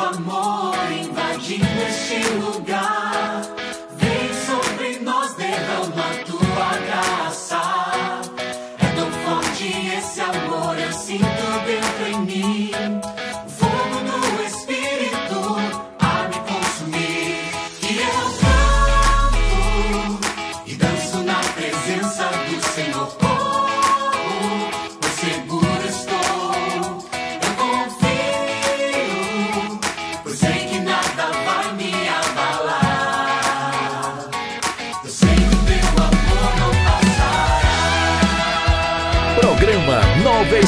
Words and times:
amor 0.00 0.74
invadindo 0.92 1.82
este 1.88 2.20
lugar. 2.34 3.07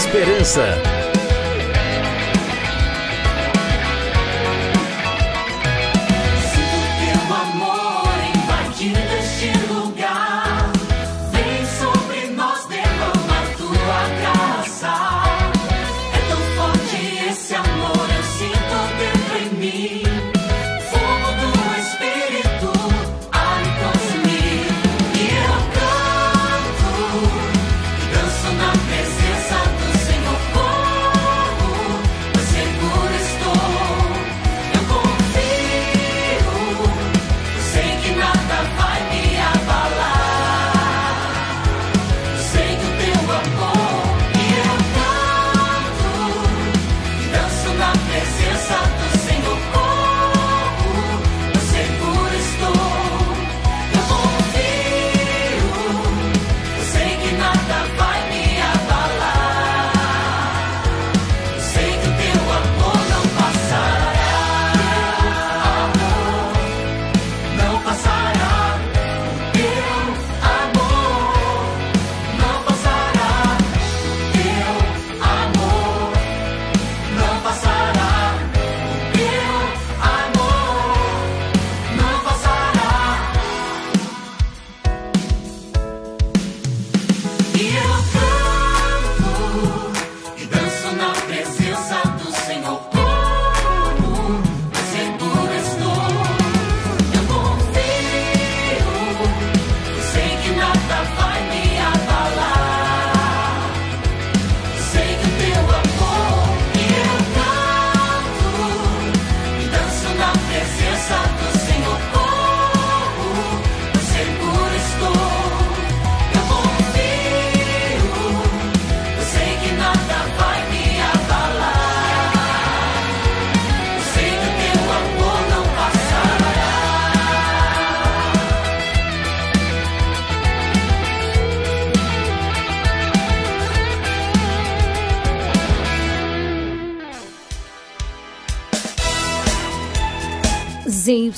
esperança. 0.01 1.00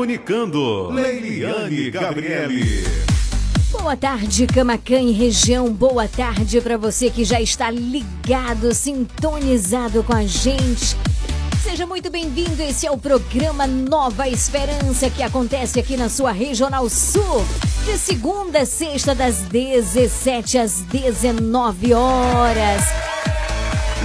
comunicando. 0.00 0.88
Leiliane 0.90 1.90
Gabriele. 1.90 2.84
Boa 3.70 3.94
tarde, 3.94 4.46
Camacan 4.46 5.00
e 5.00 5.12
região. 5.12 5.70
Boa 5.70 6.08
tarde 6.08 6.58
para 6.62 6.78
você 6.78 7.10
que 7.10 7.22
já 7.22 7.38
está 7.38 7.70
ligado, 7.70 8.72
sintonizado 8.74 10.02
com 10.02 10.14
a 10.14 10.24
gente. 10.24 10.96
Seja 11.62 11.86
muito 11.86 12.10
bem-vindo. 12.10 12.62
Esse 12.62 12.86
é 12.86 12.90
o 12.90 12.96
programa 12.96 13.66
Nova 13.66 14.26
Esperança 14.26 15.10
que 15.10 15.22
acontece 15.22 15.78
aqui 15.78 15.98
na 15.98 16.08
sua 16.08 16.32
Regional 16.32 16.88
Sul, 16.88 17.44
de 17.84 17.98
segunda 17.98 18.60
a 18.60 18.66
sexta, 18.66 19.14
das 19.14 19.40
17 19.42 20.56
às 20.56 20.80
19 20.80 21.92
horas. 21.92 22.84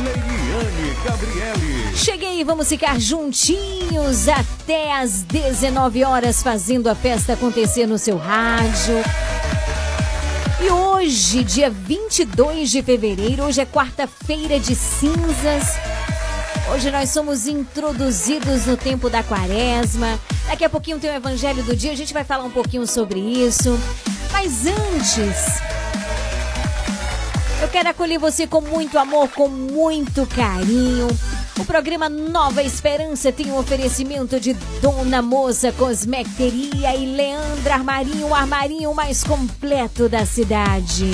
Leiliane 0.04 0.94
Gabriele. 1.06 1.75
Cheguei, 1.96 2.44
vamos 2.44 2.68
ficar 2.68 3.00
juntinhos 3.00 4.28
até 4.28 4.94
as 4.94 5.24
19 5.24 6.04
horas 6.04 6.44
fazendo 6.44 6.90
a 6.90 6.94
festa 6.94 7.34
acontecer 7.34 7.88
no 7.88 7.98
seu 7.98 8.18
rádio. 8.18 8.96
E 10.62 10.70
hoje, 10.70 11.42
dia 11.44 11.70
22 11.70 12.70
de 12.70 12.84
fevereiro, 12.84 13.46
hoje 13.46 13.62
é 13.62 13.66
quarta-feira 13.66 14.60
de 14.60 14.76
cinzas. 14.76 15.78
Hoje 16.74 16.92
nós 16.92 17.12
somos 17.12 17.48
introduzidos 17.48 18.66
no 18.66 18.76
tempo 18.76 19.10
da 19.10 19.24
quaresma. 19.24 20.20
Daqui 20.48 20.66
a 20.66 20.70
pouquinho 20.70 21.00
tem 21.00 21.10
o 21.10 21.16
evangelho 21.16 21.64
do 21.64 21.76
dia, 21.76 21.94
a 21.94 21.96
gente 21.96 22.14
vai 22.14 22.26
falar 22.26 22.44
um 22.44 22.52
pouquinho 22.52 22.86
sobre 22.86 23.20
isso. 23.20 23.80
Mas 24.34 24.66
antes, 24.68 25.62
eu 27.62 27.70
quero 27.70 27.88
acolher 27.88 28.20
você 28.20 28.46
com 28.46 28.60
muito 28.60 29.00
amor, 29.00 29.30
com 29.30 29.48
muito 29.48 30.26
carinho. 30.26 31.08
O 31.58 31.64
programa 31.64 32.10
Nova 32.10 32.62
Esperança 32.62 33.32
tem 33.32 33.50
um 33.50 33.58
oferecimento 33.58 34.42
de 34.42 34.54
Dona 34.82 35.22
Moça 35.22 35.72
Cosmecteria 35.72 36.94
e 36.94 37.06
Leandra 37.06 37.76
Armarinho, 37.76 38.28
o 38.28 38.36
armarinho 38.36 38.94
mais 38.94 39.24
completo 39.24 40.10
da 40.10 40.26
cidade. 40.26 41.06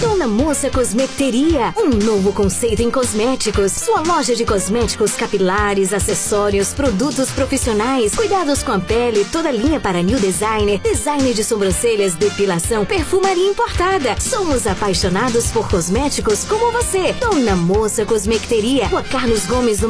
Dona 0.00 0.26
Moça 0.26 0.70
Cosmecteria, 0.70 1.74
um 1.76 1.90
novo 2.02 2.32
conceito 2.32 2.80
em 2.80 2.90
cosméticos. 2.90 3.72
Sua 3.72 4.00
loja 4.00 4.34
de 4.34 4.46
cosméticos 4.46 5.12
capilares, 5.16 5.92
acessórios, 5.92 6.72
produtos 6.72 7.30
profissionais, 7.30 8.14
cuidados 8.14 8.62
com 8.62 8.72
a 8.72 8.80
pele, 8.80 9.26
toda 9.30 9.50
linha 9.50 9.78
para 9.78 10.02
new 10.02 10.18
designer, 10.18 10.80
design 10.80 11.34
de 11.34 11.44
sobrancelhas, 11.44 12.14
depilação, 12.14 12.86
perfumaria 12.86 13.50
importada. 13.50 14.18
Somos 14.18 14.66
apaixonados 14.66 15.48
por 15.48 15.68
cosméticos 15.68 16.44
como 16.44 16.72
você. 16.72 17.12
Dona 17.20 17.54
Moça 17.54 18.06
Cosmecteria, 18.06 18.86
Rua 18.86 19.02
Carlos 19.02 19.44
Gomes, 19.44 19.80
no 19.80 19.89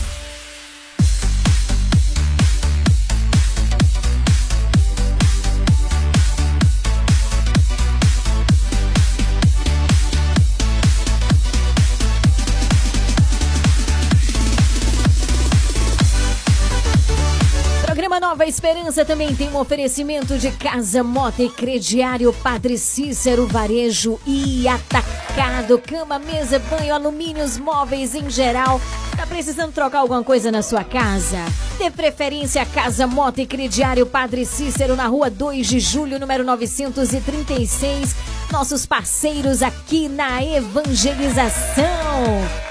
Nova 18.09 18.45
Esperança 18.45 19.03
também 19.03 19.35
tem 19.35 19.49
um 19.49 19.57
oferecimento 19.57 20.37
de 20.37 20.51
Casa 20.51 21.03
Mota 21.03 21.43
e 21.43 21.49
Crediário 21.49 22.33
Padre 22.33 22.77
Cícero 22.77 23.45
Varejo 23.45 24.19
e 24.25 24.67
Atacado, 24.67 25.77
cama, 25.77 26.17
mesa, 26.17 26.59
banho, 26.59 26.93
alumínios, 26.93 27.57
móveis 27.57 28.15
em 28.15 28.29
geral. 28.29 28.81
Tá 29.15 29.27
precisando 29.27 29.71
trocar 29.71 29.99
alguma 29.99 30.23
coisa 30.23 30.51
na 30.51 30.61
sua 30.61 30.83
casa? 30.83 31.37
Dê 31.77 31.91
preferência 31.91 32.65
Casa 32.65 33.05
Mota 33.05 33.41
e 33.41 33.45
Crediário 33.45 34.05
Padre 34.05 34.45
Cícero 34.45 34.95
na 34.95 35.07
rua 35.07 35.29
2 35.29 35.67
de 35.67 35.79
julho, 35.79 36.19
número 36.19 36.43
936. 36.43 38.15
Nossos 38.51 38.85
parceiros 38.85 39.61
aqui 39.61 40.07
na 40.07 40.43
evangelização. 40.43 42.70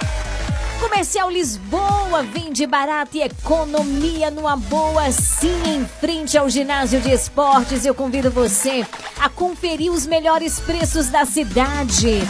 Comercial 0.81 1.31
Lisboa 1.31 2.23
vende 2.23 2.67
barato 2.67 3.15
e 3.17 3.23
economia 3.23 4.31
numa 4.31 4.57
boa, 4.57 5.11
sim, 5.13 5.63
em 5.67 5.85
frente 5.85 6.39
ao 6.39 6.49
ginásio 6.49 7.01
de 7.03 7.11
esportes. 7.11 7.85
Eu 7.85 7.95
convido 7.95 8.31
você 8.31 8.87
a 9.21 9.29
conferir 9.29 9.93
os 9.93 10.07
melhores 10.07 10.59
preços 10.59 11.09
da 11.09 11.27
cidade. 11.27 12.23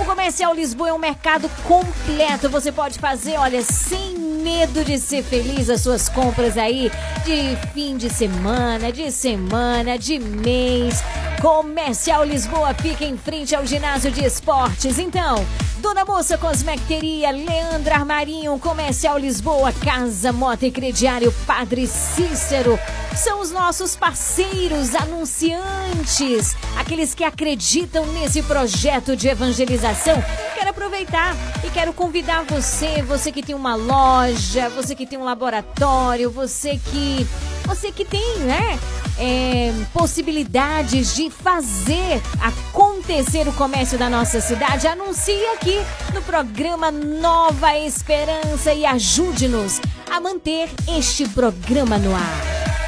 O 0.00 0.04
Comercial 0.04 0.54
Lisboa 0.54 0.90
é 0.90 0.92
um 0.92 0.98
mercado 0.98 1.50
completo. 1.64 2.48
Você 2.48 2.70
pode 2.70 2.98
fazer, 3.00 3.38
olha, 3.38 3.60
sem 3.62 4.16
medo 4.16 4.84
de 4.84 4.98
ser 4.98 5.24
feliz 5.24 5.68
as 5.68 5.80
suas 5.80 6.08
compras 6.08 6.56
aí 6.56 6.90
de 7.24 7.56
fim 7.74 7.96
de 7.96 8.08
semana, 8.08 8.92
de 8.92 9.10
semana, 9.10 9.98
de 9.98 10.20
mês. 10.20 11.02
Comercial 11.40 12.24
Lisboa 12.24 12.72
fica 12.74 13.04
em 13.04 13.16
frente 13.16 13.54
ao 13.54 13.66
ginásio 13.66 14.10
de 14.10 14.24
esportes. 14.24 14.98
Então, 14.98 15.44
Dona 15.86 16.04
Moça 16.04 16.36
Cosmecteria, 16.36 17.30
Leandra 17.30 17.94
Armarinho, 17.94 18.58
Comercial 18.58 19.16
Lisboa, 19.16 19.72
Casa 19.72 20.32
Mota 20.32 20.66
e 20.66 20.70
Crediário 20.72 21.32
Padre 21.46 21.86
Cícero. 21.86 22.76
São 23.14 23.40
os 23.40 23.52
nossos 23.52 23.94
parceiros, 23.94 24.96
anunciantes, 24.96 26.56
aqueles 26.76 27.14
que 27.14 27.22
acreditam 27.22 28.04
nesse 28.06 28.42
projeto 28.42 29.14
de 29.14 29.28
evangelização. 29.28 30.20
Quero 30.56 30.70
aproveitar 30.70 31.36
e 31.64 31.70
quero 31.70 31.92
convidar 31.92 32.42
você, 32.42 33.00
você 33.02 33.30
que 33.30 33.40
tem 33.40 33.54
uma 33.54 33.76
loja, 33.76 34.68
você 34.70 34.92
que 34.92 35.06
tem 35.06 35.16
um 35.16 35.24
laboratório, 35.24 36.32
você 36.32 36.80
que 36.90 37.24
você 37.64 37.92
que 37.92 38.04
tem, 38.04 38.38
né? 38.40 38.76
É, 39.18 39.72
possibilidades 39.92 41.14
de 41.14 41.30
fazer 41.30 42.20
acontecer 42.40 43.48
o 43.48 43.52
comércio 43.52 43.98
da 43.98 44.10
nossa 44.10 44.40
cidade, 44.40 44.86
anuncie 44.86 45.46
aqui 45.54 45.78
no 46.12 46.20
programa 46.22 46.90
Nova 46.90 47.78
Esperança 47.78 48.74
e 48.74 48.84
ajude-nos 48.84 49.80
a 50.10 50.20
manter 50.20 50.68
este 50.86 51.26
programa 51.28 51.98
no 51.98 52.14
ar. 52.14 52.85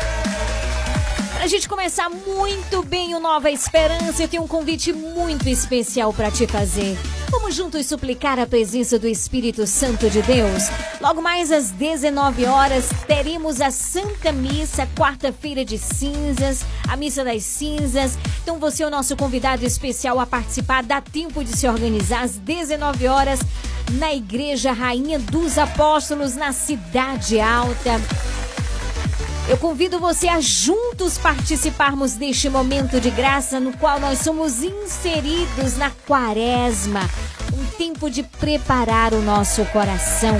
Gente 1.49 1.67
começar 1.67 2.11
muito 2.11 2.83
bem 2.83 3.15
o 3.15 3.21
Nova 3.21 3.51
Esperança, 3.51 4.23
eu 4.23 4.29
tenho 4.29 4.43
um 4.43 4.47
convite 4.47 4.93
muito 4.93 5.49
especial 5.49 6.13
para 6.13 6.31
te 6.31 6.47
fazer. 6.47 6.95
Vamos 7.31 7.55
juntos 7.55 7.87
suplicar 7.87 8.39
a 8.39 8.47
presença 8.47 8.99
do 8.99 9.09
Espírito 9.09 9.67
Santo 9.67 10.11
de 10.11 10.21
Deus. 10.21 10.65
Logo 11.01 11.23
mais 11.23 11.51
às 11.51 11.71
19 11.71 12.45
horas 12.45 12.91
teremos 13.07 13.63
a 13.63 13.71
Santa 13.71 14.31
Missa, 14.31 14.87
quarta-feira 14.95 15.65
de 15.65 15.79
cinzas, 15.79 16.67
a 16.87 16.99
Missa 16.99 17.25
das 17.25 17.45
Cinzas. 17.45 18.19
Então 18.43 18.59
você 18.59 18.83
é 18.83 18.87
o 18.87 18.91
nosso 18.91 19.17
convidado 19.17 19.65
especial 19.65 20.21
a 20.21 20.27
participar. 20.27 20.83
Dá 20.83 21.01
tempo 21.01 21.43
de 21.43 21.57
se 21.57 21.67
organizar 21.67 22.25
às 22.25 22.33
19 22.33 23.09
horas 23.09 23.41
na 23.93 24.13
Igreja 24.13 24.71
Rainha 24.71 25.19
dos 25.19 25.57
Apóstolos, 25.57 26.37
na 26.37 26.53
Cidade 26.53 27.41
Alta. 27.41 27.99
Eu 29.49 29.57
convido 29.57 29.99
você 29.99 30.29
a 30.29 30.41
juntos 30.41 31.17
participarmos 31.17 32.13
deste 32.13 32.51
momento 32.51 33.01
de 33.01 33.09
graça 33.11 33.59
no 33.59 33.75
qual 33.79 33.99
nós 33.99 34.19
somos 34.19 34.63
inseridos 34.63 35.75
na 35.79 35.91
quaresma, 36.07 37.01
um 37.55 37.65
tempo 37.79 38.11
de 38.11 38.23
preparar 38.23 39.15
o 39.15 39.23
nosso 39.23 39.65
coração. 39.67 40.37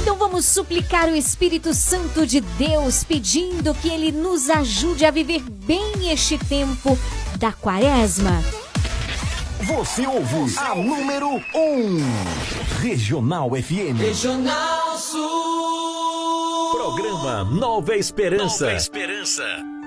Então 0.00 0.16
vamos 0.16 0.46
suplicar 0.46 1.10
o 1.10 1.14
Espírito 1.14 1.74
Santo 1.74 2.26
de 2.26 2.40
Deus, 2.40 3.04
pedindo 3.04 3.74
que 3.74 3.90
ele 3.90 4.10
nos 4.10 4.48
ajude 4.48 5.04
a 5.04 5.10
viver 5.10 5.42
bem 5.42 6.10
este 6.10 6.38
tempo 6.38 6.98
da 7.36 7.52
quaresma. 7.52 8.42
Você 9.64 10.06
ouve 10.06 10.56
a 10.58 10.74
número 10.74 11.28
1, 11.28 11.40
um, 11.58 11.98
Regional 12.80 13.50
FM. 13.50 13.98
Regional 13.98 14.96
Sul. 14.96 16.70
Programa 16.72 17.44
Nova 17.44 17.96
Esperança. 17.96 18.66
Nova 18.66 18.76
Esperança. 18.76 19.77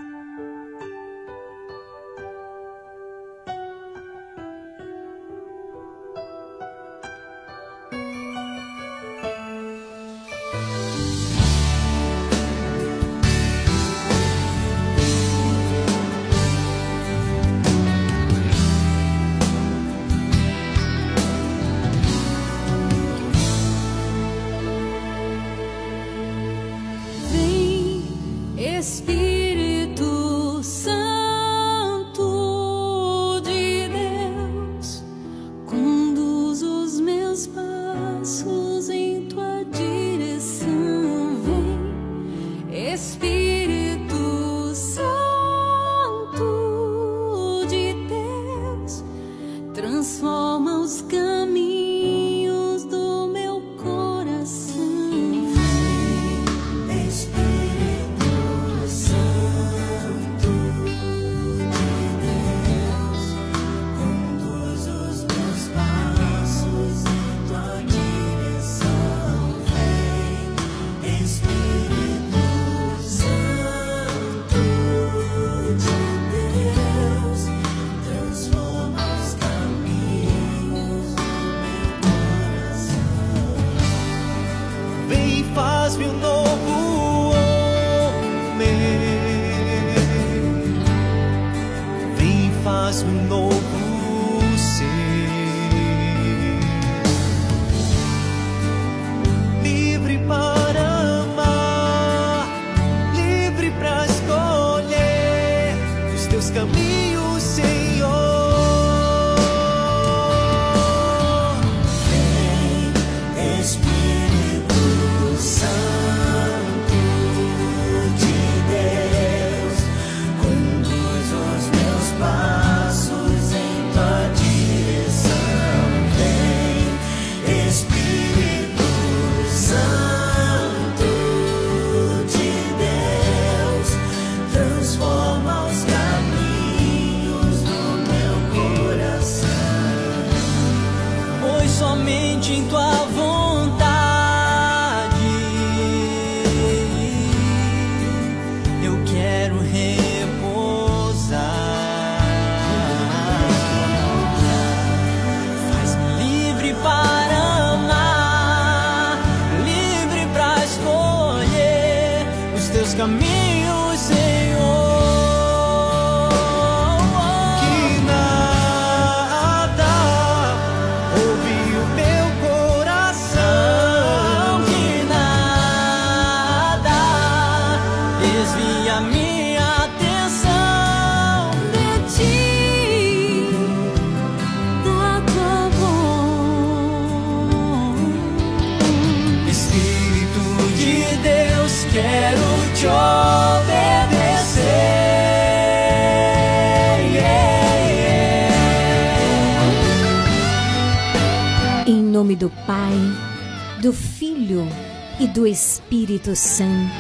Espírito 205.52 206.34
Santo. 206.34 206.92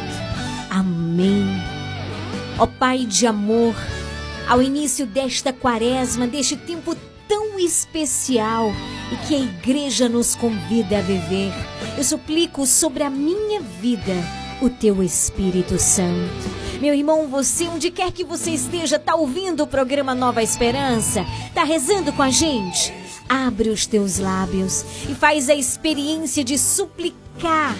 Amém. 0.69 1.45
Ó 2.59 2.67
Pai 2.67 3.05
de 3.05 3.25
amor, 3.25 3.73
ao 4.47 4.61
início 4.61 5.05
desta 5.05 5.53
quaresma, 5.53 6.27
deste 6.27 6.57
tempo 6.57 6.95
tão 7.29 7.57
especial 7.57 8.71
e 9.11 9.15
que 9.25 9.35
a 9.35 9.39
igreja 9.39 10.09
nos 10.09 10.35
convida 10.35 10.99
a 10.99 11.01
viver, 11.01 11.53
eu 11.97 12.03
suplico 12.03 12.65
sobre 12.65 13.03
a 13.03 13.09
minha 13.09 13.61
vida 13.61 14.13
o 14.61 14.69
teu 14.69 15.01
Espírito 15.01 15.79
Santo. 15.79 16.61
Meu 16.81 16.93
irmão, 16.93 17.27
você, 17.27 17.69
onde 17.69 17.89
quer 17.89 18.11
que 18.11 18.25
você 18.25 18.51
esteja, 18.51 18.97
está 18.97 19.15
ouvindo 19.15 19.63
o 19.63 19.67
programa 19.67 20.13
Nova 20.13 20.43
Esperança? 20.43 21.25
Está 21.47 21.63
rezando 21.63 22.11
com 22.11 22.21
a 22.21 22.29
gente? 22.29 22.93
Abre 23.29 23.69
os 23.69 23.87
teus 23.87 24.17
lábios 24.17 24.83
e 25.09 25.15
faz 25.15 25.49
a 25.49 25.55
experiência 25.55 26.43
de 26.43 26.57
suplicar 26.57 27.75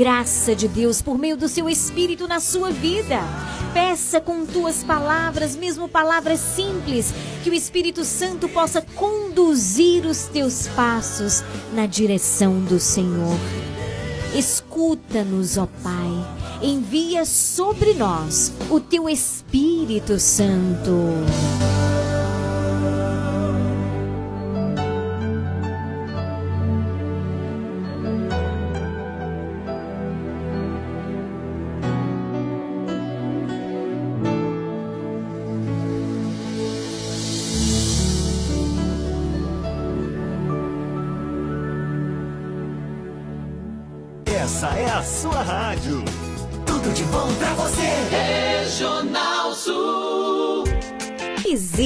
graça 0.00 0.56
de 0.56 0.66
Deus 0.66 1.02
por 1.02 1.18
meio 1.18 1.36
do 1.36 1.46
seu 1.46 1.68
Espírito 1.68 2.26
na 2.26 2.40
sua 2.40 2.70
vida. 2.70 3.20
Peça 3.74 4.18
com 4.18 4.46
tuas 4.46 4.82
palavras, 4.82 5.54
mesmo 5.54 5.90
palavras 5.90 6.40
simples, 6.40 7.12
que 7.44 7.50
o 7.50 7.54
Espírito 7.54 8.02
Santo 8.02 8.48
possa 8.48 8.80
conduzir 8.80 10.06
os 10.06 10.22
teus 10.22 10.68
passos 10.68 11.44
na 11.74 11.84
direção 11.84 12.60
do 12.60 12.80
Senhor. 12.80 13.36
Escuta-nos, 14.34 15.58
ó 15.58 15.68
Pai. 15.82 16.62
Envia 16.62 17.26
sobre 17.26 17.92
nós 17.92 18.54
o 18.70 18.80
teu 18.80 19.06
Espírito 19.06 20.18
Santo. 20.18 20.90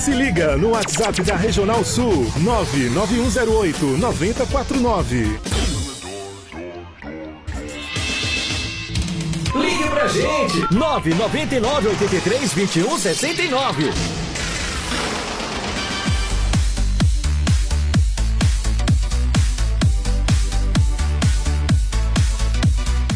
Se 0.00 0.12
liga 0.12 0.56
no 0.56 0.70
WhatsApp 0.70 1.22
da 1.24 1.36
Regional 1.36 1.84
Sul 1.84 2.26
99108 2.38 3.98
9049. 3.98 5.38
Ligue 9.56 9.88
pra 9.90 10.08
gente 10.08 10.74
999 10.74 11.88
83 11.88 12.54
21 12.54 12.98
69. 12.98 13.92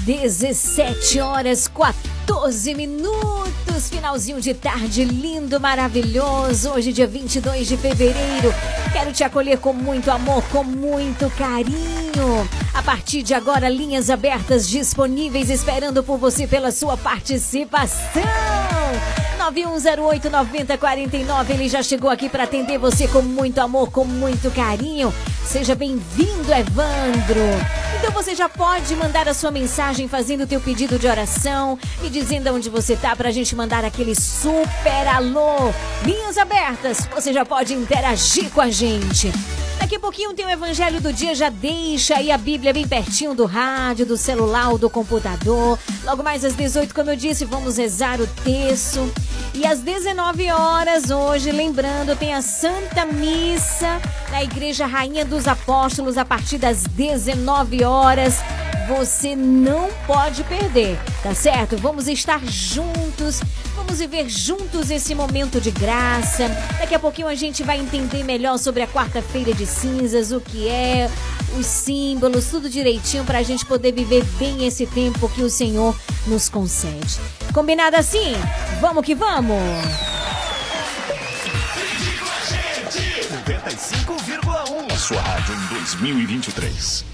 17 0.04 1.20
horas 1.20 1.66
14 1.66 2.74
minutos. 2.74 3.63
Finalzinho 3.88 4.40
de 4.40 4.54
tarde 4.54 5.04
lindo, 5.04 5.60
maravilhoso. 5.60 6.70
Hoje, 6.70 6.92
dia 6.92 7.06
22 7.06 7.68
de 7.68 7.76
fevereiro. 7.76 8.52
Quero 8.92 9.12
te 9.12 9.24
acolher 9.24 9.58
com 9.58 9.72
muito 9.72 10.10
amor, 10.10 10.42
com 10.50 10.64
muito 10.64 11.30
carinho. 11.30 12.48
A 12.72 12.82
partir 12.82 13.22
de 13.22 13.34
agora, 13.34 13.68
linhas 13.68 14.10
abertas 14.10 14.68
disponíveis 14.68 15.50
esperando 15.50 16.02
por 16.02 16.18
você 16.18 16.46
pela 16.46 16.70
sua 16.70 16.96
participação. 16.96 18.22
9108 19.44 20.30
9049. 20.30 21.52
Ele 21.52 21.68
já 21.68 21.82
chegou 21.82 22.08
aqui 22.08 22.30
para 22.30 22.44
atender 22.44 22.78
você 22.78 23.06
com 23.06 23.20
muito 23.20 23.58
amor, 23.58 23.90
com 23.90 24.04
muito 24.04 24.50
carinho. 24.50 25.12
Seja 25.44 25.74
bem-vindo, 25.74 26.50
Evandro. 26.50 27.42
Então 27.98 28.10
você 28.10 28.34
já 28.34 28.48
pode 28.48 28.96
mandar 28.96 29.28
a 29.28 29.34
sua 29.34 29.50
mensagem 29.50 30.08
fazendo 30.08 30.44
o 30.44 30.46
teu 30.46 30.60
pedido 30.60 30.98
de 30.98 31.06
oração 31.06 31.78
e 32.02 32.08
dizendo 32.08 32.54
onde 32.54 32.70
você 32.70 32.96
tá 32.96 33.14
pra 33.14 33.30
gente 33.30 33.54
mandar 33.54 33.84
aquele 33.84 34.14
super 34.14 35.06
alô. 35.08 35.72
Linhas 36.04 36.38
abertas, 36.38 37.06
você 37.14 37.32
já 37.32 37.44
pode 37.44 37.74
interagir 37.74 38.50
com 38.50 38.62
a 38.62 38.70
gente. 38.70 39.30
Daqui 39.78 39.96
a 39.96 40.00
pouquinho 40.00 40.32
tem 40.32 40.46
o 40.46 40.50
Evangelho 40.50 41.00
do 41.00 41.12
Dia, 41.12 41.34
já 41.34 41.50
deixa 41.50 42.16
aí 42.16 42.30
a 42.30 42.38
Bíblia 42.38 42.72
bem 42.72 42.88
pertinho 42.88 43.34
do 43.34 43.44
rádio, 43.44 44.06
do 44.06 44.16
celular 44.16 44.70
ou 44.70 44.78
do 44.78 44.88
computador. 44.88 45.78
Logo 46.04 46.22
mais 46.22 46.42
às 46.44 46.54
18, 46.54 46.94
como 46.94 47.10
eu 47.10 47.16
disse, 47.16 47.44
vamos 47.44 47.76
rezar 47.76 48.18
o 48.18 48.26
texto. 48.26 49.12
E 49.54 49.64
às 49.66 49.80
19 49.80 50.50
horas 50.50 51.10
hoje, 51.10 51.52
lembrando, 51.52 52.16
tem 52.16 52.34
a 52.34 52.42
Santa 52.42 53.06
Missa 53.06 54.00
na 54.30 54.42
Igreja 54.42 54.84
Rainha 54.84 55.24
dos 55.24 55.46
Apóstolos 55.46 56.18
a 56.18 56.24
partir 56.24 56.58
das 56.58 56.82
19 56.82 57.84
horas. 57.84 58.40
Você 58.88 59.34
não 59.34 59.88
pode 60.06 60.44
perder, 60.44 60.98
tá 61.22 61.34
certo? 61.34 61.76
Vamos 61.78 62.08
estar 62.08 62.44
juntos, 62.44 63.40
vamos 63.74 63.98
viver 63.98 64.28
juntos 64.28 64.90
esse 64.90 65.14
momento 65.14 65.60
de 65.60 65.70
graça. 65.70 66.48
Daqui 66.78 66.94
a 66.94 66.98
pouquinho 66.98 67.28
a 67.28 67.34
gente 67.34 67.62
vai 67.62 67.78
entender 67.78 68.24
melhor 68.24 68.58
sobre 68.58 68.82
a 68.82 68.86
quarta-feira 68.88 69.54
de 69.54 69.64
cinzas, 69.64 70.32
o 70.32 70.40
que 70.40 70.68
é, 70.68 71.08
os 71.56 71.64
símbolos, 71.64 72.46
tudo 72.46 72.68
direitinho 72.68 73.24
para 73.24 73.38
a 73.38 73.42
gente 73.42 73.64
poder 73.64 73.92
viver 73.92 74.24
bem 74.38 74.66
esse 74.66 74.84
tempo 74.84 75.28
que 75.30 75.42
o 75.42 75.48
Senhor 75.48 75.96
nos 76.26 76.48
concede. 76.48 77.20
Combinado 77.54 77.96
assim? 77.96 78.34
Vamos 78.80 79.06
que 79.06 79.14
vamos! 79.14 79.62
95,1 83.46 84.92
a 84.92 84.96
sua 84.96 85.20
rádio 85.20 85.54
em 85.54 85.75
2023. 85.76 87.04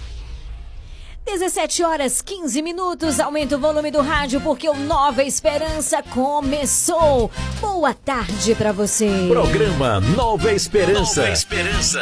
17 1.26 1.82
horas 1.84 2.22
15 2.22 2.62
minutos. 2.62 3.20
Aumenta 3.20 3.56
o 3.56 3.60
volume 3.60 3.90
do 3.90 4.00
rádio 4.00 4.40
porque 4.40 4.66
o 4.66 4.74
Nova 4.74 5.22
Esperança 5.22 6.02
começou. 6.02 7.30
Boa 7.60 7.92
tarde 7.92 8.54
para 8.54 8.72
você. 8.72 9.10
Programa 9.28 10.00
Nova 10.00 10.54
Esperança. 10.54 11.20
Nova 11.20 11.32
Esperança. 11.34 12.00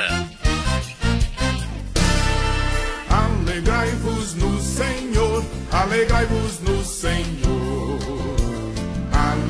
Alegrai-vos 3.10 4.34
no 4.34 4.60
Senhor, 4.60 5.44
alegrai-vos 5.72 6.60
no 6.60 6.84
Senhor. 6.84 7.57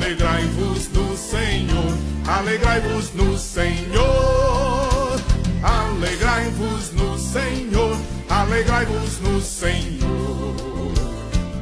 Alegrai-vos 0.09 0.89
no 0.91 1.15
Senhor, 1.15 1.93
alegrai-vos 2.27 3.13
no 3.13 3.37
Senhor. 3.37 5.21
Alegrai-vos 5.61 6.91
no 6.93 7.15
Senhor, 7.15 7.95
alegrai-vos 8.27 9.19
no 9.19 9.39
Senhor. 9.39 10.55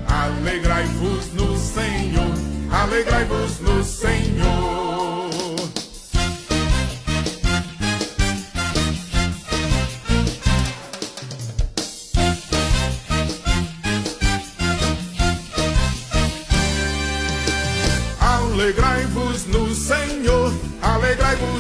Alegrai-vos 0.08 1.34
no 1.34 1.58
Senhor, 1.58 2.32
alegrai-vos 2.72 3.60
no 3.60 3.84
Senhor. 3.84 5.17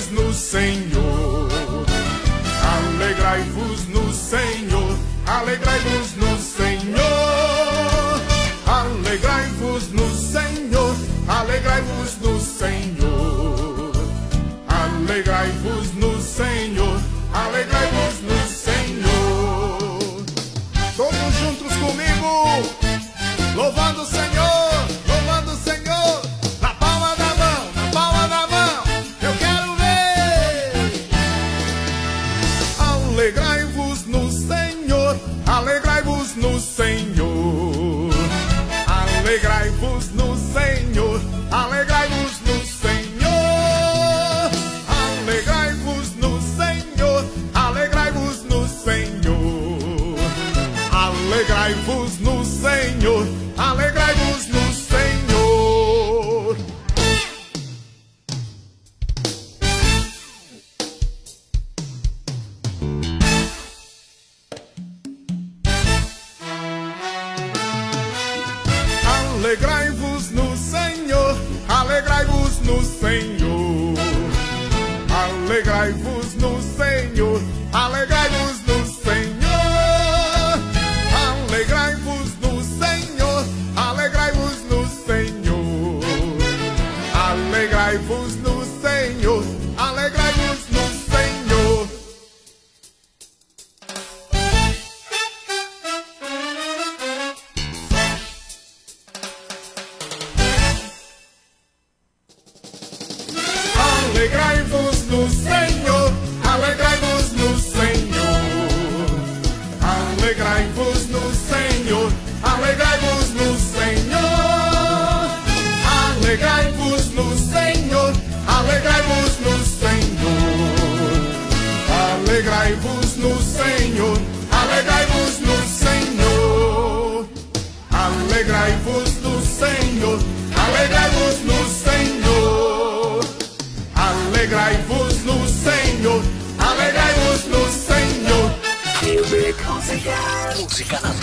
Alegrai-vos 0.07 0.11
no 0.11 0.33
Senhor. 0.33 1.49
Alegrai-vos 2.77 3.87
no 3.89 4.13
Senhor, 4.13 4.97
alegrai-vos 5.25 6.15
no 6.15 6.37
Senhor. 6.37 6.46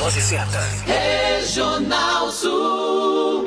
Dose 0.04 0.20
certa. 0.20 0.60
Regional 0.84 2.30
Sul. 2.30 3.46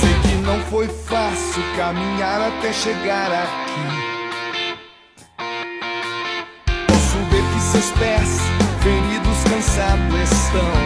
Sei 0.00 0.14
que 0.22 0.34
não 0.44 0.58
foi 0.62 0.88
fácil 0.88 1.62
caminhar 1.76 2.40
até 2.40 2.72
chegar 2.72 3.30
aqui. 3.30 4.80
Posso 6.88 7.18
ver 7.30 7.44
que 7.52 7.60
seus 7.60 7.90
pés, 7.92 8.40
feridos, 8.82 9.44
cansados 9.44 10.32
estão. 10.32 10.79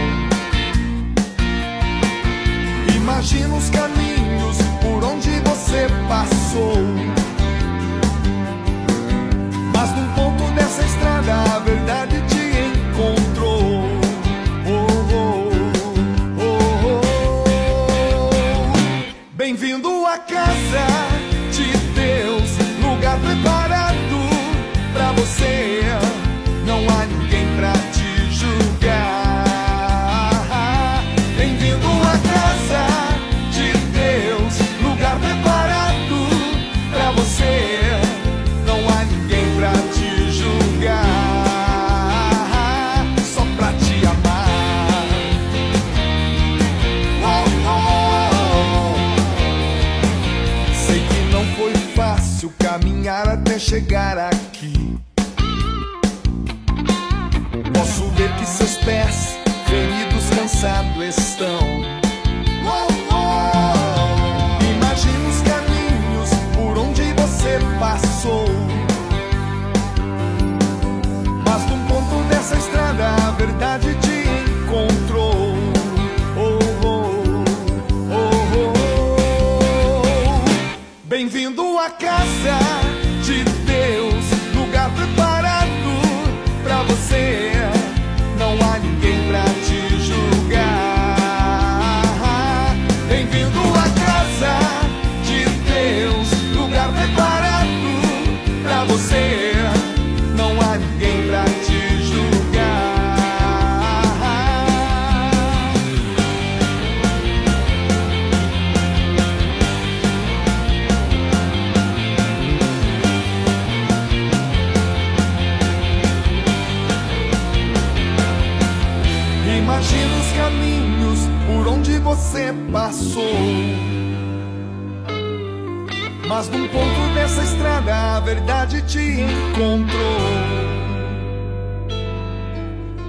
Verdade 128.34 128.82
te 128.82 129.20
encontrou. 129.20 130.18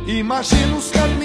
Imagina 0.07 0.77
os 0.77 0.91
caminhos 0.91 1.24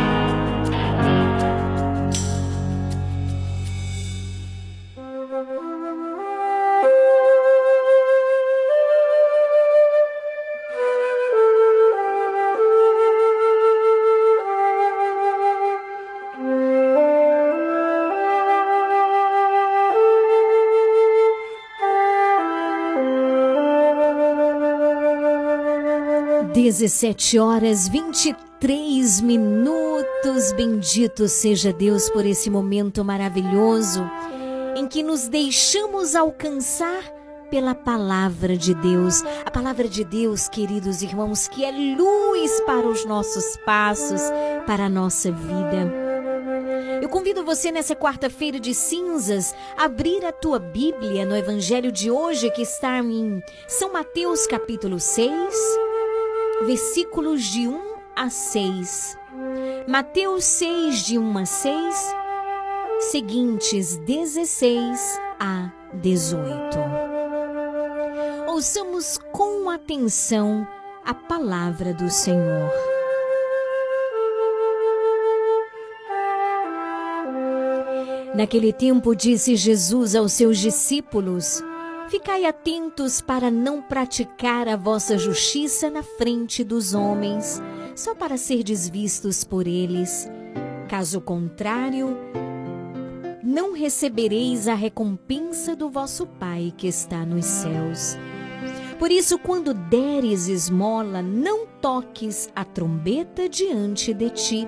Dezessete 26.71 27.37
horas 27.37 27.89
23 27.89 29.19
minutos. 29.19 30.53
Bendito 30.55 31.27
seja 31.27 31.73
Deus 31.73 32.09
por 32.09 32.25
esse 32.25 32.49
momento 32.49 33.03
maravilhoso 33.03 34.09
em 34.77 34.87
que 34.87 35.03
nos 35.03 35.27
deixamos 35.27 36.15
alcançar 36.15 37.03
pela 37.49 37.75
palavra 37.75 38.55
de 38.55 38.73
Deus. 38.73 39.21
A 39.45 39.51
palavra 39.51 39.89
de 39.89 40.05
Deus, 40.05 40.47
queridos 40.47 41.01
irmãos, 41.01 41.45
que 41.49 41.65
é 41.65 41.71
luz 41.71 42.61
para 42.61 42.87
os 42.87 43.03
nossos 43.03 43.57
passos, 43.65 44.21
para 44.65 44.85
a 44.85 44.89
nossa 44.89 45.29
vida. 45.29 45.93
Eu 47.01 47.09
convido 47.09 47.43
você 47.43 47.69
nessa 47.69 47.97
quarta-feira 47.97 48.61
de 48.61 48.73
cinzas 48.73 49.53
a 49.77 49.83
abrir 49.85 50.23
a 50.23 50.31
tua 50.31 50.57
Bíblia 50.57 51.25
no 51.25 51.35
Evangelho 51.35 51.91
de 51.91 52.09
hoje, 52.09 52.49
que 52.49 52.61
está 52.61 52.99
em 52.99 53.43
São 53.67 53.91
Mateus 53.91 54.47
capítulo 54.47 55.01
6, 55.01 55.90
versículos 56.65 57.43
de 57.43 57.67
1 57.67 57.81
a 58.15 58.29
6. 58.29 59.17
Mateus 59.87 60.43
6, 60.45 61.05
de 61.05 61.17
1 61.17 61.37
a 61.37 61.45
6, 61.45 62.15
seguintes 63.11 63.97
16 63.97 65.19
a 65.39 65.71
18. 65.93 66.43
Ouçamos 68.47 69.17
com 69.31 69.69
atenção 69.69 70.67
a 71.03 71.13
palavra 71.13 71.93
do 71.93 72.09
Senhor. 72.09 72.71
Naquele 78.35 78.71
tempo 78.71 79.15
disse 79.15 79.55
Jesus 79.55 80.15
aos 80.15 80.33
seus 80.33 80.57
discípulos: 80.57 81.61
Ficai 82.11 82.43
atentos 82.43 83.21
para 83.21 83.49
não 83.49 83.81
praticar 83.81 84.67
a 84.67 84.75
vossa 84.75 85.17
justiça 85.17 85.89
na 85.89 86.03
frente 86.03 86.61
dos 86.61 86.93
homens, 86.93 87.61
só 87.95 88.13
para 88.13 88.35
ser 88.35 88.65
vistos 88.65 89.45
por 89.45 89.65
eles. 89.65 90.29
Caso 90.89 91.21
contrário, 91.21 92.17
não 93.41 93.71
recebereis 93.71 94.67
a 94.67 94.73
recompensa 94.73 95.73
do 95.73 95.89
vosso 95.89 96.27
Pai 96.27 96.73
que 96.75 96.85
está 96.85 97.25
nos 97.25 97.45
céus. 97.45 98.17
Por 98.99 99.09
isso, 99.09 99.39
quando 99.39 99.73
deres 99.73 100.49
esmola, 100.49 101.21
não 101.21 101.65
toques 101.65 102.49
a 102.53 102.65
trombeta 102.65 103.47
diante 103.47 104.13
de 104.13 104.29
ti 104.31 104.67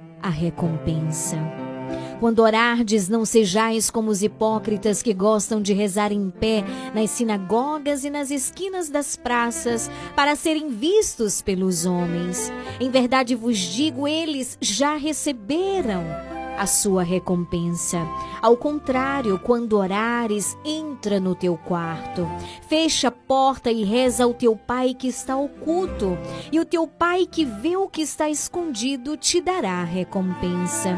a 0.21 0.29
recompensa. 0.29 1.37
Quando 2.19 2.39
orardes, 2.39 3.09
não 3.09 3.25
sejais 3.25 3.89
como 3.89 4.11
os 4.11 4.21
hipócritas 4.21 5.01
que 5.01 5.11
gostam 5.11 5.59
de 5.59 5.73
rezar 5.73 6.11
em 6.11 6.29
pé 6.29 6.63
nas 6.93 7.09
sinagogas 7.09 8.03
e 8.03 8.11
nas 8.11 8.29
esquinas 8.29 8.89
das 8.89 9.15
praças 9.15 9.89
para 10.15 10.35
serem 10.35 10.69
vistos 10.69 11.41
pelos 11.41 11.85
homens. 11.87 12.51
Em 12.79 12.91
verdade 12.91 13.33
vos 13.33 13.57
digo, 13.57 14.07
eles 14.07 14.55
já 14.61 14.95
receberam 14.95 16.03
a 16.57 16.65
sua 16.65 17.03
recompensa. 17.03 18.07
Ao 18.41 18.55
contrário, 18.57 19.39
quando 19.39 19.77
orares, 19.77 20.57
entra 20.63 21.19
no 21.19 21.35
teu 21.35 21.57
quarto, 21.57 22.27
fecha 22.67 23.09
a 23.09 23.11
porta 23.11 23.71
e 23.71 23.83
reza 23.83 24.23
ao 24.23 24.33
teu 24.33 24.55
pai 24.55 24.93
que 24.93 25.07
está 25.07 25.35
oculto, 25.35 26.17
e 26.51 26.59
o 26.59 26.65
teu 26.65 26.87
pai 26.87 27.25
que 27.25 27.45
vê 27.45 27.77
o 27.77 27.87
que 27.87 28.01
está 28.01 28.29
escondido 28.29 29.17
te 29.17 29.41
dará 29.41 29.83
recompensa. 29.83 30.97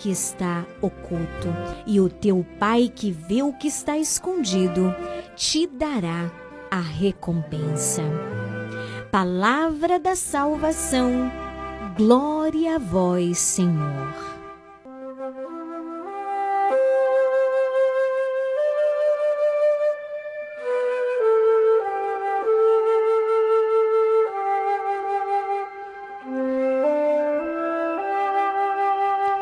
que 0.00 0.10
está 0.10 0.64
oculto, 0.80 1.48
e 1.86 2.00
o 2.00 2.08
teu 2.08 2.44
Pai 2.58 2.90
que 2.94 3.12
vê 3.12 3.42
o 3.42 3.52
que 3.52 3.68
está 3.68 3.98
escondido 3.98 4.94
te 5.36 5.66
dará 5.66 6.30
a 6.70 6.80
recompensa. 6.80 8.02
Palavra 9.10 9.98
da 9.98 10.16
salvação, 10.16 11.30
glória 11.98 12.76
a 12.76 12.78
vós, 12.78 13.38
Senhor. 13.38 14.29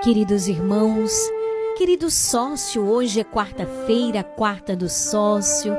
Queridos 0.03 0.47
irmãos, 0.47 1.13
querido 1.77 2.09
sócio, 2.09 2.89
hoje 2.89 3.19
é 3.19 3.25
quarta-feira, 3.25 4.23
quarta 4.23 4.77
do 4.77 4.89
sócio. 4.89 5.75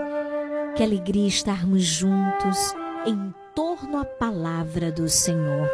Que 0.75 0.83
alegria 0.83 1.25
estarmos 1.25 1.83
juntos 1.83 2.75
em 3.05 3.33
torno 3.55 3.97
à 3.97 4.03
palavra 4.03 4.91
do 4.91 5.07
Senhor. 5.07 5.69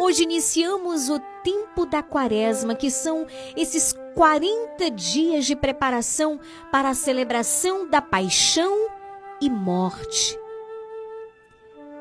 Hoje 0.00 0.24
iniciamos 0.24 1.08
o 1.08 1.20
tempo 1.44 1.86
da 1.86 2.02
quaresma, 2.02 2.74
que 2.74 2.90
são 2.90 3.24
esses 3.56 3.94
40 4.16 4.90
dias 4.90 5.46
de 5.46 5.54
preparação 5.54 6.40
para 6.72 6.88
a 6.88 6.94
celebração 6.94 7.88
da 7.88 8.02
paixão 8.02 8.88
e 9.40 9.48
morte 9.48 10.36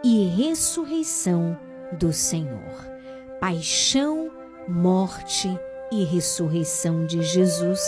e 0.03 0.25
ressurreição 0.25 1.55
do 1.99 2.11
Senhor. 2.11 2.89
Paixão 3.39 4.38
morte 4.69 5.49
e 5.91 6.03
ressurreição 6.03 7.05
de 7.05 7.21
Jesus. 7.23 7.79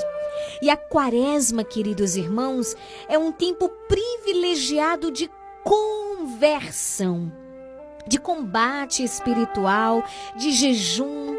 E 0.61 0.69
a 0.69 0.77
quaresma, 0.77 1.63
queridos 1.63 2.15
irmãos, 2.15 2.75
é 3.07 3.17
um 3.17 3.31
tempo 3.31 3.69
privilegiado 3.87 5.11
de 5.11 5.29
conversão, 5.63 7.31
de 8.07 8.19
combate 8.19 9.03
espiritual, 9.03 10.03
de 10.35 10.51
jejum. 10.51 11.37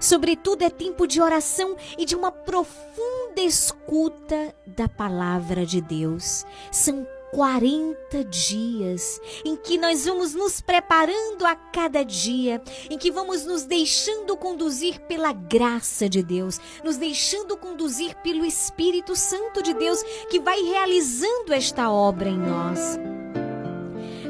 Sobretudo, 0.00 0.62
é 0.62 0.70
tempo 0.70 1.06
de 1.06 1.20
oração 1.20 1.76
e 1.96 2.04
de 2.04 2.16
uma 2.16 2.32
profunda 2.32 3.40
escuta 3.40 4.54
da 4.66 4.88
palavra 4.88 5.64
de 5.64 5.80
Deus. 5.80 6.44
São 6.70 7.06
40 7.32 8.24
dias 8.24 9.18
em 9.42 9.56
que 9.56 9.78
nós 9.78 10.04
vamos 10.04 10.34
nos 10.34 10.60
preparando 10.60 11.46
a 11.46 11.56
cada 11.56 12.04
dia, 12.04 12.62
em 12.90 12.98
que 12.98 13.10
vamos 13.10 13.46
nos 13.46 13.64
deixando 13.64 14.36
conduzir 14.36 15.00
pela 15.00 15.32
graça 15.32 16.10
de 16.10 16.22
Deus, 16.22 16.60
nos 16.84 16.98
deixando 16.98 17.56
conduzir 17.56 18.14
pelo 18.16 18.44
Espírito 18.44 19.16
Santo 19.16 19.62
de 19.62 19.72
Deus 19.72 20.02
que 20.28 20.40
vai 20.40 20.60
realizando 20.60 21.54
esta 21.54 21.90
obra 21.90 22.28
em 22.28 22.38
nós. 22.38 22.98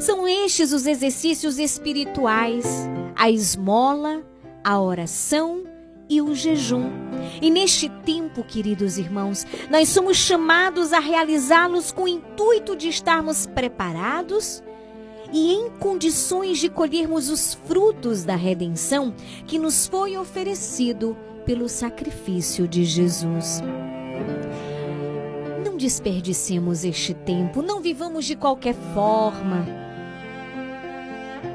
São 0.01 0.27
estes 0.29 0.73
os 0.73 0.87
exercícios 0.87 1.59
espirituais: 1.59 2.65
a 3.17 3.29
esmola, 3.29 4.25
a 4.65 4.81
oração 4.81 5.72
e 6.13 6.21
o 6.21 6.35
jejum. 6.35 6.91
E 7.41 7.49
neste 7.49 7.89
tempo, 7.89 8.45
queridos 8.45 8.99
irmãos, 8.99 9.47
nós 9.71 9.89
somos 9.89 10.19
chamados 10.19 10.93
a 10.93 10.99
realizá-los 10.99 11.91
com 11.91 12.03
o 12.03 12.09
intuito 12.09 12.77
de 12.77 12.89
estarmos 12.89 13.47
preparados 13.47 14.63
e 15.33 15.55
em 15.55 15.71
condições 15.71 16.59
de 16.59 16.69
colhermos 16.69 17.31
os 17.31 17.55
frutos 17.67 18.25
da 18.25 18.37
redenção 18.37 19.15
que 19.47 19.59
nos 19.59 19.87
foi 19.87 20.17
oferecido 20.19 21.17
pelo 21.47 21.69
sacrifício 21.69 22.69
de 22.69 22.85
Jesus. 22.85 23.63
Não 25.65 25.79
desperdicemos 25.79 26.85
este 26.85 27.15
tempo, 27.15 27.63
não 27.63 27.81
vivamos 27.81 28.27
de 28.27 28.37
qualquer 28.37 28.75
forma 28.93 29.82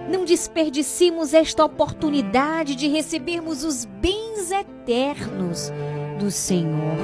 não 0.10 0.26
desperdicemos 0.26 1.34
esta 1.34 1.63
oportunidade 1.65 2.76
de 2.76 2.88
recebermos 2.88 3.63
os 3.63 3.86
bens 3.86 4.52
eternos 4.52 5.72
do 6.20 6.32
Senhor. 6.32 6.98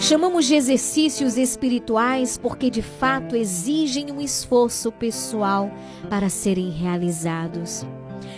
Chamamos 0.00 0.46
de 0.46 0.54
exercícios 0.54 1.36
espirituais 1.36 2.38
porque 2.38 2.70
de 2.70 2.82
fato 2.82 3.34
exigem 3.34 4.12
um 4.12 4.20
esforço 4.20 4.92
pessoal 4.92 5.70
para 6.08 6.28
serem 6.28 6.70
realizados. 6.70 7.84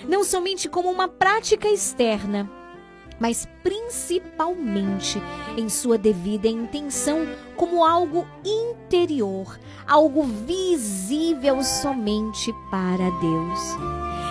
Não 0.08 0.24
somente 0.24 0.68
como 0.68 0.90
uma 0.90 1.06
prática 1.06 1.68
externa, 1.68 2.50
mas 3.20 3.46
principalmente 3.62 5.22
em 5.56 5.68
sua 5.68 5.98
devida 5.98 6.48
intenção 6.48 7.28
como 7.54 7.84
algo 7.84 8.26
interior, 8.42 9.60
algo 9.86 10.24
visível 10.24 11.62
somente 11.62 12.50
para 12.70 13.10
Deus. 13.20 13.60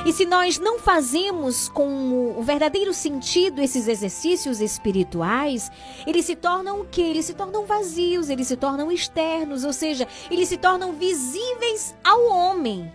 E 0.06 0.13
se 0.13 0.25
nós 0.25 0.58
não 0.58 0.80
fazemos 0.80 1.69
com 1.69 2.36
o 2.38 2.41
verdadeiro 2.41 2.93
sentido 2.93 3.62
esses 3.62 3.88
exercícios 3.88 4.62
espirituais, 4.62 5.69
eles 6.08 6.25
se 6.25 6.36
tornam 6.36 6.82
o 6.82 6.86
que? 6.86 7.02
Eles 7.02 7.25
se 7.25 7.34
tornam 7.34 7.65
vazios, 7.65 8.30
eles 8.30 8.47
se 8.47 8.56
tornam 8.56 8.91
externos, 8.91 9.63
ou 9.63 9.73
seja, 9.73 10.08
eles 10.32 10.47
se 10.47 10.58
tornam 10.58 10.93
visíveis 10.93 11.93
ao 12.04 12.28
homem, 12.28 12.91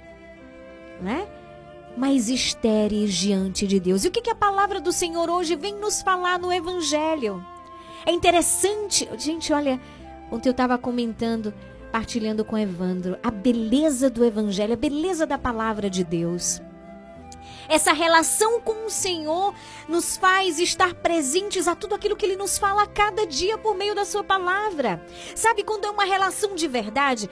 né? 1.01 1.29
Mais 1.97 2.29
estéreis 2.29 3.15
diante 3.15 3.67
de 3.67 3.79
Deus. 3.79 4.05
E 4.05 4.09
o 4.09 4.11
que, 4.11 4.21
que 4.21 4.31
a 4.31 4.35
palavra 4.35 4.81
do 4.81 4.93
Senhor 4.93 5.31
hoje 5.31 5.57
vem 5.57 5.75
nos 5.75 6.03
falar 6.03 6.39
no 6.39 6.53
Evangelho? 6.53 7.45
É 8.07 8.13
interessante, 8.13 9.09
gente, 9.17 9.53
olha, 9.53 9.81
ontem 10.31 10.49
eu 10.49 10.53
estava 10.53 10.77
comentando, 10.77 11.55
partilhando 11.91 12.45
com 12.45 12.59
Evandro, 12.59 13.17
a 13.23 13.31
beleza 13.31 14.11
do 14.11 14.25
Evangelho, 14.25 14.75
a 14.75 14.77
beleza 14.77 15.27
da 15.27 15.39
palavra 15.39 15.89
de 15.89 16.05
Deus. 16.05 16.61
Essa 17.69 17.93
relação 17.93 18.61
com 18.61 18.87
o 18.87 18.91
Senhor 18.91 19.55
nos 19.89 20.17
faz 20.17 20.59
estar 20.59 20.95
presentes 20.95 21.67
a 21.67 21.75
tudo 21.75 21.95
aquilo 21.95 22.17
que 22.17 22.27
Ele 22.27 22.37
nos 22.37 22.59
fala 22.59 22.83
a 22.83 22.87
cada 22.87 23.27
dia 23.27 23.57
por 23.57 23.75
meio 23.75 23.95
da 23.95 24.05
Sua 24.05 24.23
palavra. 24.23 25.05
Sabe, 25.35 25.63
quando 25.63 25.87
é 25.87 25.91
uma 25.91 26.05
relação 26.05 26.55
de 26.55 26.69
verdade, 26.69 27.31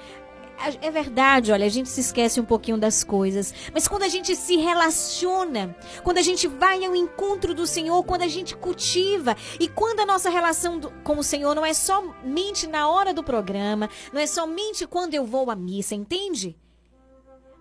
é 0.80 0.90
verdade, 0.90 1.50
olha, 1.50 1.66
a 1.66 1.68
gente 1.68 1.88
se 1.88 2.00
esquece 2.00 2.40
um 2.40 2.44
pouquinho 2.44 2.78
das 2.78 3.02
coisas, 3.02 3.52
mas 3.72 3.88
quando 3.88 4.04
a 4.04 4.08
gente 4.08 4.36
se 4.36 4.56
relaciona, 4.56 5.76
quando 6.02 6.18
a 6.18 6.22
gente 6.22 6.46
vai 6.46 6.84
ao 6.84 6.94
encontro 6.94 7.54
do 7.54 7.66
Senhor, 7.66 8.02
quando 8.04 8.22
a 8.22 8.28
gente 8.28 8.56
cultiva 8.56 9.36
e 9.58 9.68
quando 9.68 10.00
a 10.00 10.06
nossa 10.06 10.30
relação 10.30 10.80
com 11.02 11.18
o 11.18 11.24
Senhor 11.24 11.54
não 11.54 11.66
é 11.66 11.74
somente 11.74 12.66
na 12.66 12.88
hora 12.88 13.12
do 13.12 13.24
programa, 13.24 13.88
não 14.12 14.20
é 14.20 14.26
somente 14.26 14.86
quando 14.86 15.14
eu 15.14 15.24
vou 15.24 15.50
à 15.50 15.56
missa, 15.56 15.94
entende? 15.94 16.56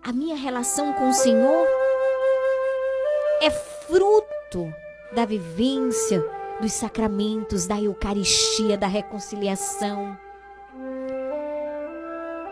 A 0.02 0.12
minha 0.12 0.36
relação 0.36 0.92
com 0.92 1.08
o 1.08 1.14
Senhor 1.14 1.66
é 3.40 3.50
fruto 3.50 4.72
da 5.12 5.24
vivência 5.24 6.24
dos 6.60 6.72
sacramentos, 6.72 7.66
da 7.66 7.80
Eucaristia, 7.80 8.78
da 8.78 8.86
reconciliação. 8.86 10.16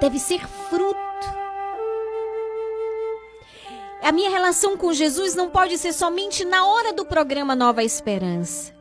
Deve 0.00 0.18
ser 0.18 0.46
fruto. 0.46 0.98
A 4.02 4.10
minha 4.12 4.30
relação 4.30 4.76
com 4.76 4.92
Jesus 4.94 5.34
não 5.34 5.50
pode 5.50 5.76
ser 5.76 5.92
somente 5.92 6.44
na 6.44 6.66
hora 6.66 6.92
do 6.92 7.04
programa 7.04 7.54
Nova 7.54 7.84
Esperança. 7.84 8.72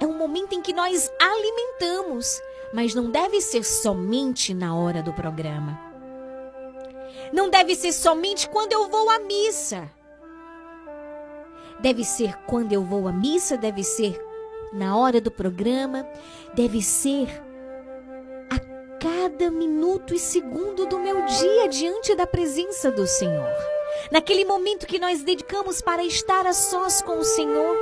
É 0.00 0.06
um 0.06 0.14
momento 0.18 0.52
em 0.52 0.60
que 0.60 0.72
nós 0.72 1.10
alimentamos, 1.20 2.40
mas 2.74 2.94
não 2.94 3.08
deve 3.08 3.40
ser 3.40 3.64
somente 3.64 4.52
na 4.52 4.74
hora 4.74 5.00
do 5.00 5.12
programa. 5.12 5.78
Não 7.32 7.48
deve 7.48 7.76
ser 7.76 7.92
somente 7.92 8.48
quando 8.48 8.72
eu 8.72 8.88
vou 8.88 9.08
à 9.08 9.20
missa. 9.20 9.88
Deve 11.80 12.04
ser 12.04 12.36
quando 12.46 12.72
eu 12.72 12.82
vou 12.82 13.06
à 13.06 13.12
missa, 13.12 13.56
deve 13.56 13.84
ser 13.84 14.20
na 14.72 14.96
hora 14.96 15.20
do 15.20 15.30
programa, 15.30 16.04
deve 16.54 16.82
ser 16.82 17.47
cada 19.00 19.50
minuto 19.50 20.14
e 20.14 20.18
segundo 20.18 20.86
do 20.86 20.98
meu 20.98 21.24
dia 21.24 21.68
diante 21.68 22.14
da 22.14 22.26
presença 22.26 22.90
do 22.90 23.06
Senhor. 23.06 23.48
Naquele 24.10 24.44
momento 24.44 24.86
que 24.86 24.98
nós 24.98 25.22
dedicamos 25.22 25.80
para 25.80 26.04
estar 26.04 26.46
a 26.46 26.52
sós 26.52 27.00
com 27.00 27.18
o 27.18 27.24
Senhor. 27.24 27.76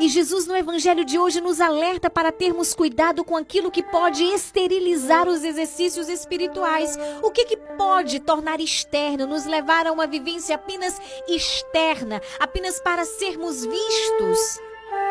E 0.00 0.08
Jesus 0.08 0.46
no 0.46 0.56
evangelho 0.56 1.04
de 1.04 1.18
hoje 1.18 1.40
nos 1.40 1.60
alerta 1.60 2.10
para 2.10 2.32
termos 2.32 2.74
cuidado 2.74 3.24
com 3.24 3.36
aquilo 3.36 3.70
que 3.70 3.82
pode 3.82 4.22
esterilizar 4.24 5.28
os 5.28 5.44
exercícios 5.44 6.08
espirituais. 6.08 6.98
O 7.22 7.30
que, 7.30 7.44
que 7.44 7.56
pode 7.56 8.20
tornar 8.20 8.60
externo, 8.60 9.26
nos 9.26 9.46
levar 9.46 9.86
a 9.86 9.92
uma 9.92 10.06
vivência 10.06 10.56
apenas 10.56 11.00
externa, 11.28 12.20
apenas 12.38 12.80
para 12.80 13.04
sermos 13.04 13.64
vistos. 13.64 14.60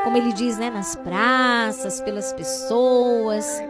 Como 0.03 0.17
ele 0.17 0.33
diz, 0.33 0.57
né, 0.57 0.69
nas 0.69 0.95
praças, 0.95 2.01
pelas 2.01 2.33
pessoas. 2.33 3.61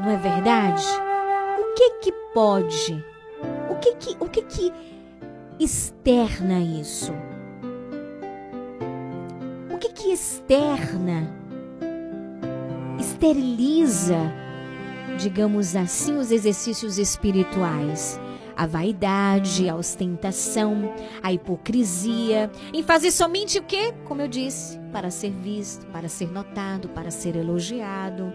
Não 0.00 0.10
é 0.10 0.16
verdade? 0.16 0.84
O 1.58 1.74
que 1.74 1.90
que 2.02 2.12
pode? 2.32 3.04
O 3.68 3.74
que 3.76 3.94
que, 3.96 4.16
o 4.20 4.28
que 4.28 4.42
que 4.42 4.72
externa 5.58 6.60
isso? 6.60 7.12
O 9.72 9.78
que 9.78 9.88
que 9.88 10.12
externa? 10.12 11.28
Esteriliza, 13.00 14.32
digamos 15.18 15.74
assim, 15.74 16.16
os 16.16 16.30
exercícios 16.30 16.96
espirituais. 16.98 18.20
A 18.58 18.66
vaidade, 18.66 19.68
a 19.68 19.76
ostentação, 19.76 20.92
a 21.22 21.32
hipocrisia, 21.32 22.50
em 22.74 22.82
fazer 22.82 23.12
somente 23.12 23.56
o 23.60 23.62
que? 23.62 23.92
Como 24.04 24.20
eu 24.20 24.26
disse, 24.26 24.80
para 24.92 25.12
ser 25.12 25.30
visto, 25.30 25.86
para 25.86 26.08
ser 26.08 26.28
notado, 26.32 26.88
para 26.88 27.08
ser 27.08 27.36
elogiado. 27.36 28.32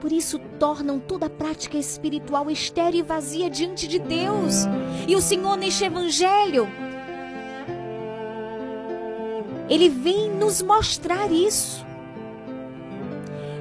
Por 0.00 0.10
isso 0.10 0.40
tornam 0.58 0.98
toda 0.98 1.26
a 1.26 1.30
prática 1.30 1.78
espiritual 1.78 2.50
estéril 2.50 2.98
e 2.98 3.02
vazia 3.04 3.48
diante 3.48 3.86
de 3.86 4.00
Deus. 4.00 4.64
E 5.06 5.14
o 5.14 5.20
Senhor, 5.20 5.56
neste 5.56 5.84
Evangelho, 5.84 6.66
ele 9.70 9.88
vem 9.88 10.28
nos 10.28 10.60
mostrar 10.60 11.30
isso. 11.30 11.85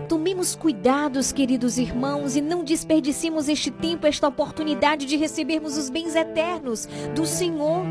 Tomemos 0.08 0.56
cuidados, 0.56 1.32
queridos 1.32 1.78
irmãos, 1.78 2.36
e 2.36 2.42
não 2.42 2.64
desperdicemos 2.64 3.50
este 3.50 3.72
tempo, 3.72 4.06
esta 4.06 4.28
oportunidade 4.28 5.06
de 5.06 5.18
recebermos 5.18 5.78
os 5.78 5.90
bens 5.90 6.16
eternos 6.16 6.88
do 7.16 7.26
Senhor. 7.26 7.84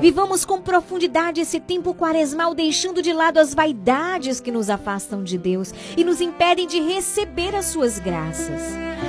Vivamos 0.00 0.44
com 0.44 0.60
profundidade 0.60 1.40
esse 1.40 1.60
tempo 1.60 1.94
quaresmal, 1.94 2.54
deixando 2.54 3.02
de 3.02 3.12
lado 3.12 3.38
as 3.38 3.54
vaidades 3.54 4.40
que 4.40 4.50
nos 4.50 4.68
afastam 4.68 5.22
de 5.22 5.38
Deus 5.38 5.72
e 5.96 6.04
nos 6.04 6.20
impedem 6.20 6.66
de 6.66 6.80
receber 6.80 7.54
as 7.54 7.66
suas 7.66 7.98
graças. 7.98 8.60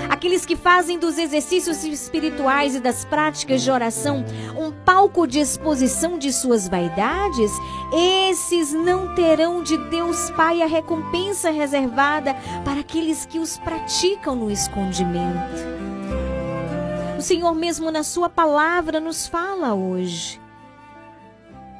Aqueles 0.09 0.45
que 0.45 0.55
fazem 0.55 0.97
dos 0.97 1.17
exercícios 1.17 1.83
espirituais 1.83 2.75
e 2.75 2.79
das 2.79 3.05
práticas 3.05 3.61
de 3.61 3.71
oração 3.71 4.23
um 4.57 4.71
palco 4.71 5.27
de 5.27 5.39
exposição 5.39 6.17
de 6.17 6.31
suas 6.31 6.67
vaidades, 6.67 7.51
esses 8.29 8.71
não 8.71 9.13
terão 9.15 9.63
de 9.63 9.77
Deus 9.89 10.29
Pai 10.31 10.61
a 10.61 10.65
recompensa 10.65 11.49
reservada 11.49 12.35
para 12.63 12.81
aqueles 12.81 13.25
que 13.25 13.39
os 13.39 13.57
praticam 13.57 14.35
no 14.35 14.51
escondimento. 14.51 15.75
O 17.17 17.21
Senhor 17.21 17.55
mesmo 17.55 17.89
na 17.91 18.03
sua 18.03 18.29
palavra 18.29 18.99
nos 18.99 19.27
fala 19.27 19.73
hoje. 19.73 20.44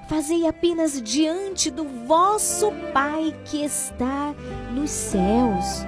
Fazei 0.08 0.46
apenas 0.48 1.02
diante 1.02 1.72
do 1.72 1.84
vosso 2.06 2.72
Pai 2.94 3.34
que 3.46 3.64
está 3.64 4.36
nos 4.72 4.92
céus. 4.92 5.84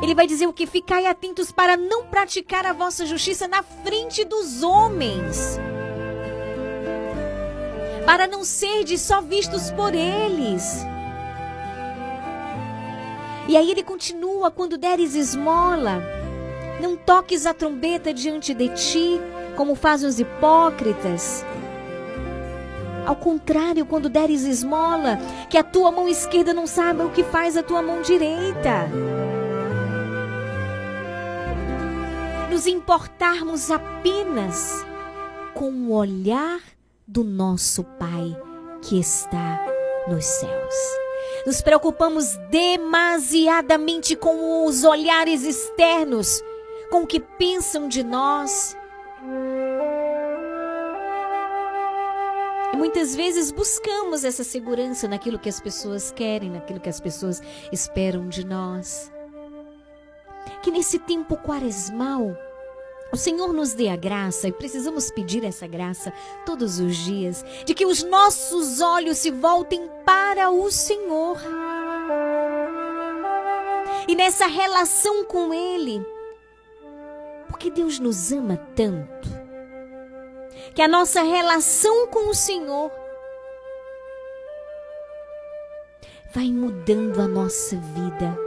Ele 0.00 0.14
vai 0.14 0.28
dizer 0.28 0.46
o 0.46 0.52
que? 0.52 0.64
Ficai 0.64 1.06
atentos 1.06 1.50
para 1.50 1.76
não 1.76 2.06
praticar 2.06 2.64
a 2.64 2.72
vossa 2.72 3.04
justiça 3.04 3.48
na 3.48 3.64
frente 3.64 4.24
dos 4.24 4.62
homens. 4.62 5.58
Para 8.06 8.28
não 8.28 8.44
serdes 8.44 9.00
só 9.00 9.20
vistos 9.20 9.72
por 9.72 9.92
eles. 9.92 10.86
E 13.48 13.56
aí 13.56 13.72
ele 13.72 13.82
continua: 13.82 14.52
quando 14.52 14.78
deres 14.78 15.16
esmola, 15.16 16.00
não 16.80 16.96
toques 16.96 17.44
a 17.44 17.52
trombeta 17.52 18.14
diante 18.14 18.54
de 18.54 18.68
ti, 18.68 19.20
como 19.56 19.74
fazem 19.74 20.08
os 20.08 20.20
hipócritas 20.20 21.44
ao 23.06 23.16
contrário, 23.16 23.86
quando 23.86 24.08
deres 24.08 24.44
esmola, 24.44 25.18
que 25.48 25.58
a 25.58 25.64
tua 25.64 25.90
mão 25.90 26.08
esquerda 26.08 26.52
não 26.52 26.66
saiba 26.66 27.04
o 27.04 27.10
que 27.10 27.24
faz 27.24 27.56
a 27.56 27.62
tua 27.62 27.82
mão 27.82 28.02
direita. 28.02 28.88
Nos 32.50 32.66
importarmos 32.66 33.70
apenas 33.70 34.84
com 35.54 35.70
o 35.70 35.92
olhar 35.92 36.60
do 37.06 37.24
nosso 37.24 37.84
Pai 37.84 38.36
que 38.82 38.98
está 38.98 39.64
nos 40.08 40.24
céus. 40.24 40.74
Nos 41.46 41.60
preocupamos 41.60 42.36
demasiadamente 42.50 44.16
com 44.16 44.66
os 44.66 44.84
olhares 44.84 45.44
externos, 45.44 46.42
com 46.90 47.02
o 47.02 47.06
que 47.06 47.20
pensam 47.20 47.88
de 47.88 48.02
nós 48.02 48.76
muitas 52.76 53.14
vezes 53.14 53.50
buscamos 53.50 54.24
essa 54.24 54.44
segurança 54.44 55.08
naquilo 55.08 55.38
que 55.38 55.48
as 55.48 55.60
pessoas 55.60 56.10
querem, 56.10 56.50
naquilo 56.50 56.80
que 56.80 56.88
as 56.88 57.00
pessoas 57.00 57.42
esperam 57.72 58.28
de 58.28 58.44
nós. 58.44 59.10
Que 60.62 60.70
nesse 60.70 60.98
tempo 60.98 61.36
quaresmal, 61.36 62.36
o 63.12 63.16
Senhor 63.16 63.52
nos 63.52 63.72
dê 63.72 63.88
a 63.88 63.96
graça, 63.96 64.48
e 64.48 64.52
precisamos 64.52 65.10
pedir 65.10 65.44
essa 65.44 65.66
graça 65.66 66.12
todos 66.46 66.78
os 66.78 66.96
dias, 66.96 67.44
de 67.64 67.74
que 67.74 67.84
os 67.84 68.02
nossos 68.02 68.80
olhos 68.80 69.18
se 69.18 69.30
voltem 69.30 69.90
para 70.04 70.50
o 70.50 70.70
Senhor. 70.70 71.38
E 74.06 74.14
nessa 74.14 74.46
relação 74.46 75.24
com 75.24 75.52
Ele, 75.52 76.04
porque 77.48 77.70
Deus 77.70 77.98
nos 77.98 78.32
ama 78.32 78.56
tanto, 78.74 79.28
que 80.74 80.82
a 80.82 80.88
nossa 80.88 81.22
relação 81.22 82.06
com 82.08 82.28
o 82.28 82.34
Senhor 82.34 82.90
vai 86.32 86.50
mudando 86.52 87.20
a 87.20 87.26
nossa 87.26 87.76
vida, 87.76 88.38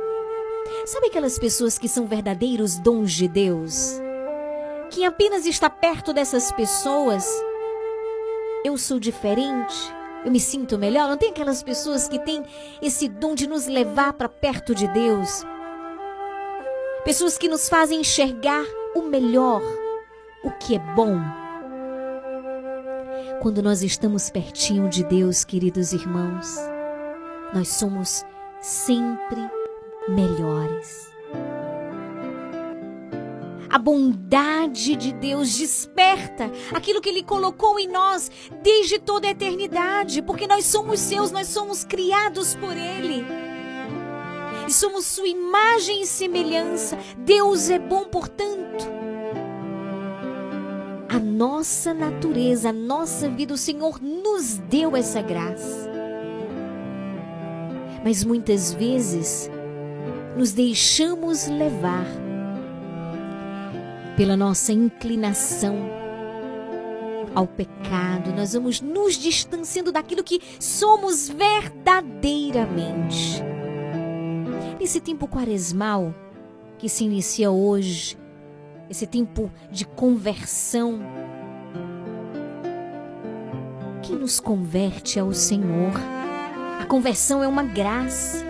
Sabe 0.86 1.08
aquelas 1.08 1.40
pessoas 1.40 1.78
que 1.78 1.88
são 1.88 2.06
verdadeiros 2.06 2.78
dons 2.78 3.14
de 3.14 3.26
Deus? 3.26 4.02
Que 4.90 5.06
apenas 5.06 5.46
está 5.46 5.70
perto 5.70 6.12
dessas 6.12 6.52
pessoas, 6.52 7.26
eu 8.66 8.78
sou 8.78 9.00
diferente, 9.00 9.76
eu 10.26 10.32
me 10.32 10.42
sinto 10.42 10.78
melhor. 10.78 11.08
Não 11.08 11.18
tem 11.18 11.30
aquelas 11.30 11.64
pessoas 11.64 12.08
que 12.08 12.20
têm 12.20 12.44
esse 12.82 13.08
dom 13.08 13.34
de 13.34 13.48
nos 13.48 13.66
levar 13.66 14.14
para 14.14 14.28
perto 14.28 14.76
de 14.76 14.86
Deus? 14.90 15.46
Pessoas 17.06 17.38
que 17.38 17.48
nos 17.48 17.70
fazem 17.70 18.02
enxergar 18.02 18.66
o 18.94 19.04
melhor, 19.04 19.62
o 20.44 20.52
que 20.52 20.76
é 20.76 20.80
bom. 20.80 21.18
Quando 23.42 23.62
nós 23.62 23.84
estamos 23.84 24.30
pertinho 24.30 24.90
de 24.90 25.04
Deus, 25.04 25.44
queridos 25.44 25.92
irmãos, 25.94 26.56
nós 27.54 27.68
somos 27.70 28.24
sempre 28.62 29.50
melhores. 30.08 31.12
A 33.70 33.78
bondade 33.78 34.96
de 34.96 35.12
Deus 35.14 35.58
desperta 35.58 36.52
aquilo 36.74 37.02
que 37.02 37.10
Ele 37.10 37.24
colocou 37.24 37.80
em 37.80 37.88
nós 37.88 38.30
desde 38.62 39.00
toda 39.00 39.28
a 39.28 39.32
eternidade, 39.32 40.22
porque 40.22 40.48
nós 40.48 40.66
somos 40.66 41.00
seus, 41.00 41.32
nós 41.32 41.48
somos 41.48 41.84
criados 41.84 42.56
por 42.56 42.78
Ele. 42.78 43.26
E 44.68 44.72
somos 44.72 45.06
Sua 45.06 45.28
imagem 45.28 46.04
e 46.04 46.08
semelhança. 46.08 46.98
Deus 47.18 47.70
é 47.70 47.80
bom, 47.80 48.06
portanto. 48.06 49.13
A 51.14 51.20
nossa 51.20 51.94
natureza, 51.94 52.70
a 52.70 52.74
nossa 52.74 53.30
vida, 53.30 53.54
o 53.54 53.58
Senhor 53.58 54.02
nos 54.02 54.58
deu 54.58 54.96
essa 54.96 55.22
graça. 55.22 55.88
Mas 58.04 58.24
muitas 58.24 58.74
vezes 58.74 59.48
nos 60.36 60.54
deixamos 60.54 61.48
levar 61.48 62.08
pela 64.18 64.36
nossa 64.36 64.74
inclinação 64.74 65.76
ao 67.36 67.46
pecado, 67.46 68.34
nós 68.36 68.54
vamos 68.54 68.82
nos 68.82 69.14
distanciando 69.14 69.92
daquilo 69.92 70.24
que 70.24 70.42
somos 70.60 71.30
verdadeiramente. 71.30 73.40
Nesse 74.80 75.00
tempo 75.00 75.28
quaresmal 75.28 76.12
que 76.80 76.90
se 76.90 77.04
inicia 77.04 77.52
hoje, 77.52 78.18
esse 78.90 79.08
tempo 79.08 79.52
de 79.72 79.86
conversão, 79.86 81.00
que 84.02 84.14
nos 84.14 84.40
converte 84.40 85.20
ao 85.20 85.34
Senhor. 85.34 85.94
A 86.80 86.86
conversão 86.86 87.42
é 87.44 87.48
uma 87.48 87.64
graça. 87.64 88.44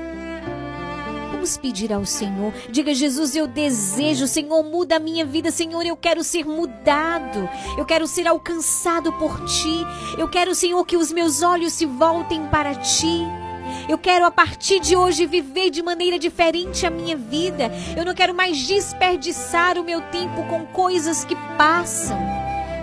Vamos 1.31 1.57
pedir 1.57 1.91
ao 1.91 2.05
Senhor. 2.05 2.53
Diga, 2.71 2.93
Jesus, 2.93 3.35
eu 3.35 3.45
desejo, 3.45 4.27
Senhor, 4.27 4.63
muda 4.63 4.95
a 4.95 4.99
minha 4.99 5.25
vida, 5.25 5.51
Senhor, 5.51 5.85
eu 5.85 5.95
quero 5.95 6.23
ser 6.23 6.45
mudado. 6.45 7.49
Eu 7.77 7.85
quero 7.85 8.07
ser 8.07 8.27
alcançado 8.27 9.11
por 9.13 9.43
ti. 9.45 9.85
Eu 10.17 10.27
quero, 10.29 10.55
Senhor, 10.55 10.83
que 10.85 10.97
os 10.97 11.11
meus 11.11 11.43
olhos 11.43 11.73
se 11.73 11.85
voltem 11.85 12.47
para 12.47 12.73
ti. 12.75 13.42
Eu 13.87 13.97
quero 13.97 14.25
a 14.25 14.31
partir 14.31 14.79
de 14.79 14.95
hoje 14.95 15.25
viver 15.25 15.69
de 15.69 15.83
maneira 15.83 16.17
diferente 16.17 16.85
a 16.85 16.89
minha 16.89 17.17
vida. 17.17 17.71
Eu 17.97 18.05
não 18.05 18.13
quero 18.13 18.33
mais 18.33 18.57
desperdiçar 18.65 19.77
o 19.77 19.83
meu 19.83 20.01
tempo 20.01 20.43
com 20.47 20.65
coisas 20.67 21.25
que 21.25 21.35
passam, 21.57 22.17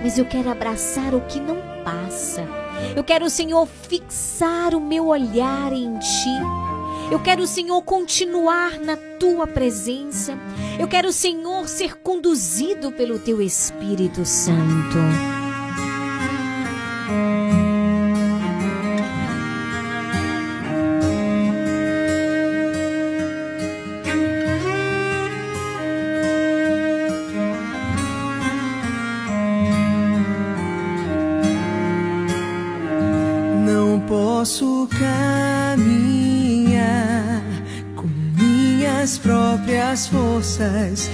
mas 0.02 0.18
eu 0.18 0.26
quero 0.26 0.50
abraçar 0.50 1.14
o 1.14 1.20
que 1.22 1.40
não 1.40 1.56
passa. 1.84 2.46
Eu 2.94 3.04
quero, 3.04 3.28
Senhor, 3.30 3.66
fixar 3.88 4.74
o 4.74 4.80
meu 4.80 5.08
olhar 5.08 5.72
em 5.72 5.98
ti. 5.98 6.70
Eu 7.10 7.18
quero, 7.18 7.46
Senhor, 7.46 7.82
continuar 7.82 8.78
na 8.78 8.96
tua 9.18 9.46
presença. 9.46 10.38
Eu 10.78 10.86
quero, 10.86 11.12
Senhor, 11.12 11.66
ser 11.68 11.96
conduzido 11.96 12.92
pelo 12.92 13.18
teu 13.18 13.42
Espírito 13.42 14.24
Santo. 14.24 14.98
eyes 40.70 41.08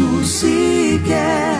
passo 0.00 0.24
sequer. 0.24 1.59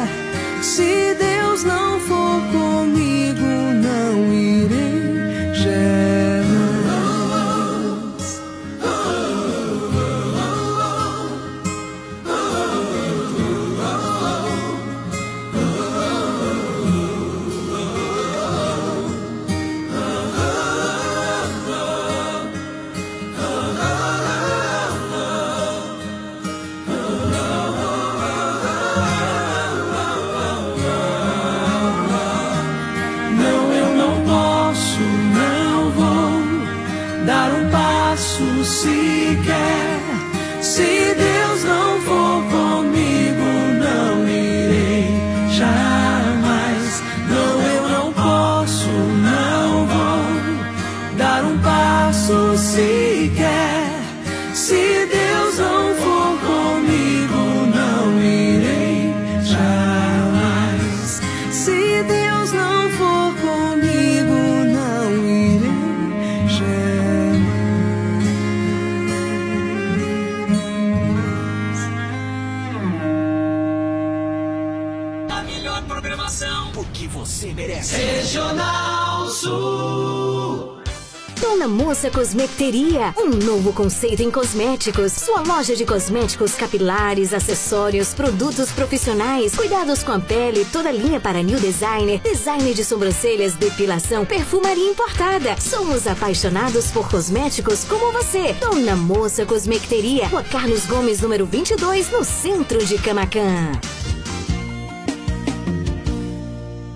Moça 82.01 82.11
Cosmeteria, 82.13 83.15
um 83.15 83.29
novo 83.29 83.75
conceito 83.75 84.23
em 84.23 84.31
cosméticos. 84.31 85.13
Sua 85.13 85.43
loja 85.43 85.77
de 85.77 85.85
cosméticos 85.85 86.55
capilares, 86.55 87.35
acessórios, 87.35 88.15
produtos 88.15 88.73
profissionais, 88.73 89.55
cuidados 89.55 90.03
com 90.03 90.13
a 90.13 90.19
pele, 90.19 90.65
toda 90.73 90.91
linha 90.91 91.21
para 91.21 91.43
new 91.43 91.61
designer, 91.61 92.19
design 92.23 92.73
de 92.73 92.83
sobrancelhas, 92.87 93.53
depilação, 93.55 94.25
perfumaria 94.25 94.91
importada. 94.91 95.61
Somos 95.61 96.07
apaixonados 96.07 96.87
por 96.91 97.07
cosméticos 97.11 97.85
como 97.85 98.13
você. 98.13 98.55
Dona 98.55 98.97
Moça 98.97 99.45
Cosmeteria, 99.45 100.27
Rua 100.29 100.43
Carlos 100.43 100.87
Gomes, 100.87 101.21
número 101.21 101.45
22, 101.45 102.11
no 102.11 102.25
centro 102.25 102.83
de 102.83 102.97
Camacan. 102.97 103.73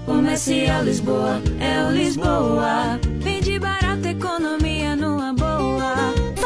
Comercial 0.06 0.82
Lisboa, 0.82 1.42
é 1.60 1.84
o 1.84 1.90
Lisboa. 1.90 2.24
Barato, 2.54 3.14
economia 3.20 3.60
numa 3.60 3.60
boa. 3.68 3.83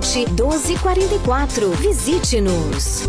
1244. 0.00 1.70
Visite-nos. 1.80 3.08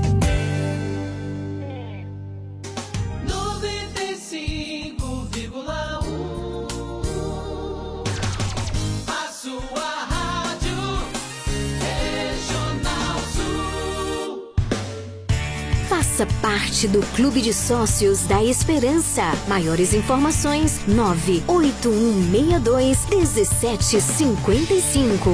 Faça 16.21 16.39
parte 16.39 16.87
do 16.87 17.01
Clube 17.15 17.41
de 17.41 17.51
Sócios 17.51 18.27
da 18.27 18.43
Esperança. 18.43 19.23
Maiores 19.47 19.91
informações: 19.91 20.79
98162 20.87 23.09
1755. 23.09 25.31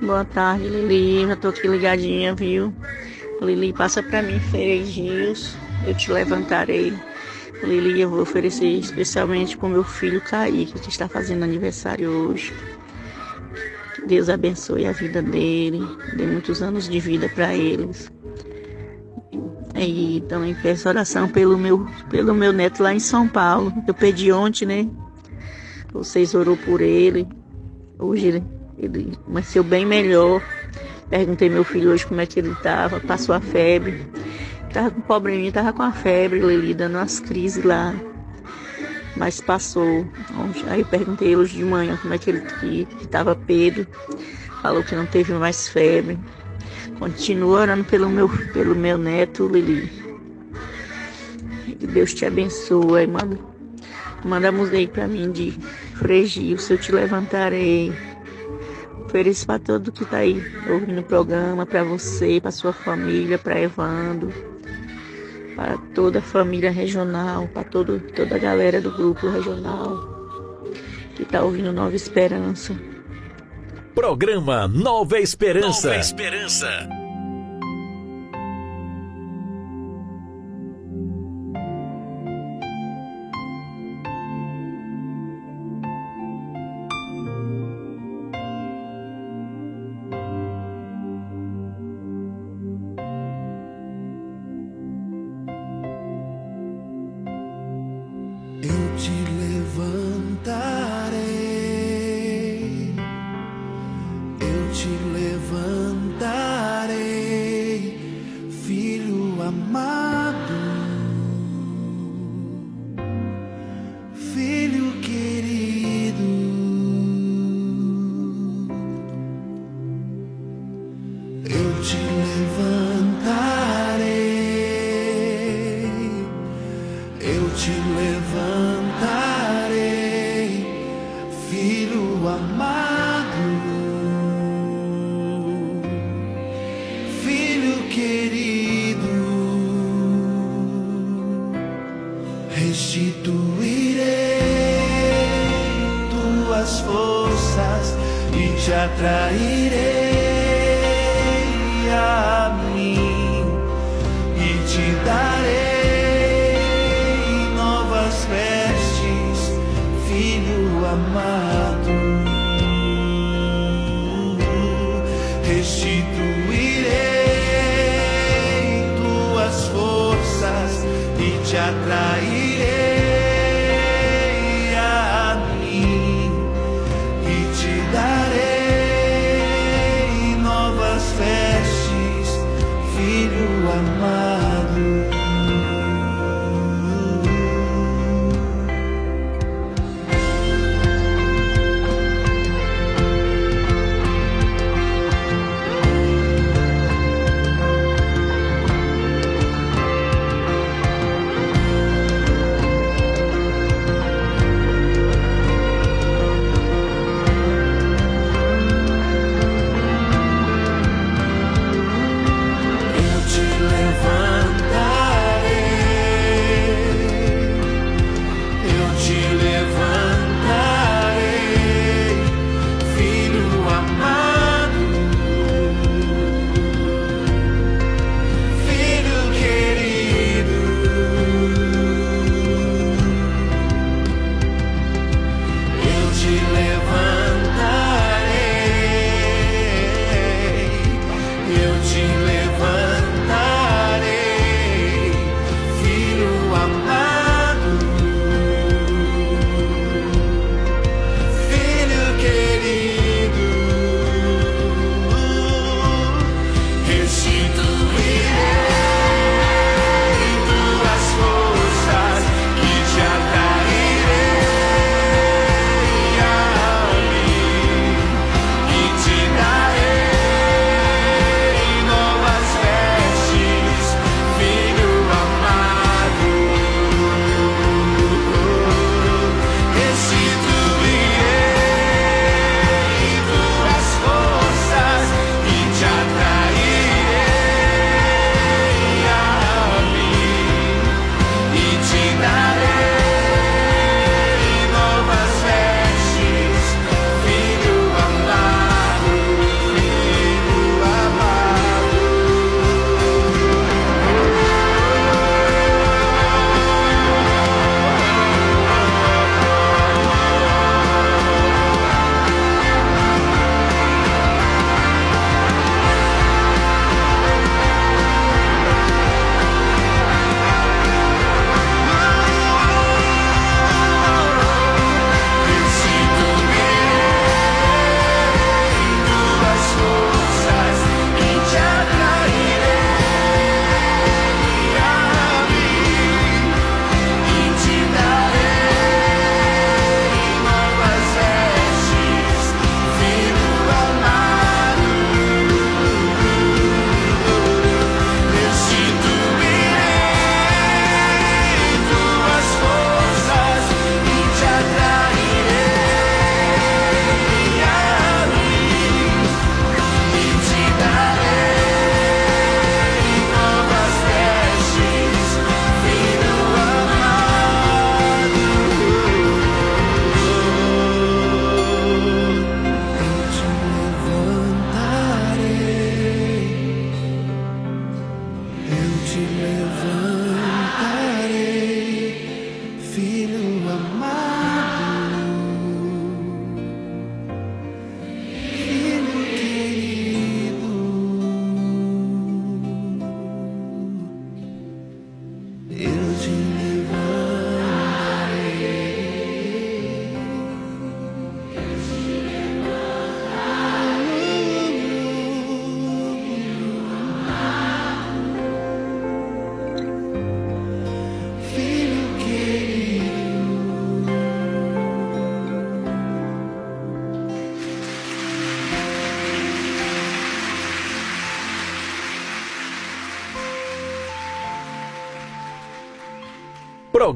Boa 0.00 0.24
tarde, 0.24 0.68
Lili. 0.68 1.26
Já 1.26 1.34
tô 1.34 1.48
aqui 1.48 1.66
ligadinha, 1.66 2.36
viu? 2.36 2.72
Lili, 3.42 3.72
passa 3.72 4.00
pra 4.00 4.22
mim, 4.22 4.38
Feregios. 4.38 5.56
Eu 5.84 5.94
te 5.94 6.12
levantarei. 6.12 6.92
Lili, 7.64 8.00
eu 8.00 8.10
vou 8.10 8.20
oferecer 8.20 8.78
especialmente 8.78 9.58
pro 9.58 9.68
meu 9.68 9.82
filho 9.82 10.20
Kaique, 10.20 10.78
que 10.78 10.88
está 10.88 11.08
fazendo 11.08 11.42
aniversário 11.42 12.10
hoje. 12.10 12.54
Deus 14.06 14.28
abençoe 14.28 14.86
a 14.86 14.92
vida 14.92 15.20
dele, 15.20 15.80
dê 16.16 16.26
muitos 16.26 16.62
anos 16.62 16.88
de 16.88 17.00
vida 17.00 17.28
para 17.28 17.54
eles. 17.54 18.10
E 19.74 20.22
também 20.28 20.54
peço 20.54 20.88
oração 20.88 21.28
pelo 21.28 21.58
meu, 21.58 21.86
pelo 22.08 22.32
meu 22.32 22.52
neto 22.52 22.82
lá 22.82 22.94
em 22.94 23.00
São 23.00 23.28
Paulo. 23.28 23.72
Eu 23.86 23.92
pedi 23.92 24.32
ontem, 24.32 24.64
né? 24.64 24.88
Vocês 25.92 26.34
orou 26.34 26.56
por 26.56 26.80
ele. 26.80 27.26
Hoje 27.98 28.26
ele, 28.26 28.44
ele 28.78 29.12
amanheceu 29.26 29.62
bem 29.62 29.84
melhor. 29.84 30.42
Perguntei 31.10 31.50
meu 31.50 31.64
filho 31.64 31.90
hoje 31.90 32.06
como 32.06 32.20
é 32.20 32.26
que 32.26 32.38
ele 32.38 32.52
estava, 32.52 33.00
passou 33.00 33.34
a 33.34 33.40
febre. 33.40 34.06
Tava 34.72 34.90
com 34.90 35.00
probleminha, 35.02 35.52
tava 35.52 35.72
com 35.72 35.82
a 35.82 35.92
febre, 35.92 36.38
Lili, 36.40 36.74
dando 36.74 36.96
umas 36.96 37.20
crises 37.20 37.62
lá. 37.64 37.94
Mas 39.16 39.40
passou. 39.40 40.06
Aí 40.68 40.80
eu 40.80 40.86
perguntei 40.86 41.34
hoje 41.36 41.56
de 41.56 41.64
manhã 41.64 41.96
como 42.00 42.14
é 42.14 42.18
que 42.18 42.30
ele 42.30 42.40
que, 42.40 42.84
que 42.84 43.08
tava 43.08 43.34
Pedro. 43.34 43.86
Falou 44.62 44.82
que 44.82 44.94
não 44.94 45.06
teve 45.06 45.32
mais 45.32 45.68
febre. 45.68 46.18
Continua 46.98 47.60
orando 47.60 47.84
pelo 47.84 48.08
meu, 48.08 48.28
pelo 48.52 48.74
meu 48.74 48.98
neto, 48.98 49.48
Lili. 49.48 49.90
Que 51.64 51.86
Deus 51.86 52.14
te 52.14 52.26
abençoe. 52.26 53.06
Manda, 53.06 53.38
manda 54.24 54.48
a 54.48 54.52
música 54.52 54.76
aí 54.76 54.86
pra 54.86 55.06
mim 55.06 55.30
de 55.30 55.52
Fregio, 55.94 56.58
se 56.58 56.72
eu 56.72 56.78
te 56.78 56.92
levantarei. 56.92 57.92
Ofereço 59.04 59.46
para 59.46 59.58
todo 59.58 59.92
que 59.92 60.04
tá 60.04 60.18
aí 60.18 60.42
ouvindo 60.68 61.00
o 61.00 61.04
programa, 61.04 61.64
para 61.64 61.84
você, 61.84 62.40
para 62.40 62.50
sua 62.50 62.72
família, 62.72 63.38
para 63.38 63.60
Evando 63.60 64.55
para 65.56 65.78
toda 65.94 66.18
a 66.18 66.22
família 66.22 66.70
regional, 66.70 67.48
para 67.48 67.64
todo, 67.64 67.98
toda 68.14 68.36
a 68.36 68.38
galera 68.38 68.80
do 68.80 68.92
grupo 68.92 69.28
regional 69.28 70.14
que 71.16 71.22
está 71.22 71.42
ouvindo 71.42 71.72
Nova 71.72 71.96
Esperança. 71.96 72.78
Programa 73.94 74.68
Nova 74.68 75.18
Esperança. 75.18 75.88
Nova 75.88 75.98
Esperança. 75.98 77.05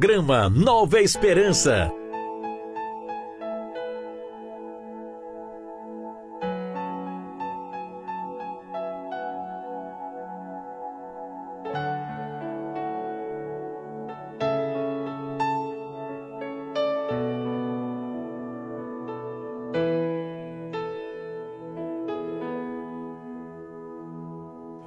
Programa 0.01 0.48
Nova 0.48 0.98
Esperança. 1.03 1.92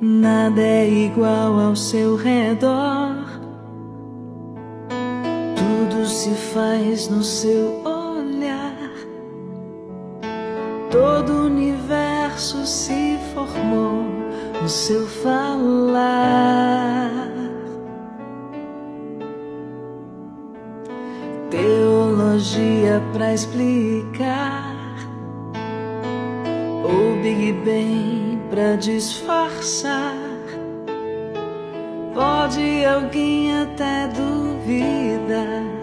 Nada 0.01 0.59
é 0.59 0.89
igual 0.89 1.59
ao 1.59 1.75
seu 1.75 2.15
redor. 2.15 3.12
Faz 6.53 7.09
no 7.09 7.23
seu 7.23 7.81
olhar. 7.83 8.77
Todo 10.91 11.33
o 11.33 11.45
universo 11.47 12.63
se 12.65 13.17
formou 13.33 14.03
no 14.61 14.69
seu 14.69 15.07
falar. 15.07 17.09
Teologia 21.49 23.01
pra 23.13 23.33
explicar. 23.33 24.75
O 26.85 27.19
Big 27.23 27.51
Bang 27.65 28.39
pra 28.51 28.75
disfarçar. 28.75 30.13
Pode 32.13 32.85
alguém 32.85 33.59
até 33.59 34.07
duvidar. 34.09 35.82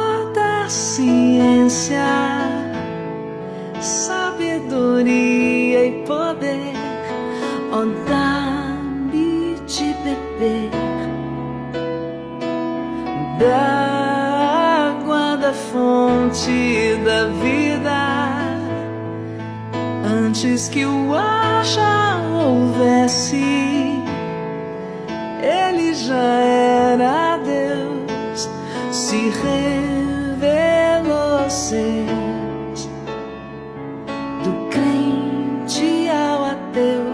a 0.71 0.73
ciência, 0.73 2.07
sabedoria 3.81 5.85
e 5.85 5.91
poder, 6.07 6.71
ó 7.73 7.83
dá-me 8.07 9.57
de 9.67 9.93
beber 10.01 10.71
da 13.37 14.95
água 14.95 15.35
da 15.35 15.51
fonte 15.51 16.95
da 17.03 17.25
vida. 17.43 18.39
Antes 20.25 20.69
que 20.69 20.85
o 20.85 21.13
ar 21.13 21.65
já 21.65 22.17
houvesse 22.33 23.43
ele 25.43 25.93
já 25.93 26.15
era 26.15 27.37
Deus 27.43 28.49
se 28.89 29.17
revelou 29.17 29.80
seus 31.71 32.89
do 34.43 34.69
crente 34.69 36.09
ao 36.09 36.43
ateu 36.43 37.05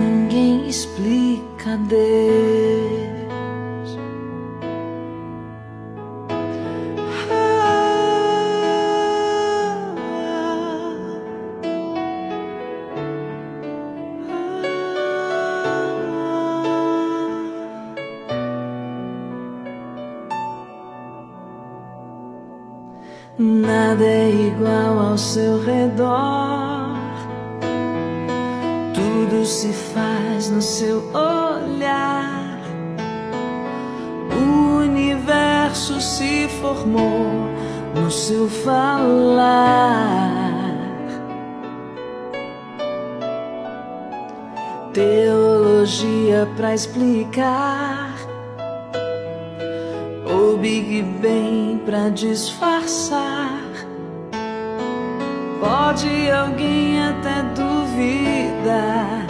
ninguém 0.00 0.68
explica 0.68 1.76
Deus 1.76 2.53
seu 38.14 38.48
falar. 38.48 39.50
Teologia 44.92 46.48
pra 46.56 46.72
explicar. 46.72 48.14
O 50.24 50.56
Big 50.56 51.02
Bang 51.20 51.82
pra 51.84 52.08
disfarçar. 52.10 53.60
Pode 55.60 56.30
alguém 56.30 57.02
até 57.02 57.42
duvidar. 57.54 59.26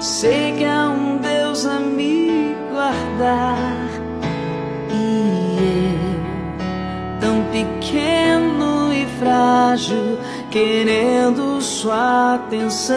Sei 0.00 0.52
que 0.56 0.64
há 0.64 0.90
um 0.90 1.16
Deus 1.16 1.64
a 1.64 1.80
me 1.80 2.54
guardar. 2.70 3.89
Pequeno 7.90 8.92
e 8.92 9.04
frágil, 9.18 10.18
querendo 10.50 11.60
sua 11.60 12.34
atenção. 12.34 12.96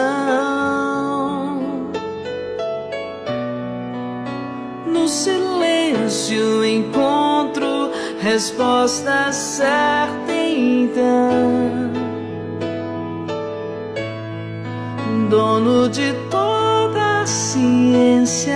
No 4.86 5.08
silêncio 5.08 6.64
encontro 6.64 7.90
resposta 8.20 9.32
certa 9.32 10.32
então. 10.32 11.92
Dono 15.28 15.88
de 15.88 16.12
toda 16.30 17.22
a 17.22 17.26
ciência, 17.26 18.54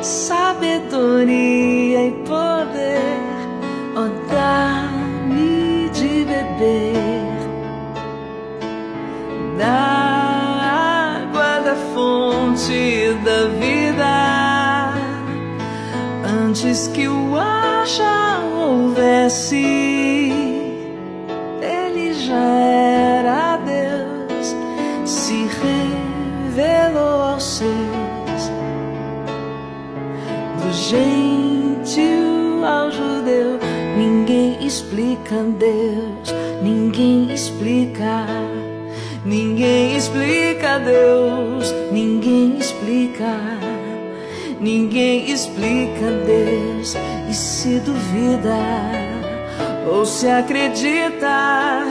sabedoria 0.00 2.06
e 2.06 2.12
poder, 2.24 3.31
beber 6.62 7.26
da 9.58 11.18
água 11.18 11.60
da 11.60 11.74
fonte 11.92 13.14
da 13.24 13.48
vida 13.58 14.94
antes 16.46 16.88
que 16.88 17.08
o 17.08 17.36
ar 17.36 17.86
já 17.86 18.40
houvesse 18.40 19.56
ele 21.60 22.14
já 22.14 22.34
era 22.34 23.56
Deus 23.58 24.54
se 25.04 25.48
revelou 25.62 27.22
aos 27.22 27.44
seus. 27.44 28.50
Do 30.60 30.72
gentil 30.72 32.32
explica 34.72 35.42
Deus, 35.58 36.11
ninguém 37.02 37.34
explica. 37.34 38.26
Ninguém 39.24 39.96
explica 39.96 40.78
Deus, 40.78 41.74
ninguém 41.90 42.58
explica. 42.58 43.34
Ninguém 44.60 45.30
explica 45.30 46.10
Deus 46.24 46.96
e 47.28 47.34
se 47.34 47.80
duvida 47.80 48.56
ou 49.90 50.06
se 50.06 50.28
acredita. 50.28 51.84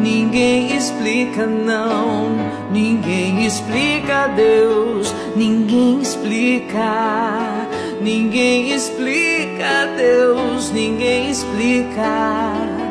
Ninguém 0.00 0.76
explica, 0.76 1.46
não. 1.46 2.36
Ninguém 2.70 3.46
explica 3.46 4.28
Deus, 4.28 5.14
ninguém 5.34 6.00
explica. 6.00 7.66
Ninguém 8.02 8.74
explica 8.74 9.88
Deus, 9.96 10.70
ninguém 10.70 11.30
explica. 11.30 12.83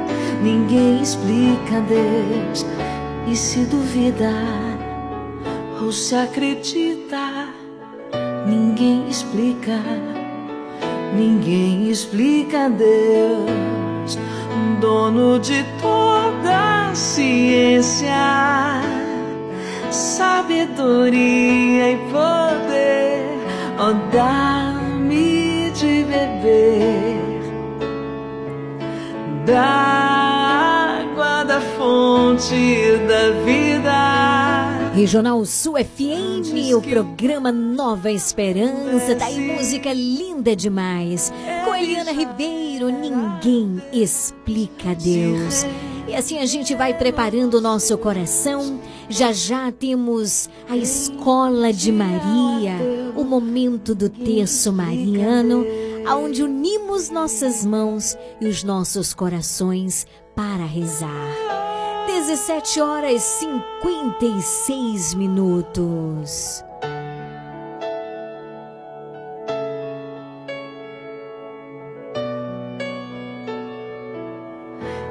Ninguém 0.44 1.02
explica 1.02 1.80
Deus 1.88 2.66
e 3.26 3.34
se 3.34 3.64
duvida 3.64 4.30
ou 5.82 5.90
se 5.90 6.14
acredita. 6.16 7.48
Ninguém 8.46 9.08
explica, 9.08 9.80
ninguém 11.16 11.90
explica 11.90 12.70
Deus, 12.70 14.20
dono 14.82 15.40
de 15.40 15.64
toda 15.82 16.90
a 16.90 16.94
ciência, 16.94 18.12
sabedoria 19.90 21.92
e 21.92 21.98
poder. 22.12 23.38
Oh, 23.80 23.94
dá-me 24.12 25.72
de 25.72 26.04
beber 26.04 27.24
da 29.46 30.13
fonte 31.94 32.98
da 33.08 33.30
vida. 33.46 34.92
Regional 34.96 35.46
Sul 35.46 35.76
FM, 35.76 36.74
o 36.76 36.82
programa 36.82 37.52
Nova 37.52 38.12
Esperança, 38.12 39.16
tá 39.16 39.26
aí 39.26 39.40
música 39.40 39.94
linda 39.94 40.56
demais. 40.56 41.32
Com 41.64 41.76
Eliana 41.76 42.12
Ribeiro, 42.12 42.90
ninguém 42.90 43.80
explica 43.92 44.96
Deus. 44.96 45.66
E 46.08 46.16
assim 46.16 46.40
a 46.40 46.46
gente 46.48 46.74
vai 46.74 46.96
preparando 46.96 47.56
o 47.56 47.62
nosso 47.62 47.96
coração. 47.98 48.80
Já 49.08 49.32
já 49.32 49.72
temos 49.72 50.50
a 50.68 50.76
Escola 50.76 51.72
de 51.72 51.92
Maria, 51.92 52.76
o 53.16 53.24
momento 53.24 53.94
do 53.94 54.10
terço 54.10 54.74
mariano, 54.74 55.64
aonde 56.08 56.42
unimos 56.42 57.12
nossas 57.12 57.64
mãos 57.64 58.18
e 58.42 58.48
os 58.48 58.64
nossos 58.64 59.14
corações 59.14 60.08
para 60.36 60.66
rezar. 60.66 61.73
17 62.14 62.80
horas 62.80 63.24
56 63.24 65.16
minutos. 65.16 66.64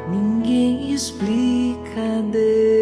Ninguém 0.08 0.92
explica 0.92 2.22
Deus. 2.30 2.81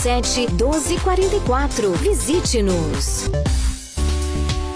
99807 0.00 0.56
1244. 0.56 1.92
Visite-nos. 2.00 3.30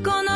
economia 0.00 0.35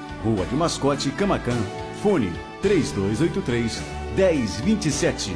Rua 0.23 0.45
de 0.45 0.55
Mascote, 0.55 1.11
Camacan. 1.11 1.57
Fone 2.01 2.31
3283 2.61 3.81
1027. 4.15 5.35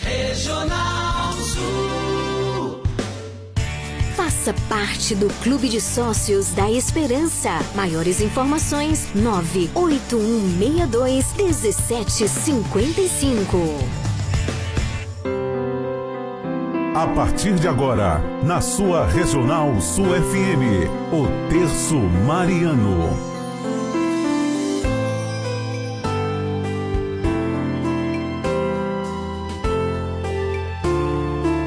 Regional 0.00 1.32
Sul. 1.32 2.82
Faça 4.16 4.54
parte 4.68 5.14
do 5.14 5.28
Clube 5.42 5.68
de 5.68 5.80
Sócios 5.80 6.50
da 6.52 6.68
Esperança. 6.70 7.50
Maiores 7.74 8.20
informações: 8.20 9.08
98162 9.14 11.34
1755. 11.36 14.03
A 16.94 17.08
partir 17.08 17.54
de 17.56 17.66
agora, 17.66 18.20
na 18.44 18.60
sua 18.60 19.04
Regional 19.04 19.80
Sul 19.80 20.06
FM, 20.06 20.88
o 21.12 21.26
Terço 21.50 21.96
Mariano. 22.24 23.34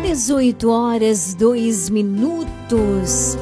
18 0.01 0.69
horas, 0.69 1.33
2 1.33 1.89
minutos. 1.89 3.37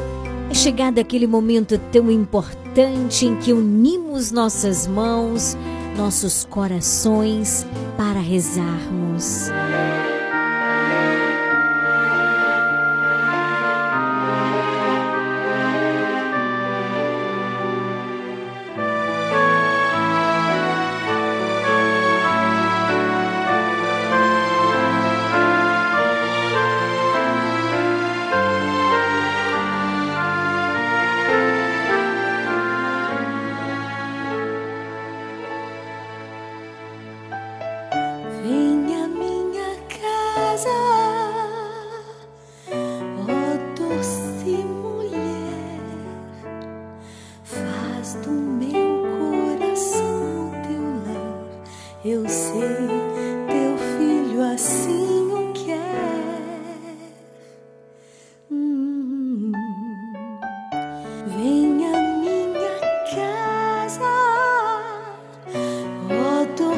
É 0.50 0.56
chegado 0.56 0.98
aquele 0.98 1.28
momento 1.28 1.78
tão 1.92 2.10
importante 2.10 3.28
em 3.28 3.36
que 3.36 3.54
unimos 3.54 4.32
nossas 4.32 4.88
mãos, 4.88 5.56
nossos 5.96 6.46
corações 6.46 7.64
para 7.96 8.20
rezarmos. 8.20 9.50
Vem 9.50 10.05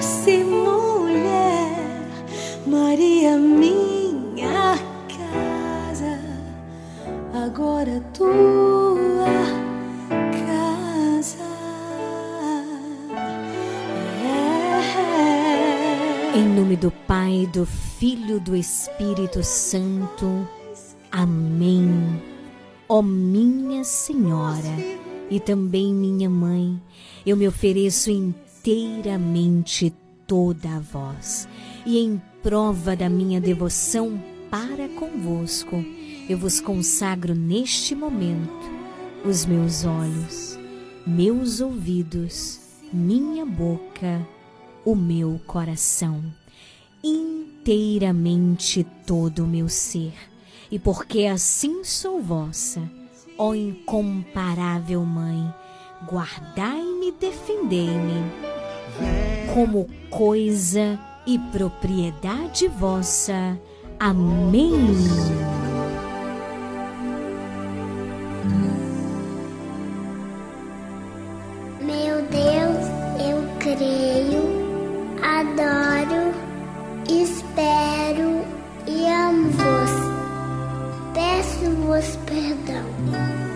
Doce 0.07 0.41
mulher, 0.41 2.07
Maria, 2.65 3.35
minha 3.35 4.79
casa, 5.09 6.17
agora 7.33 8.01
tua 8.13 9.27
casa. 10.47 11.43
É. 16.33 16.37
Em 16.37 16.47
nome 16.55 16.77
do 16.77 16.89
Pai, 16.89 17.45
do 17.51 17.65
Filho, 17.65 18.39
do 18.39 18.55
Espírito 18.55 19.43
Santo. 19.43 20.47
Amém. 21.11 22.23
Ó 22.87 23.01
minha 23.01 23.83
Senhora 23.83 24.71
e 25.29 25.37
também 25.41 25.93
minha 25.93 26.29
mãe, 26.29 26.81
eu 27.25 27.35
me 27.35 27.45
ofereço 27.45 28.09
inteiramente 28.67 29.93
toda 30.27 30.75
a 30.75 30.79
vós 30.79 31.47
e 31.85 31.99
em 31.99 32.21
prova 32.43 32.97
da 32.97 33.07
minha 33.09 33.39
devoção 33.39 34.21
para 34.51 34.89
convosco, 34.89 35.77
eu 36.27 36.37
vos 36.37 36.59
consagro 36.59 37.33
neste 37.33 37.95
momento 37.95 38.51
os 39.23 39.45
meus 39.45 39.85
olhos, 39.85 40.59
meus 41.05 41.61
ouvidos, 41.61 42.59
minha 42.91 43.45
boca, 43.45 44.27
o 44.83 44.95
meu 44.95 45.39
coração, 45.47 46.21
inteiramente 47.01 48.85
todo 49.05 49.45
o 49.45 49.47
meu 49.47 49.69
ser. 49.69 50.13
E 50.69 50.77
porque 50.77 51.25
assim 51.25 51.85
sou 51.85 52.21
vossa, 52.21 52.81
ó 53.37 53.53
incomparável 53.53 55.05
Mãe, 55.05 55.53
guardai-me 56.05 57.13
defendei-me 57.13 58.56
como 59.53 59.87
coisa 60.09 60.99
e 61.25 61.37
propriedade 61.37 62.67
vossa. 62.67 63.59
Amém. 63.99 64.71
Meu 71.81 72.21
Deus, 72.29 72.85
eu 73.19 73.43
creio, 73.59 74.43
adoro, 75.21 76.33
espero 77.09 78.45
e 78.87 79.07
amo-vos. 79.07 80.07
Peço-vos 81.13 82.15
perdão 82.25 82.85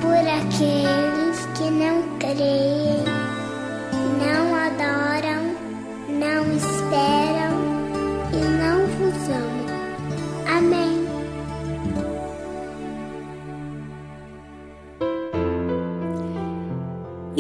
por 0.02 0.18
aqueles 0.18 1.46
que 1.58 1.70
não 1.70 2.18
creem, 2.18 3.11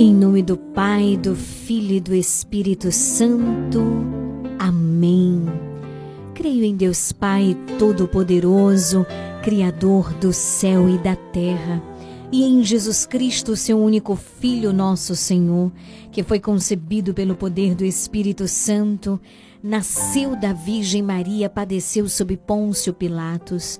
Em 0.03 0.15
nome 0.15 0.41
do 0.41 0.57
Pai, 0.57 1.15
do 1.15 1.35
Filho 1.35 1.97
e 1.97 1.99
do 1.99 2.15
Espírito 2.15 2.91
Santo. 2.91 3.83
Amém. 4.57 5.45
Creio 6.33 6.63
em 6.63 6.75
Deus 6.75 7.11
Pai 7.11 7.55
Todo-Poderoso, 7.77 9.05
Criador 9.43 10.11
do 10.15 10.33
céu 10.33 10.89
e 10.89 10.97
da 10.97 11.15
terra, 11.15 11.83
e 12.31 12.43
em 12.43 12.63
Jesus 12.63 13.05
Cristo, 13.05 13.55
seu 13.55 13.77
único 13.77 14.15
Filho, 14.15 14.73
nosso 14.73 15.15
Senhor, 15.15 15.71
que 16.11 16.23
foi 16.23 16.39
concebido 16.39 17.13
pelo 17.13 17.35
poder 17.35 17.75
do 17.75 17.85
Espírito 17.85 18.47
Santo, 18.47 19.21
nasceu 19.61 20.35
da 20.35 20.51
Virgem 20.51 21.03
Maria, 21.03 21.47
padeceu 21.47 22.09
sob 22.09 22.35
Pôncio 22.37 22.91
Pilatos 22.91 23.79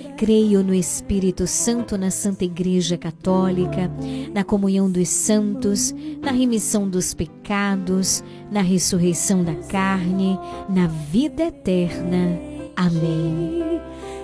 Creio 0.21 0.63
no 0.63 0.71
Espírito 0.71 1.47
Santo, 1.47 1.97
na 1.97 2.11
Santa 2.11 2.45
Igreja 2.45 2.95
Católica, 2.95 3.89
na 4.31 4.43
comunhão 4.43 4.87
dos 4.87 5.09
santos, 5.09 5.95
na 6.21 6.29
remissão 6.29 6.87
dos 6.87 7.11
pecados, 7.11 8.23
na 8.51 8.61
ressurreição 8.61 9.43
da 9.43 9.55
carne, 9.55 10.37
na 10.69 10.85
vida 10.85 11.45
eterna. 11.45 12.39
Amém. 12.75 13.81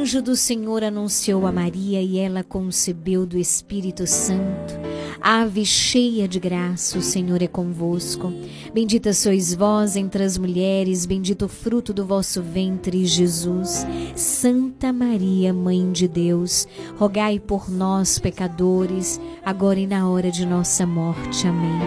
Anjo 0.00 0.22
do 0.22 0.34
Senhor 0.34 0.82
anunciou 0.82 1.46
a 1.46 1.52
Maria 1.52 2.00
e 2.00 2.18
ela 2.18 2.42
concebeu 2.42 3.26
do 3.26 3.36
Espírito 3.36 4.06
Santo. 4.06 4.72
Ave 5.20 5.62
cheia 5.66 6.26
de 6.26 6.40
graça, 6.40 6.96
o 6.96 7.02
Senhor 7.02 7.42
é 7.42 7.46
convosco. 7.46 8.32
Bendita 8.72 9.12
sois 9.12 9.52
vós 9.52 9.96
entre 9.96 10.24
as 10.24 10.38
mulheres, 10.38 11.04
bendito 11.04 11.44
o 11.44 11.48
fruto 11.48 11.92
do 11.92 12.06
vosso 12.06 12.40
ventre, 12.40 13.04
Jesus. 13.04 13.86
Santa 14.16 14.90
Maria, 14.90 15.52
Mãe 15.52 15.92
de 15.92 16.08
Deus, 16.08 16.66
rogai 16.96 17.38
por 17.38 17.70
nós, 17.70 18.18
pecadores, 18.18 19.20
agora 19.44 19.78
e 19.78 19.86
na 19.86 20.08
hora 20.08 20.30
de 20.30 20.46
nossa 20.46 20.86
morte. 20.86 21.46
Amém. 21.46 21.78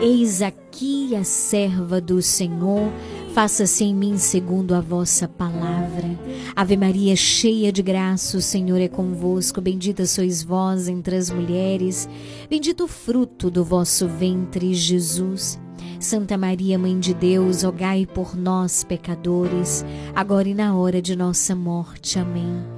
Eis 0.00 0.42
aqui 0.42 1.16
a 1.16 1.24
serva 1.24 2.00
do 2.00 2.22
Senhor 2.22 2.88
Faça-se 3.38 3.84
em 3.84 3.94
mim 3.94 4.18
segundo 4.18 4.74
a 4.74 4.80
vossa 4.80 5.28
palavra. 5.28 6.18
Ave 6.56 6.76
Maria, 6.76 7.14
cheia 7.14 7.70
de 7.70 7.84
graça, 7.84 8.36
o 8.36 8.40
Senhor 8.42 8.80
é 8.80 8.88
convosco. 8.88 9.60
Bendita 9.60 10.06
sois 10.06 10.42
vós 10.42 10.88
entre 10.88 11.14
as 11.14 11.30
mulheres. 11.30 12.08
Bendito 12.50 12.82
o 12.82 12.88
fruto 12.88 13.48
do 13.48 13.64
vosso 13.64 14.08
ventre, 14.08 14.74
Jesus. 14.74 15.56
Santa 16.00 16.36
Maria, 16.36 16.76
Mãe 16.80 16.98
de 16.98 17.14
Deus, 17.14 17.62
rogai 17.62 18.06
por 18.06 18.36
nós, 18.36 18.82
pecadores, 18.82 19.84
agora 20.16 20.48
e 20.48 20.54
na 20.54 20.74
hora 20.74 21.00
de 21.00 21.14
nossa 21.14 21.54
morte. 21.54 22.18
Amém. 22.18 22.77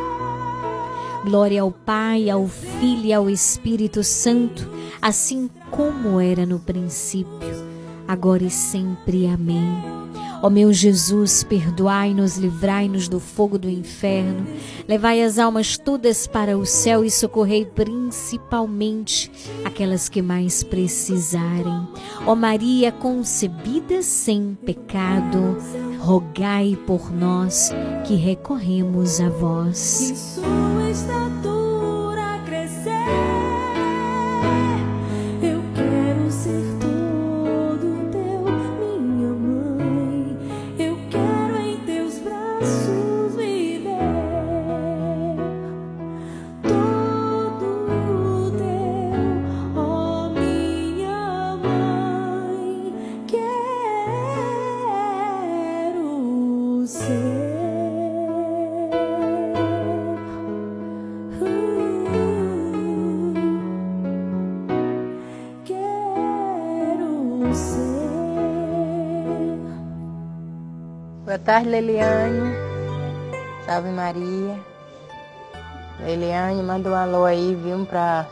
Glória 1.23 1.61
ao 1.61 1.71
Pai, 1.71 2.29
ao 2.29 2.47
Filho 2.47 3.05
e 3.05 3.13
ao 3.13 3.29
Espírito 3.29 4.03
Santo, 4.03 4.67
assim 5.01 5.49
como 5.69 6.19
era 6.19 6.45
no 6.45 6.59
princípio, 6.59 7.65
agora 8.07 8.43
e 8.43 8.49
sempre. 8.49 9.27
Amém. 9.27 10.00
Ó 10.41 10.49
meu 10.49 10.73
Jesus, 10.73 11.43
perdoai-nos, 11.43 12.37
livrai-nos 12.37 13.07
do 13.07 13.19
fogo 13.19 13.59
do 13.59 13.69
inferno, 13.69 14.47
levai 14.87 15.21
as 15.21 15.37
almas 15.37 15.77
todas 15.77 16.25
para 16.25 16.57
o 16.57 16.65
céu 16.65 17.05
e 17.05 17.11
socorrei 17.11 17.65
principalmente 17.65 19.31
aquelas 19.63 20.09
que 20.09 20.21
mais 20.21 20.63
precisarem. 20.63 21.87
Ó 22.25 22.35
Maria 22.35 22.91
concebida 22.91 24.01
sem 24.01 24.57
pecado, 24.65 25.57
rogai 25.99 26.77
por 26.87 27.11
nós 27.11 27.71
que 28.05 28.15
recorremos 28.15 29.21
a 29.21 29.29
vós. 29.29 30.39
Tarde, 71.51 71.67
Leliane. 71.67 72.55
Salve 73.65 73.89
Maria. 73.89 74.57
Leliane, 75.99 76.63
manda 76.63 76.89
um 76.89 76.95
alô 76.95 77.25
aí, 77.25 77.55
viu, 77.55 77.85
pra 77.85 78.25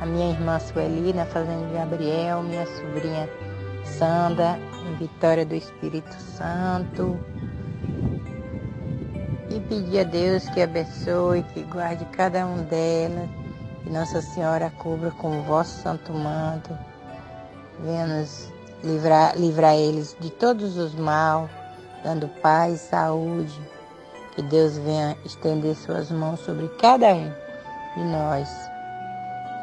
a 0.00 0.06
minha 0.06 0.30
irmã 0.30 0.58
Sueli, 0.58 1.12
na 1.12 1.26
Fazenda 1.26 1.66
de 1.66 1.74
Gabriel, 1.74 2.42
minha 2.42 2.64
sobrinha 2.64 3.28
Sandra, 3.84 4.58
em 4.88 4.96
Vitória 4.96 5.44
do 5.44 5.54
Espírito 5.54 6.10
Santo. 6.14 7.20
E 9.50 9.60
pedir 9.68 10.00
a 10.00 10.04
Deus 10.04 10.48
que 10.48 10.62
abençoe, 10.62 11.42
que 11.52 11.62
guarde 11.64 12.06
cada 12.12 12.46
um 12.46 12.62
delas, 12.64 13.28
que 13.84 13.90
Nossa 13.90 14.22
Senhora 14.22 14.72
cubra 14.78 15.10
com 15.10 15.38
o 15.38 15.42
vosso 15.42 15.82
santo 15.82 16.14
manto. 16.14 16.70
Venha 17.80 18.06
nos 18.06 18.50
livrar, 18.82 19.36
livrar 19.36 19.74
eles 19.74 20.16
de 20.18 20.30
todos 20.30 20.78
os 20.78 20.94
mal 20.94 21.50
dando 22.02 22.28
paz, 22.40 22.80
saúde. 22.80 23.60
Que 24.34 24.42
Deus 24.42 24.78
venha 24.78 25.16
estender 25.24 25.74
suas 25.76 26.10
mãos 26.10 26.40
sobre 26.40 26.68
cada 26.80 27.14
um 27.14 27.30
de 27.96 28.04
nós. 28.04 28.48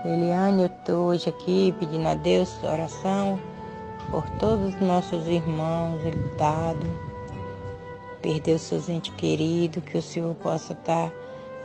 Eliane, 0.06 0.64
eu 0.64 0.68
estou 0.68 1.08
hoje 1.08 1.30
aqui 1.30 1.76
pedindo 1.80 2.08
a 2.08 2.14
Deus 2.14 2.64
oração 2.64 3.40
por 4.12 4.28
todos 4.40 4.74
os 4.74 4.82
nossos 4.82 5.28
irmãos 5.28 6.02
lutados, 6.04 6.90
perdeu 8.22 8.58
seus 8.58 8.90
entes 8.90 9.14
queridos, 9.16 9.84
que 9.84 9.98
o 9.98 10.02
Senhor 10.02 10.34
possa 10.36 10.74
estar 10.74 11.12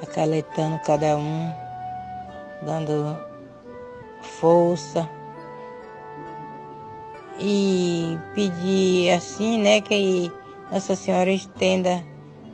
acaletando 0.03 0.79
cada 0.81 1.17
um, 1.17 1.53
dando 2.63 3.17
força. 4.41 5.09
E 7.39 8.17
pedir 8.35 9.11
assim, 9.11 9.61
né, 9.61 9.81
que 9.81 10.31
nossa 10.75 10.97
Senhora 10.97 11.31
estenda 11.31 12.05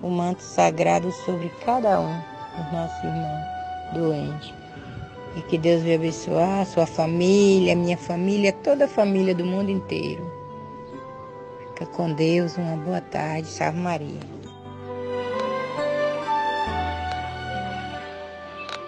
o 0.03 0.11
manto 0.11 0.43
sagrado 0.43 1.11
sobre 1.11 1.49
cada 1.65 1.99
um 1.99 2.15
dos 2.55 2.71
nossos 2.71 3.03
irmãos 3.03 3.95
doentes. 3.95 4.55
E 5.37 5.41
que 5.43 5.57
Deus 5.57 5.83
venha 5.83 5.97
abençoar 5.97 6.67
sua 6.67 6.85
família, 6.85 7.75
minha 7.75 7.97
família, 7.97 8.53
toda 8.53 8.85
a 8.85 8.89
família 8.89 9.35
do 9.35 9.47
mundo 9.47 9.71
inteiro. 9.71 10.31
Fica 11.69 11.87
com 11.87 12.13
Deus, 12.13 12.59
uma 12.59 12.77
boa 12.77 13.01
tarde. 13.01 13.49
Salve 13.49 13.79
Maria. 13.79 14.21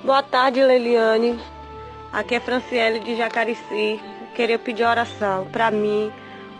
Boa 0.05 0.23
tarde, 0.23 0.63
Leliane. 0.63 1.41
Aqui 2.13 2.35
é 2.35 2.41
Franciele 2.41 3.01
de 3.01 3.17
Jacarici. 3.17 3.99
Queria 4.35 4.59
pedir 4.59 4.85
oração 4.85 5.47
para 5.51 5.71
mim, 5.71 6.13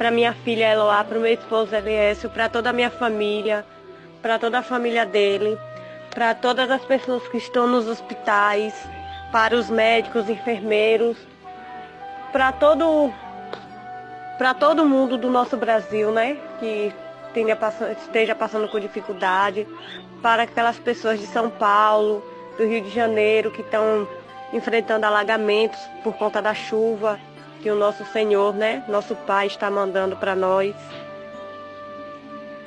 para 0.03 0.11
minha 0.11 0.33
filha 0.33 0.73
Eloá, 0.73 1.05
para 1.05 1.17
o 1.17 1.21
meu 1.21 1.33
esposo 1.33 1.73
Eliécio, 1.73 2.29
para 2.29 2.49
toda 2.49 2.71
a 2.71 2.73
minha 2.73 2.91
família, 2.91 3.65
para 4.21 4.37
toda 4.37 4.59
a 4.59 4.63
família 4.63 5.07
dele, 5.07 5.57
para 6.13 6.35
todas 6.35 6.69
as 6.73 6.85
pessoas 6.85 7.23
que 7.29 7.37
estão 7.37 7.69
nos 7.69 7.87
hospitais, 7.87 8.75
para 9.31 9.55
os 9.55 9.71
médicos, 9.71 10.29
enfermeiros, 10.29 11.17
para 12.33 12.51
todo 12.51 13.15
para 14.39 14.53
todo 14.55 14.85
mundo 14.85 15.17
do 15.17 15.31
nosso 15.31 15.57
Brasil, 15.57 16.11
né, 16.11 16.37
que 16.59 16.93
esteja 18.01 18.35
passando 18.35 18.67
com 18.67 18.81
dificuldade, 18.81 19.69
para 20.21 20.43
aquelas 20.43 20.81
pessoas 20.81 21.21
de 21.21 21.27
São 21.29 21.49
Paulo, 21.49 22.25
do 22.59 22.67
Rio 22.67 22.83
de 22.83 22.91
Janeiro 22.91 23.53
que 23.53 23.61
estão 23.61 24.09
enfrentando 24.53 25.07
alagamentos 25.07 25.79
por 26.03 26.15
conta 26.15 26.43
da 26.43 26.55
chuva 26.55 27.21
que 27.63 27.71
o 27.71 27.77
nosso 27.77 28.05
Senhor, 28.07 28.53
né, 28.53 28.83
nosso 28.89 29.15
Pai 29.15 29.47
está 29.47 29.71
mandando 29.71 30.17
para 30.17 30.35
nós. 30.35 30.75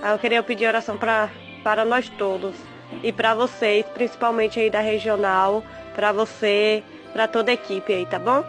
Eu 0.02 0.18
queria 0.18 0.42
pedir 0.42 0.68
oração 0.68 0.98
pra, 0.98 1.30
para 1.64 1.84
nós 1.84 2.08
todos 2.10 2.56
e 3.04 3.12
para 3.12 3.36
vocês, 3.36 3.86
principalmente 3.94 4.60
aí 4.60 4.70
da 4.70 4.80
regional, 4.80 5.64
para 5.94 6.12
você, 6.14 6.82
para 7.12 7.28
toda 7.28 7.52
a 7.52 7.54
equipe 7.54 7.92
aí, 7.92 8.06
tá 8.06 8.18
bom? 8.18 8.44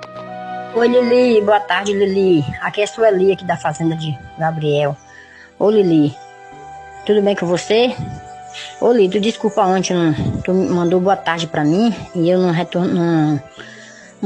Oi, 0.75 0.89
Lili. 0.89 1.41
Boa 1.41 1.61
tarde, 1.61 1.93
Lili. 1.93 2.45
Aqui 2.61 2.83
é 2.83 2.85
a 2.85 2.87
Sueli, 2.87 3.33
aqui 3.33 3.45
da 3.45 3.57
Fazenda 3.57 3.97
de 3.97 4.17
Gabriel. 4.39 4.97
Ô, 5.59 5.71
Lili. 5.71 6.15
Tudo 7.07 7.23
bem 7.23 7.35
com 7.35 7.47
você? 7.47 7.95
Ô, 8.81 8.93
Lili, 8.93 9.09
tu 9.09 9.21
desculpa 9.21 9.63
ontem, 9.63 9.95
não, 9.95 10.13
tu 10.43 10.53
mandou 10.53 11.01
boa 11.01 11.17
tarde 11.17 11.47
pra 11.47 11.65
mim 11.65 11.95
e 12.15 12.29
eu 12.29 12.39
não, 12.39 12.51
retor 12.51 12.85
não, 12.85 13.41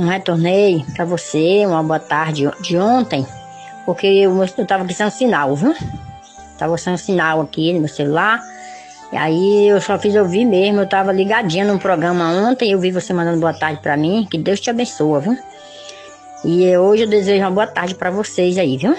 não 0.00 0.08
retornei 0.08 0.84
pra 0.94 1.04
você 1.04 1.64
uma 1.66 1.82
boa 1.82 2.00
tarde 2.00 2.50
de 2.60 2.76
ontem, 2.76 3.26
porque 3.84 4.06
eu, 4.06 4.36
eu 4.42 4.66
tava 4.66 4.84
aqui 4.84 4.94
sem 4.94 5.10
sinal, 5.10 5.54
viu? 5.54 5.74
Tava 6.58 6.76
sem 6.78 6.96
sinal 6.96 7.40
aqui 7.40 7.72
no 7.72 7.80
meu 7.80 7.88
celular. 7.88 8.40
E 9.12 9.16
aí 9.16 9.68
eu 9.68 9.80
só 9.80 9.98
fiz 9.98 10.14
ouvir 10.14 10.44
mesmo, 10.44 10.80
eu 10.80 10.88
tava 10.88 11.12
ligadinha 11.12 11.64
num 11.64 11.78
programa 11.78 12.30
ontem, 12.30 12.70
eu 12.70 12.78
vi 12.78 12.92
você 12.92 13.12
mandando 13.12 13.40
boa 13.40 13.52
tarde 13.52 13.80
pra 13.82 13.96
mim, 13.96 14.26
que 14.30 14.38
Deus 14.38 14.60
te 14.60 14.70
abençoe, 14.70 15.20
viu? 15.20 15.38
E 16.44 16.76
hoje 16.76 17.02
eu 17.02 17.08
desejo 17.08 17.42
uma 17.42 17.50
boa 17.50 17.66
tarde 17.66 17.94
para 17.94 18.10
vocês 18.10 18.56
aí, 18.56 18.76
viu? 18.76 18.96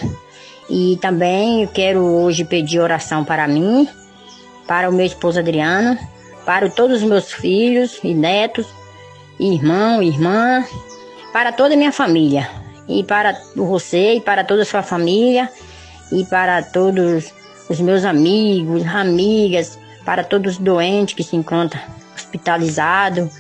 E 0.69 0.97
também 1.01 1.63
eu 1.63 1.69
quero 1.69 1.99
hoje 1.99 2.43
pedir 2.43 2.79
oração 2.79 3.23
para 3.23 3.47
mim, 3.47 3.87
para 4.67 4.89
o 4.89 4.93
meu 4.93 5.05
esposo 5.05 5.39
Adriano, 5.39 5.97
para 6.45 6.69
todos 6.69 7.01
os 7.01 7.07
meus 7.07 7.31
filhos 7.31 7.99
e 8.03 8.13
netos, 8.13 8.67
irmão, 9.39 10.03
irmã, 10.03 10.63
para 11.31 11.51
toda 11.51 11.73
a 11.73 11.77
minha 11.77 11.91
família. 11.91 12.49
E 12.87 13.03
para 13.03 13.39
você 13.55 14.15
e 14.15 14.21
para 14.21 14.43
toda 14.43 14.63
a 14.63 14.65
sua 14.65 14.83
família, 14.83 15.49
e 16.11 16.25
para 16.25 16.61
todos 16.61 17.33
os 17.69 17.79
meus 17.79 18.03
amigos, 18.03 18.85
amigas, 18.85 19.79
para 20.03 20.23
todos 20.23 20.53
os 20.53 20.59
doentes 20.59 21.15
que 21.15 21.23
se 21.23 21.35
encontram 21.35 21.81
hospitalizados. 22.15 23.31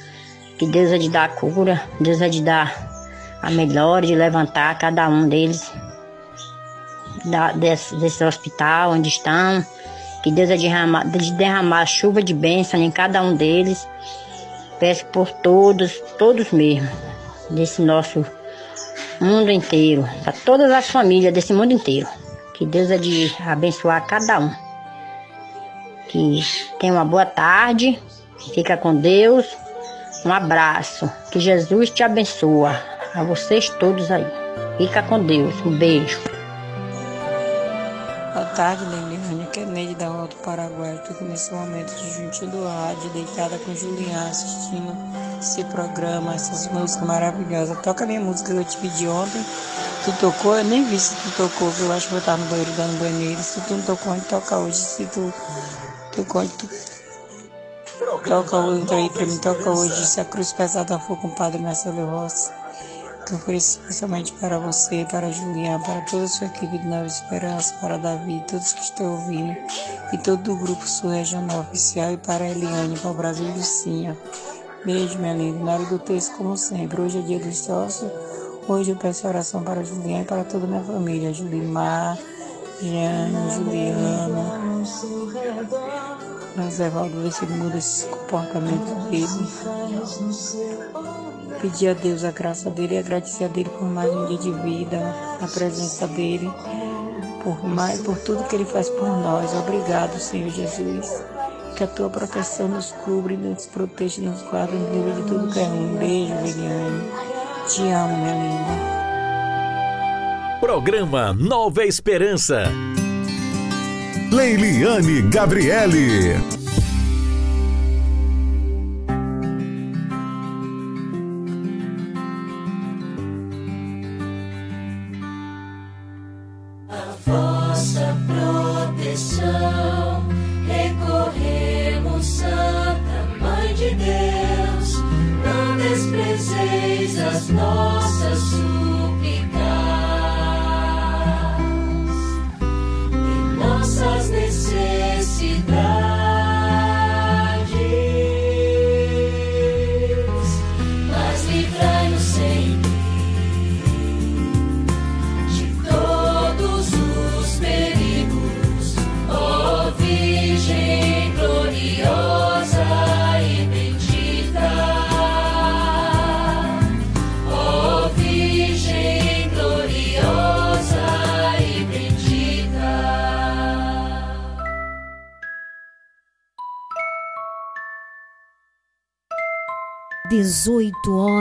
Que 0.57 0.67
Deus 0.67 0.91
é 0.91 0.97
de 0.97 1.09
dar 1.09 1.35
cura, 1.35 1.81
Deus 1.99 2.21
é 2.21 2.29
de 2.29 2.41
dar 2.41 2.91
a 3.41 3.49
melhor, 3.49 4.03
de 4.03 4.13
levantar 4.15 4.77
cada 4.77 5.09
um 5.09 5.27
deles 5.27 5.71
da, 7.25 7.51
desse, 7.51 7.95
desse 7.97 8.23
hospital 8.23 8.91
onde 8.91 9.09
estão. 9.09 9.65
Que 10.23 10.31
Deus 10.31 10.51
é 10.51 10.55
de 10.55 10.63
derramar, 10.63 11.07
de 11.07 11.31
derramar 11.33 11.85
chuva 11.87 12.21
de 12.21 12.33
bênção 12.33 12.79
em 12.79 12.91
cada 12.91 13.21
um 13.23 13.35
deles. 13.35 13.87
Peço 14.79 15.05
por 15.07 15.31
todos, 15.31 15.99
todos 16.17 16.51
mesmo, 16.51 16.89
desse 17.51 17.81
nosso 17.81 18.25
mundo 19.19 19.51
inteiro, 19.51 20.07
para 20.23 20.33
todas 20.33 20.71
as 20.71 20.89
famílias 20.89 21.33
desse 21.33 21.53
mundo 21.53 21.73
inteiro. 21.73 22.07
Que 22.53 22.65
Deus 22.65 22.91
é 22.91 22.97
de 22.97 23.35
abençoar 23.45 24.05
cada 24.05 24.39
um. 24.39 24.51
Que 26.09 26.43
tenha 26.79 26.93
uma 26.93 27.05
boa 27.05 27.25
tarde, 27.25 27.99
fica 28.53 28.75
com 28.75 28.95
Deus. 28.95 29.45
Um 30.25 30.31
abraço, 30.31 31.09
que 31.31 31.39
Jesus 31.39 31.89
te 31.89 32.03
abençoe. 32.03 32.75
A 33.13 33.23
vocês 33.23 33.69
todos 33.69 34.09
aí. 34.09 34.25
Fica 34.77 35.03
com 35.03 35.23
Deus. 35.23 35.53
Um 35.65 35.77
beijo. 35.77 36.19
Boa 38.33 38.45
tarde. 38.55 39.00
Paraguai. 40.43 40.95
Estou 40.95 41.27
nesse 41.27 41.53
momento 41.53 41.91
junto 41.97 42.47
do 42.47 42.63
rádio, 42.65 43.09
deitada 43.11 43.57
com 43.59 43.73
Juliana, 43.73 44.29
assistindo 44.29 44.95
esse 45.39 45.63
programa, 45.65 46.35
essas 46.35 46.67
músicas 46.67 47.07
maravilhosas. 47.07 47.77
Toca 47.81 48.03
a 48.03 48.07
minha 48.07 48.19
música 48.19 48.51
que 48.51 48.59
eu 48.59 48.65
te 48.65 48.77
pedi 48.77 49.07
ontem. 49.07 49.43
Tu 50.05 50.11
tocou? 50.19 50.57
Eu 50.57 50.63
nem 50.63 50.83
vi 50.85 50.99
se 50.99 51.15
tu 51.15 51.31
tocou, 51.37 51.69
viu? 51.69 51.87
Eu 51.87 51.93
acho 51.93 52.09
que 52.09 52.15
eu 52.15 52.21
tava 52.21 52.37
no 52.43 52.49
banheiro 52.49 52.71
dando 52.71 52.99
banheiro. 52.99 53.41
Se 53.41 53.61
tu 53.61 53.73
não 53.73 53.81
tocou, 53.83 54.15
então 54.15 54.39
toca 54.39 54.57
hoje. 54.57 54.77
Se 54.77 55.05
tu 55.05 55.33
tocou, 56.15 56.47
tu 56.47 56.69
toca 58.27 58.57
outra 58.57 58.97
aí 58.97 59.09
pra 59.09 59.25
mim, 59.25 59.37
toca 59.37 59.69
hoje. 59.69 60.05
Se 60.05 60.19
a 60.19 60.25
cruz 60.25 60.51
pesada 60.51 60.99
for 60.99 61.17
com 61.17 61.27
o 61.27 61.35
Padre 61.35 61.61
Marcelo 61.61 62.05
Rossi. 62.09 62.60
Que 63.25 63.35
ofereço 63.35 63.79
especialmente 63.79 64.33
para 64.33 64.59
você, 64.59 65.05
para 65.09 65.31
Juliana, 65.31 65.83
para 65.83 66.01
toda 66.01 66.23
a 66.23 66.27
sua 66.27 66.47
equipe 66.47 66.77
de 66.77 66.87
Nova 66.87 67.05
Esperança, 67.05 67.73
para 67.79 67.97
Davi, 67.97 68.43
todos 68.47 68.73
que 68.73 68.81
estão 68.81 69.11
ouvindo, 69.11 69.55
e 70.11 70.17
todo 70.17 70.51
o 70.51 70.57
grupo 70.57 70.87
Sul 70.87 71.11
Regional 71.11 71.61
Oficial, 71.61 72.11
e 72.11 72.17
para 72.17 72.47
Eliane, 72.47 72.97
para 72.97 73.11
o 73.11 73.13
Brasil 73.13 73.51
do 73.51 73.61
Cinha. 73.61 74.17
Beijo, 74.83 75.19
minha 75.19 75.35
linda. 75.35 75.63
Na 75.63 75.73
hora 75.73 75.85
do 75.85 75.99
texto, 75.99 76.35
como 76.37 76.57
sempre. 76.57 76.99
Hoje 76.99 77.19
é 77.19 77.21
dia 77.21 77.39
dos 77.39 77.57
sócios. 77.57 78.11
Hoje 78.67 78.91
eu 78.91 78.95
peço 78.95 79.27
oração 79.27 79.63
para 79.63 79.83
Juliana 79.83 80.23
e 80.23 80.25
para 80.25 80.43
toda 80.43 80.65
a 80.65 80.67
minha 80.67 80.83
família. 80.83 81.31
Julimar, 81.33 82.17
Jane, 82.81 83.51
Juliana. 83.51 84.81
Mas 86.55 86.79
Evaldo, 86.79 87.21
ver 87.21 87.31
se 87.31 87.45
ele 87.45 87.53
muda 87.55 87.77
esse 87.77 88.05
comportamento 88.07 89.09
dele 89.09 89.27
pedir 91.61 91.89
a 91.89 91.93
Deus 91.93 92.23
a 92.23 92.31
graça 92.31 92.69
dele 92.71 92.95
e 92.95 92.97
agradecer 92.97 93.45
a 93.45 93.47
dele 93.47 93.69
por 93.69 93.87
mais 93.87 94.11
um 94.11 94.25
dia 94.25 94.37
de 94.39 94.51
vida, 94.51 94.97
a 95.39 95.47
presença 95.47 96.07
dele, 96.07 96.51
por 97.43 97.63
mais, 97.63 98.01
por 98.01 98.17
tudo 98.17 98.43
que 98.45 98.55
ele 98.55 98.65
faz 98.65 98.89
por 98.89 99.07
nós. 99.07 99.53
Obrigado, 99.53 100.17
Senhor 100.19 100.49
Jesus. 100.49 101.23
Que 101.77 101.83
a 101.83 101.87
tua 101.87 102.09
proteção 102.09 102.67
nos 102.67 102.91
cubra, 102.91 103.35
nos 103.37 103.67
proteja, 103.67 104.21
nos 104.21 104.41
guarde, 104.43 104.75
nos 104.75 104.91
livre 104.91 105.21
de 105.21 105.27
tudo 105.27 105.53
que 105.53 105.59
é 105.59 105.63
ruim. 105.63 105.95
Beijo, 105.97 106.33
Liliane. 106.43 107.03
Te 107.67 107.81
amo, 107.89 108.17
minha 108.17 108.33
linda. 108.33 109.01
Programa 110.59 111.33
Nova 111.33 111.85
Esperança. 111.85 112.63
Leiliane 114.31 115.21
Gabriele. 115.29 116.60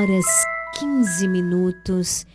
Horas 0.01 0.25
15 0.79 1.29
minutos. 1.29 2.27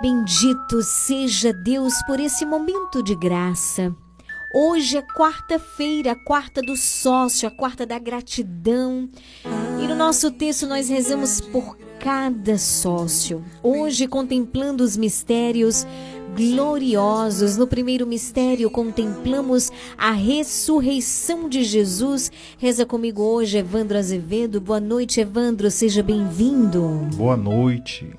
Bendito 0.00 0.82
seja 0.82 1.52
Deus 1.52 1.92
por 2.06 2.18
esse 2.18 2.46
momento 2.46 3.02
de 3.02 3.14
graça. 3.14 3.94
Hoje 4.54 4.96
é 4.96 5.02
quarta-feira, 5.02 6.12
a 6.12 6.24
quarta 6.24 6.62
do 6.62 6.74
sócio, 6.74 7.46
a 7.46 7.50
quarta 7.50 7.84
da 7.84 7.98
gratidão. 7.98 9.10
E 9.82 9.86
no 9.86 9.94
nosso 9.94 10.30
texto 10.30 10.66
nós 10.66 10.88
rezamos 10.88 11.38
por 11.38 11.76
cada 11.98 12.56
sócio. 12.56 13.44
Hoje 13.62 14.06
contemplando 14.06 14.82
os 14.82 14.96
mistérios 14.96 15.86
gloriosos. 16.36 17.56
No 17.56 17.66
primeiro 17.66 18.06
mistério 18.06 18.70
contemplamos 18.70 19.72
a 19.96 20.12
ressurreição 20.12 21.48
de 21.48 21.64
Jesus. 21.64 22.30
Reza 22.58 22.84
comigo 22.84 23.22
hoje, 23.22 23.58
Evandro 23.58 23.96
Azevedo. 23.96 24.60
Boa 24.60 24.78
noite, 24.78 25.20
Evandro. 25.20 25.70
Seja 25.70 26.02
bem-vindo. 26.02 27.08
Boa 27.16 27.36
noite. 27.36 28.14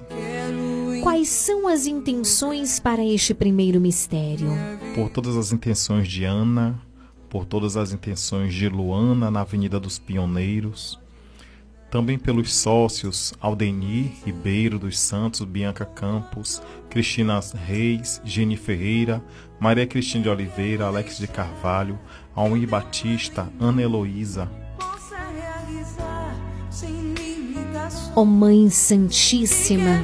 Quais 1.03 1.29
são 1.29 1.67
as 1.67 1.85
intenções 1.85 2.79
para 2.79 3.05
este 3.05 3.33
primeiro 3.33 3.79
mistério? 3.79 4.49
Por 4.95 5.09
todas 5.09 5.37
as 5.37 5.51
intenções 5.51 6.07
de 6.07 6.23
Ana, 6.23 6.81
por 7.29 7.45
todas 7.45 7.77
as 7.77 7.93
intenções 7.93 8.53
de 8.53 8.67
Luana 8.67 9.29
na 9.29 9.41
Avenida 9.41 9.79
dos 9.79 9.99
Pioneiros, 9.99 10.99
também 11.89 12.17
pelos 12.17 12.53
sócios 12.53 13.33
Aldenir 13.39 14.11
Ribeiro 14.25 14.77
dos 14.77 14.99
Santos, 14.99 15.41
Bianca 15.41 15.85
Campos, 15.85 16.61
Cristina 16.89 17.39
Reis, 17.65 18.21
Gene 18.25 18.57
Ferreira, 18.57 19.23
Maria 19.59 19.87
Cristina 19.87 20.23
de 20.23 20.29
Oliveira, 20.29 20.85
Alex 20.85 21.17
de 21.17 21.27
Carvalho, 21.27 21.97
Almir 22.35 22.67
Batista, 22.67 23.49
Ana 23.59 23.81
Heloísa, 23.81 24.49
Ó 28.15 28.25
Mãe 28.25 28.69
Santíssima, 28.69 30.03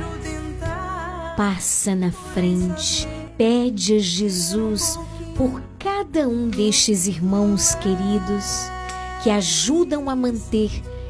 passa 1.36 1.96
na 1.96 2.12
frente, 2.12 3.08
pede 3.38 3.96
a 3.96 4.00
Jesus 4.00 5.00
por 5.36 5.62
cada 5.80 6.28
um 6.28 6.48
destes 6.48 7.08
irmãos 7.08 7.74
queridos 7.76 8.46
que 9.24 9.30
ajudam 9.30 10.10
a 10.10 10.16
manter 10.16 10.70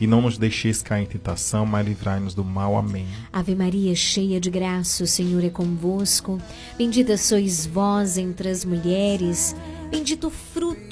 e 0.00 0.06
não 0.06 0.22
nos 0.22 0.36
deixeis 0.36 0.82
cair 0.82 1.04
em 1.04 1.06
tentação, 1.06 1.64
mas 1.64 1.86
livrai-nos 1.86 2.34
do 2.34 2.44
mal. 2.44 2.76
Amém. 2.76 3.06
Ave 3.32 3.54
Maria, 3.54 3.94
cheia 3.94 4.40
de 4.40 4.50
graça, 4.50 5.04
o 5.04 5.06
Senhor 5.06 5.44
é 5.44 5.50
convosco. 5.50 6.40
Bendita 6.76 7.16
sois 7.16 7.66
vós 7.66 8.18
entre 8.18 8.48
as 8.48 8.64
mulheres. 8.64 9.54
Bendito 9.90 10.26
o 10.26 10.30
fruto 10.30 10.73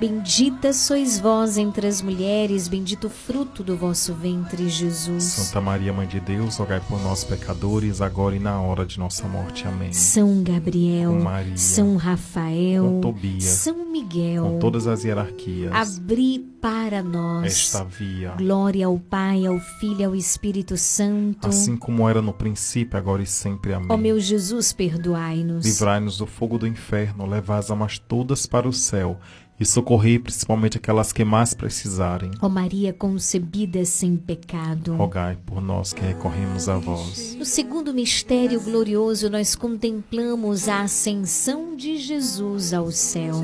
Bendita 0.00 0.72
sois 0.72 1.18
vós 1.18 1.58
entre 1.58 1.84
as 1.84 2.00
mulheres, 2.00 2.68
bendito 2.68 3.08
o 3.08 3.10
fruto 3.10 3.64
do 3.64 3.76
vosso 3.76 4.14
ventre, 4.14 4.68
Jesus. 4.68 5.24
Santa 5.24 5.60
Maria, 5.60 5.92
Mãe 5.92 6.06
de 6.06 6.20
Deus, 6.20 6.56
rogai 6.56 6.80
por 6.88 7.02
nós, 7.02 7.24
pecadores, 7.24 8.00
agora 8.00 8.36
e 8.36 8.38
na 8.38 8.60
hora 8.60 8.86
de 8.86 8.96
nossa 8.96 9.26
morte. 9.26 9.66
Amém. 9.66 9.92
São 9.92 10.44
Gabriel, 10.44 11.14
Maria, 11.14 11.56
São 11.56 11.96
Rafael, 11.96 13.00
Tobias, 13.02 13.42
São 13.42 13.90
Miguel, 13.90 14.44
com 14.44 14.58
todas 14.60 14.86
as 14.86 15.02
hierarquias, 15.02 15.72
abri 15.74 16.38
para 16.60 17.02
nós 17.02 17.46
esta 17.46 17.82
via. 17.82 18.34
Glória 18.38 18.86
ao 18.86 19.00
Pai, 19.00 19.46
ao 19.46 19.58
Filho 19.58 20.00
e 20.00 20.04
ao 20.04 20.14
Espírito 20.14 20.76
Santo. 20.76 21.48
Assim 21.48 21.76
como 21.76 22.08
era 22.08 22.22
no 22.22 22.32
princípio, 22.32 22.96
agora 22.96 23.22
e 23.22 23.26
sempre. 23.26 23.74
Amém. 23.74 23.88
Ó 23.90 23.96
meu 23.96 24.20
Jesus, 24.20 24.72
perdoai-nos. 24.72 25.66
Livrai-nos 25.66 26.18
do 26.18 26.26
fogo 26.26 26.56
do 26.56 26.68
inferno, 26.68 27.26
levai 27.26 27.58
as 27.58 27.68
almas 27.68 27.98
todas 27.98 28.46
para 28.46 28.68
o 28.68 28.72
céu 28.72 29.18
e 29.60 29.64
socorrei 29.64 30.18
principalmente 30.18 30.76
aquelas 30.76 31.12
que 31.12 31.24
mais 31.24 31.52
precisarem. 31.52 32.30
Ó 32.40 32.48
Maria 32.48 32.92
concebida 32.92 33.84
sem 33.84 34.16
pecado, 34.16 34.94
rogai 34.94 35.36
por 35.44 35.60
nós 35.60 35.92
que 35.92 36.00
recorremos 36.00 36.68
a 36.68 36.76
vós. 36.78 37.34
No 37.34 37.44
segundo 37.44 37.92
mistério 37.92 38.60
glorioso, 38.60 39.28
nós 39.28 39.56
contemplamos 39.56 40.68
a 40.68 40.82
ascensão 40.82 41.76
de 41.76 41.98
Jesus 41.98 42.72
ao 42.72 42.90
céu. 42.90 43.34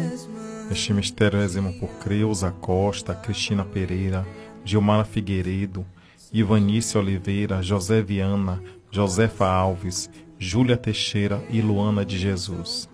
Este 0.70 0.92
mistério 0.92 1.38
rezemos 1.38 1.74
por 1.76 1.88
Creuza 1.98 2.50
Costa, 2.50 3.14
Cristina 3.14 3.64
Pereira, 3.64 4.26
Gilmara 4.64 5.04
Figueiredo, 5.04 5.84
Ivanice 6.32 6.96
Oliveira, 6.96 7.62
José 7.62 8.02
Viana, 8.02 8.62
Josefa 8.90 9.46
Alves, 9.46 10.08
Júlia 10.38 10.76
Teixeira 10.76 11.42
e 11.50 11.60
Luana 11.60 12.04
de 12.04 12.18
Jesus. 12.18 12.88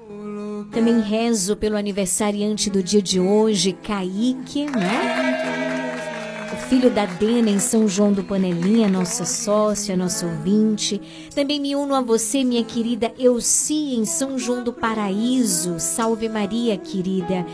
Também 0.71 1.01
rezo 1.01 1.57
pelo 1.57 1.77
aniversariante 1.77 2.71
do 2.71 2.83
dia 2.83 3.03
de 3.03 3.19
hoje, 3.19 3.73
Kaique, 3.73 4.67
né? 4.67 6.51
O 6.53 6.57
filho 6.69 6.91
da 6.91 7.07
Dena 7.07 7.51
em 7.51 7.59
São 7.59 7.89
João 7.89 8.13
do 8.13 8.23
Panelinha, 8.23 8.89
nossa 8.89 9.25
sócia, 9.25 9.97
nosso 9.97 10.27
ouvinte. 10.27 11.01
Também 11.35 11.59
me 11.59 11.75
uno 11.75 11.95
a 11.95 12.01
você, 12.01 12.45
minha 12.45 12.63
querida 12.63 13.13
Elci, 13.19 13.97
em 13.97 14.05
São 14.05 14.39
João 14.39 14.63
do 14.63 14.73
Paraíso. 14.73 15.81
Salve 15.81 16.29
Maria, 16.29 16.77
querida. 16.77 17.45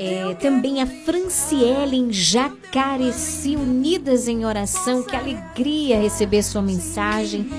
É, 0.00 0.32
também 0.34 0.80
a 0.80 0.86
Franciele 0.86 1.96
em 1.96 2.12
Jacareci, 2.12 3.56
unidas 3.56 4.28
em 4.28 4.44
oração. 4.44 5.02
Que 5.02 5.16
alegria 5.16 6.00
receber 6.00 6.44
sua 6.44 6.62
mensagem. 6.62 7.50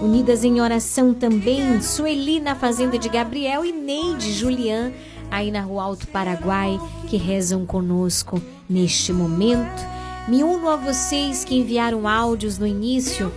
Unidas 0.00 0.44
em 0.44 0.60
oração 0.60 1.12
também, 1.12 1.82
Sueli 1.82 2.38
na 2.38 2.54
Fazenda 2.54 2.96
de 2.96 3.08
Gabriel 3.08 3.64
e 3.64 3.72
Neide 3.72 4.32
Julian, 4.32 4.92
aí 5.28 5.50
na 5.50 5.60
Rua 5.60 5.82
Alto 5.82 6.06
Paraguai, 6.08 6.78
que 7.08 7.16
rezam 7.16 7.66
conosco 7.66 8.40
neste 8.68 9.12
momento. 9.12 9.82
Me 10.28 10.44
uno 10.44 10.68
a 10.68 10.76
vocês 10.76 11.44
que 11.44 11.56
enviaram 11.56 12.06
áudios 12.06 12.58
no 12.58 12.66
início 12.66 13.32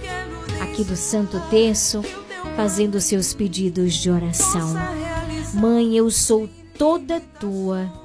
aqui 0.62 0.84
do 0.84 0.96
Santo 0.96 1.40
Terço, 1.50 2.04
fazendo 2.56 3.02
seus 3.02 3.34
pedidos 3.34 3.94
de 3.94 4.10
oração. 4.10 4.74
Mãe, 5.54 5.96
eu 5.96 6.12
sou 6.12 6.48
toda 6.78 7.20
tua 7.40 8.05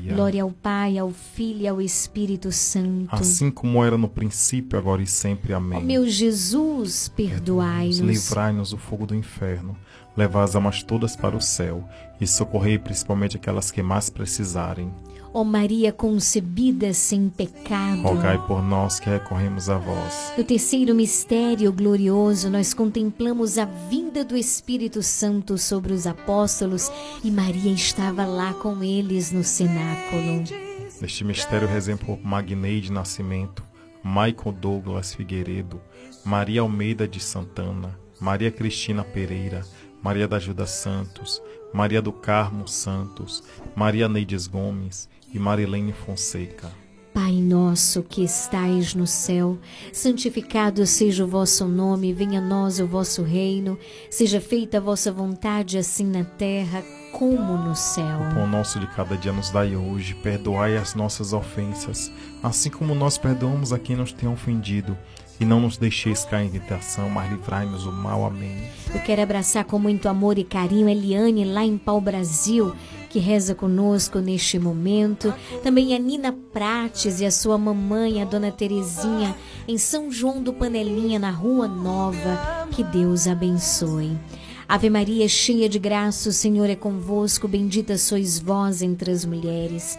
via. 0.00 0.14
Glória 0.14 0.42
ao 0.42 0.50
Pai, 0.50 0.98
ao 0.98 1.10
Filho 1.10 1.62
e 1.62 1.68
ao 1.68 1.80
Espírito 1.80 2.50
Santo. 2.50 3.14
Assim 3.14 3.50
como 3.50 3.84
era 3.84 3.96
no 3.96 4.08
princípio, 4.08 4.78
agora 4.78 5.02
e 5.02 5.06
sempre. 5.06 5.52
Amém. 5.52 5.78
Ó 5.78 5.80
meu 5.80 6.08
Jesus, 6.08 7.08
perdoai-nos. 7.08 7.98
Livrai-nos 7.98 8.70
do 8.70 8.78
fogo 8.78 9.06
do 9.06 9.14
inferno. 9.14 9.76
Levai 10.16 10.44
as 10.44 10.56
almas 10.56 10.82
todas 10.82 11.14
para 11.14 11.36
o 11.36 11.40
céu 11.40 11.88
e 12.20 12.26
socorrei 12.26 12.78
principalmente 12.78 13.36
aquelas 13.36 13.70
que 13.70 13.82
mais 13.82 14.10
precisarem. 14.10 14.92
Ó 15.32 15.44
Maria 15.44 15.92
concebida 15.92 16.92
sem 16.92 17.28
pecado, 17.28 18.02
rogai 18.02 18.36
por 18.48 18.60
nós 18.62 18.98
que 18.98 19.08
recorremos 19.08 19.70
a 19.70 19.78
vós. 19.78 20.32
No 20.36 20.42
terceiro 20.42 20.92
mistério 20.92 21.72
glorioso, 21.72 22.50
nós 22.50 22.74
contemplamos 22.74 23.56
a 23.56 23.64
vinda 23.64 24.24
do 24.24 24.36
Espírito 24.36 25.04
Santo 25.04 25.56
sobre 25.56 25.92
os 25.92 26.04
apóstolos 26.04 26.90
e 27.22 27.30
Maria 27.30 27.72
estava 27.72 28.26
lá 28.26 28.52
com 28.54 28.82
eles 28.82 29.30
no 29.30 29.44
cenáculo. 29.44 30.42
Neste 31.00 31.24
mistério 31.24 31.68
rezemos 31.68 32.02
por 32.02 32.20
Magneide 32.20 32.90
Nascimento, 32.90 33.62
Michael 34.04 34.56
Douglas 34.60 35.14
Figueiredo, 35.14 35.80
Maria 36.24 36.62
Almeida 36.62 37.06
de 37.06 37.20
Santana, 37.20 37.96
Maria 38.20 38.50
Cristina 38.50 39.04
Pereira, 39.04 39.62
Maria 40.02 40.26
da 40.26 40.36
Ajuda 40.36 40.66
Santos, 40.66 41.40
Maria 41.72 42.02
do 42.02 42.12
Carmo 42.12 42.66
Santos, 42.66 43.44
Maria 43.76 44.08
Neides 44.08 44.46
Gomes, 44.46 45.08
e 45.32 45.38
Marilene 45.38 45.92
Fonseca. 45.92 46.70
Pai 47.12 47.32
nosso 47.32 48.04
que 48.04 48.22
estais 48.22 48.94
no 48.94 49.06
céu, 49.06 49.58
santificado 49.92 50.86
seja 50.86 51.24
o 51.24 51.28
vosso 51.28 51.66
nome, 51.66 52.12
venha 52.12 52.38
a 52.38 52.42
nós 52.42 52.78
o 52.78 52.86
vosso 52.86 53.22
reino, 53.22 53.76
seja 54.08 54.40
feita 54.40 54.76
a 54.76 54.80
vossa 54.80 55.10
vontade, 55.10 55.76
assim 55.76 56.04
na 56.04 56.24
terra 56.24 56.84
como 57.12 57.58
no 57.58 57.74
céu. 57.74 58.20
O 58.30 58.34
pão 58.34 58.46
nosso 58.46 58.78
de 58.78 58.86
cada 58.86 59.16
dia 59.16 59.32
nos 59.32 59.50
dai 59.50 59.74
hoje, 59.74 60.14
perdoai 60.14 60.76
as 60.76 60.94
nossas 60.94 61.32
ofensas, 61.32 62.10
assim 62.42 62.70
como 62.70 62.94
nós 62.94 63.18
perdoamos 63.18 63.72
a 63.72 63.78
quem 63.78 63.96
nos 63.96 64.12
tem 64.12 64.28
ofendido. 64.28 64.96
E 65.40 65.44
não 65.44 65.58
nos 65.58 65.78
deixeis 65.78 66.22
cair 66.22 66.46
em 66.46 66.50
tentação, 66.50 67.08
mas 67.08 67.30
livrai-nos 67.30 67.84
do 67.84 67.92
mal. 67.92 68.26
Amém. 68.26 68.62
Eu 68.94 69.00
quero 69.00 69.22
abraçar 69.22 69.64
com 69.64 69.78
muito 69.78 70.06
amor 70.06 70.36
e 70.36 70.44
carinho 70.44 70.86
Eliane 70.86 71.46
lá 71.46 71.64
em 71.64 71.78
Pau 71.78 71.98
Brasil, 71.98 72.74
que 73.10 73.18
reza 73.18 73.54
conosco 73.54 74.20
neste 74.20 74.58
momento. 74.58 75.34
Também 75.62 75.94
a 75.94 75.98
Nina 75.98 76.32
Prates 76.52 77.20
e 77.20 77.26
a 77.26 77.30
sua 77.30 77.58
mamãe, 77.58 78.22
a 78.22 78.24
Dona 78.24 78.52
Terezinha, 78.52 79.36
em 79.66 79.76
São 79.76 80.10
João 80.10 80.40
do 80.42 80.52
Panelinha, 80.52 81.18
na 81.18 81.30
Rua 81.30 81.66
Nova. 81.66 82.68
Que 82.70 82.84
Deus 82.84 83.26
abençoe. 83.26 84.16
Ave 84.68 84.88
Maria, 84.88 85.28
cheia 85.28 85.68
de 85.68 85.80
graça, 85.80 86.28
o 86.28 86.32
Senhor 86.32 86.70
é 86.70 86.76
convosco. 86.76 87.48
Bendita 87.48 87.98
sois 87.98 88.38
vós 88.38 88.80
entre 88.80 89.10
as 89.10 89.24
mulheres. 89.24 89.98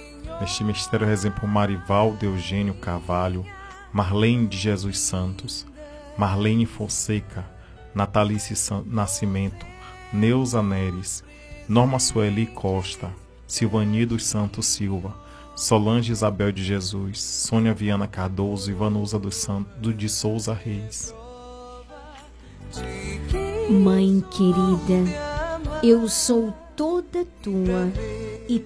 Neste 0.41 0.63
mistério 0.63 1.05
rezem 1.05 1.29
por 1.29 1.47
Marivaldo 1.47 2.25
Eugênio 2.25 2.73
Carvalho, 2.73 3.45
Marlene 3.93 4.47
de 4.47 4.57
Jesus 4.57 4.97
Santos, 4.97 5.67
Marlene 6.17 6.65
Fonseca, 6.65 7.45
Natalice 7.93 8.55
Nascimento, 8.87 9.63
Neuza 10.11 10.63
Neres, 10.63 11.23
Norma 11.69 11.99
Sueli 11.99 12.47
Costa, 12.47 13.11
Silvani 13.45 14.03
dos 14.03 14.25
Santos 14.25 14.65
Silva, 14.65 15.13
Solange 15.55 16.11
Isabel 16.11 16.51
de 16.51 16.63
Jesus, 16.63 17.21
Sônia 17.21 17.75
Viana 17.75 18.07
Cardoso 18.07 18.71
e 18.71 18.73
Vanusa 18.73 19.19
dos 19.19 19.35
Santos 19.35 19.95
de 19.95 20.09
Souza 20.09 20.55
Reis. 20.55 21.13
Mãe 23.69 24.25
querida, 24.31 25.83
eu 25.83 26.09
sou 26.09 26.51
toda 26.75 27.25
tua 27.43 27.91
e 28.49 28.65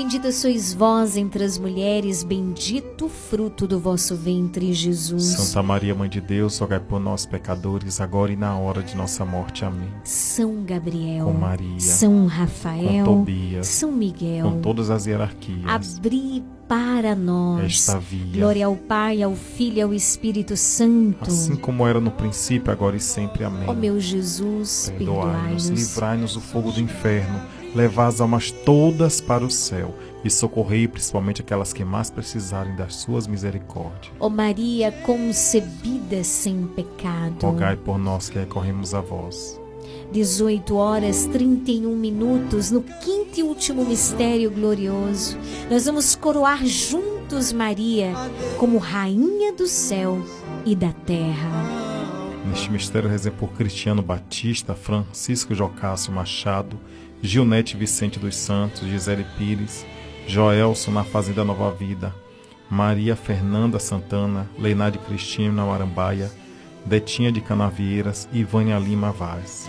Bendita 0.00 0.32
sois 0.32 0.72
vós 0.72 1.14
entre 1.14 1.44
as 1.44 1.58
mulheres, 1.58 2.24
bendito 2.24 3.04
o 3.04 3.08
fruto 3.10 3.66
do 3.66 3.78
vosso 3.78 4.16
ventre, 4.16 4.72
Jesus. 4.72 5.24
Santa 5.24 5.62
Maria, 5.62 5.94
Mãe 5.94 6.08
de 6.08 6.22
Deus, 6.22 6.58
rogai 6.58 6.80
por 6.80 6.98
nós, 6.98 7.26
pecadores, 7.26 8.00
agora 8.00 8.32
e 8.32 8.36
na 8.36 8.56
hora 8.56 8.82
de 8.82 8.96
nossa 8.96 9.26
morte. 9.26 9.62
Amém. 9.62 9.92
São 10.02 10.64
Gabriel, 10.64 11.26
com 11.26 11.34
Maria, 11.34 11.80
São 11.80 12.26
Rafael, 12.26 13.04
com 13.04 13.18
Tobias, 13.18 13.66
São 13.66 13.92
Miguel, 13.92 14.50
com 14.50 14.60
todas 14.62 14.88
as 14.88 15.04
hierarquias, 15.04 15.66
abri 15.66 16.42
para 16.66 17.14
nós 17.14 17.64
esta 17.64 17.98
via. 17.98 18.40
Glória 18.40 18.64
ao 18.66 18.76
Pai, 18.76 19.22
ao 19.22 19.34
Filho 19.34 19.78
e 19.78 19.82
ao 19.82 19.92
Espírito 19.92 20.56
Santo. 20.56 21.28
Assim 21.28 21.56
como 21.56 21.86
era 21.86 22.00
no 22.00 22.12
princípio, 22.12 22.72
agora 22.72 22.96
e 22.96 23.00
sempre. 23.00 23.44
Amém. 23.44 23.68
Ó 23.68 23.74
meu 23.74 24.00
Jesus, 24.00 24.90
perdoai-nos, 24.96 25.68
livrai-nos 25.68 26.34
do 26.34 26.40
fogo 26.40 26.72
do 26.72 26.80
inferno, 26.80 27.42
levai 27.74 28.06
as 28.06 28.20
almas 28.20 28.50
todas 28.50 29.20
para 29.20 29.44
o 29.44 29.50
céu 29.50 29.94
e 30.24 30.30
socorrei 30.30 30.86
principalmente 30.86 31.40
aquelas 31.40 31.72
que 31.72 31.84
mais 31.84 32.10
precisarem 32.10 32.74
das 32.76 32.96
suas 32.96 33.26
misericórdias. 33.26 34.12
Ó 34.18 34.28
Maria 34.28 34.92
concebida 34.92 36.22
sem 36.24 36.66
pecado, 36.66 37.46
rogai 37.46 37.76
por 37.76 37.98
nós 37.98 38.28
que 38.28 38.38
recorremos 38.38 38.94
a 38.94 39.00
vós. 39.00 39.60
18 40.12 40.74
horas 40.74 41.26
31 41.26 41.96
minutos, 41.96 42.70
no 42.70 42.82
quinto 42.82 43.38
e 43.38 43.42
último 43.42 43.84
mistério 43.84 44.50
glorioso, 44.50 45.38
nós 45.70 45.86
vamos 45.86 46.16
coroar 46.16 46.64
juntos 46.66 47.52
Maria 47.52 48.12
como 48.58 48.78
Rainha 48.78 49.52
do 49.52 49.68
céu 49.68 50.18
e 50.66 50.74
da 50.74 50.92
terra. 50.92 51.80
Neste 52.44 52.72
mistério 52.72 53.08
rezem 53.08 53.30
por 53.30 53.52
Cristiano 53.52 54.02
Batista, 54.02 54.74
Francisco 54.74 55.54
Jocássio 55.54 56.12
Machado, 56.12 56.80
Gilnete 57.22 57.76
Vicente 57.76 58.18
dos 58.18 58.36
Santos, 58.36 58.88
Gisele 58.88 59.26
Pires, 59.36 59.84
Joelson 60.26 60.90
na 60.90 61.04
Fazenda 61.04 61.44
Nova 61.44 61.70
Vida, 61.70 62.14
Maria 62.70 63.14
Fernanda 63.14 63.78
Santana, 63.78 64.48
Leinade 64.58 64.98
Cristina 64.98 65.64
Marambaia, 65.64 66.30
Detinha 66.86 67.30
de 67.30 67.40
Canavieiras 67.40 68.28
e 68.32 68.42
Vânia 68.42 68.78
Lima 68.78 69.12
Vaz. 69.12 69.68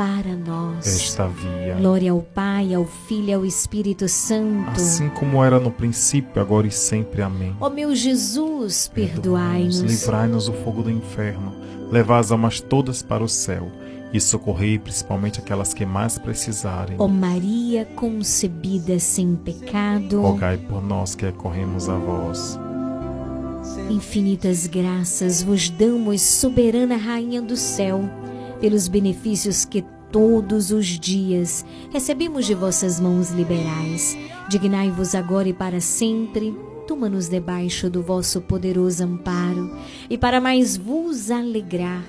para 0.00 0.34
nós. 0.34 0.86
esta 0.86 1.28
via. 1.28 1.74
Glória 1.74 2.12
ao 2.12 2.22
Pai, 2.22 2.72
ao 2.72 2.86
Filho 2.86 3.28
e 3.28 3.32
ao 3.34 3.44
Espírito 3.44 4.08
Santo. 4.08 4.70
Assim 4.70 5.10
como 5.10 5.44
era 5.44 5.60
no 5.60 5.70
princípio, 5.70 6.40
agora 6.40 6.66
e 6.66 6.70
sempre. 6.70 7.20
Amém. 7.20 7.54
Ó 7.60 7.68
meu 7.68 7.94
Jesus, 7.94 8.90
perdoai-nos. 8.94 9.80
Livrai-nos 9.80 10.46
do 10.46 10.54
fogo 10.54 10.82
do 10.84 10.90
inferno. 10.90 11.54
Levai 11.92 12.18
as 12.18 12.32
almas 12.32 12.62
todas 12.62 13.02
para 13.02 13.22
o 13.22 13.28
céu. 13.28 13.70
E 14.10 14.18
socorrei 14.18 14.78
principalmente 14.78 15.38
aquelas 15.38 15.74
que 15.74 15.84
mais 15.84 16.16
precisarem. 16.16 16.96
Ó 16.98 17.06
Maria 17.06 17.84
concebida 17.84 18.98
sem 18.98 19.36
pecado. 19.36 20.22
Rogai 20.22 20.56
por 20.56 20.82
nós 20.82 21.14
que 21.14 21.26
recorremos 21.26 21.90
a 21.90 21.96
vós. 21.98 22.58
Infinitas 23.90 24.66
graças 24.66 25.42
vos 25.42 25.68
damos, 25.68 26.22
soberana 26.22 26.96
Rainha 26.96 27.42
do 27.42 27.56
céu, 27.56 28.08
pelos 28.60 28.88
benefícios 28.88 29.64
que 29.64 29.84
todos 30.10 30.70
os 30.70 30.86
dias 30.86 31.64
recebemos 31.90 32.46
de 32.46 32.54
vossas 32.54 33.00
mãos 33.00 33.30
liberais. 33.30 34.16
Dignai-vos 34.48 35.14
agora 35.14 35.48
e 35.48 35.52
para 35.52 35.80
sempre, 35.80 36.54
toma-nos 36.86 37.28
debaixo 37.28 37.88
do 37.88 38.02
vosso 38.02 38.40
poderoso 38.40 39.04
amparo, 39.04 39.76
e 40.08 40.18
para 40.18 40.40
mais 40.40 40.76
vos 40.76 41.30
alegrar, 41.30 42.02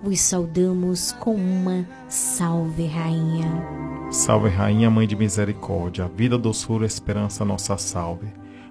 vos 0.00 0.20
saudamos 0.20 1.10
com 1.12 1.34
uma 1.34 1.84
salve, 2.08 2.86
Rainha. 2.86 3.66
Salve, 4.10 4.48
Rainha, 4.48 4.88
Mãe 4.88 5.08
de 5.08 5.16
Misericórdia, 5.16 6.08
vida, 6.16 6.38
doçura, 6.38 6.86
esperança, 6.86 7.44
nossa 7.44 7.76
salve. 7.76 8.28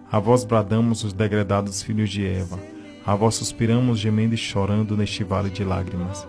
A 0.10 0.20
vós 0.20 0.46
bradamos 0.46 1.04
os 1.04 1.12
degredados 1.12 1.84
filhos 1.84 2.10
de 2.10 2.26
Eva, 2.26 2.58
a 3.06 3.14
vós 3.14 3.36
suspiramos 3.36 4.00
gemendo 4.00 4.36
e 4.36 4.38
chorando 4.38 4.96
neste 4.96 5.24
vale 5.26 5.50
de 5.50 5.66
lágrimas. 5.66 6.26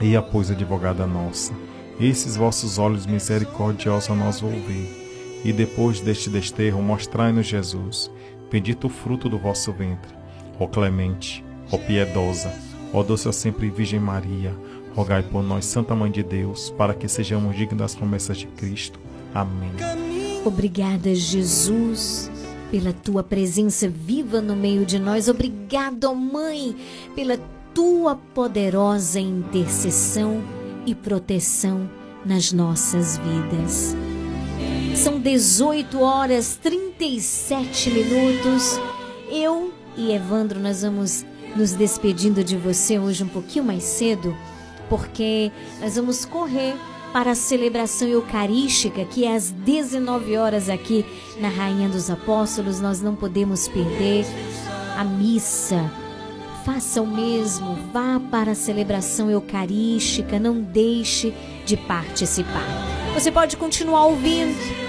E 0.00 0.20
pois, 0.30 0.50
advogada 0.50 1.06
nossa, 1.06 1.52
esses 1.98 2.36
vossos 2.36 2.78
olhos 2.78 3.06
misericordiosos 3.06 4.10
a 4.10 4.14
nós 4.14 4.40
volver, 4.40 5.40
e 5.44 5.52
depois 5.52 6.00
deste 6.00 6.28
desterro 6.28 6.82
mostrai-nos 6.82 7.46
Jesus, 7.46 8.10
bendito 8.50 8.88
o 8.88 8.90
fruto 8.90 9.28
do 9.28 9.38
vosso 9.38 9.72
ventre. 9.72 10.14
Ó 10.60 10.66
clemente, 10.66 11.44
ó 11.72 11.78
piedosa, 11.78 12.52
ó 12.92 13.02
doce 13.02 13.32
sempre 13.32 13.70
Virgem 13.70 14.00
Maria, 14.00 14.54
rogai 14.94 15.22
por 15.22 15.42
nós, 15.42 15.64
Santa 15.64 15.94
Mãe 15.94 16.10
de 16.10 16.22
Deus, 16.22 16.70
para 16.76 16.94
que 16.94 17.08
sejamos 17.08 17.56
dignos 17.56 17.78
das 17.78 17.94
promessas 17.94 18.36
de 18.38 18.46
Cristo. 18.46 19.00
Amém. 19.34 19.72
Obrigada, 20.44 21.14
Jesus 21.14 22.30
pela 22.70 22.92
tua 22.92 23.22
presença 23.22 23.88
viva 23.88 24.40
no 24.40 24.56
meio 24.56 24.84
de 24.84 24.98
nós. 24.98 25.28
Obrigado, 25.28 26.12
Mãe, 26.14 26.74
pela 27.14 27.38
tua 27.76 28.16
poderosa 28.32 29.20
intercessão 29.20 30.42
e 30.86 30.94
proteção 30.94 31.86
nas 32.24 32.50
nossas 32.50 33.18
vidas. 33.18 33.94
São 34.96 35.20
18 35.20 36.00
horas 36.00 36.58
37 36.62 37.90
minutos. 37.90 38.80
Eu 39.30 39.74
e 39.94 40.10
Evandro, 40.10 40.58
nós 40.58 40.80
vamos 40.80 41.26
nos 41.54 41.74
despedindo 41.74 42.42
de 42.42 42.56
você 42.56 42.98
hoje 42.98 43.22
um 43.22 43.28
pouquinho 43.28 43.66
mais 43.66 43.82
cedo, 43.82 44.34
porque 44.88 45.52
nós 45.78 45.96
vamos 45.96 46.24
correr 46.24 46.74
para 47.12 47.32
a 47.32 47.34
celebração 47.34 48.08
eucarística, 48.08 49.04
que 49.04 49.26
é 49.26 49.36
às 49.36 49.50
19 49.50 50.34
horas 50.38 50.70
aqui 50.70 51.04
na 51.38 51.50
Rainha 51.50 51.90
dos 51.90 52.08
Apóstolos. 52.08 52.80
Nós 52.80 53.02
não 53.02 53.14
podemos 53.14 53.68
perder 53.68 54.24
a 54.96 55.04
missa. 55.04 56.05
Faça 56.66 57.00
o 57.00 57.06
mesmo, 57.06 57.78
vá 57.92 58.20
para 58.28 58.50
a 58.50 58.54
celebração 58.56 59.30
eucarística, 59.30 60.36
não 60.36 60.60
deixe 60.60 61.32
de 61.64 61.76
participar. 61.76 62.66
Você 63.14 63.30
pode 63.30 63.56
continuar 63.56 64.06
ouvindo 64.06 64.86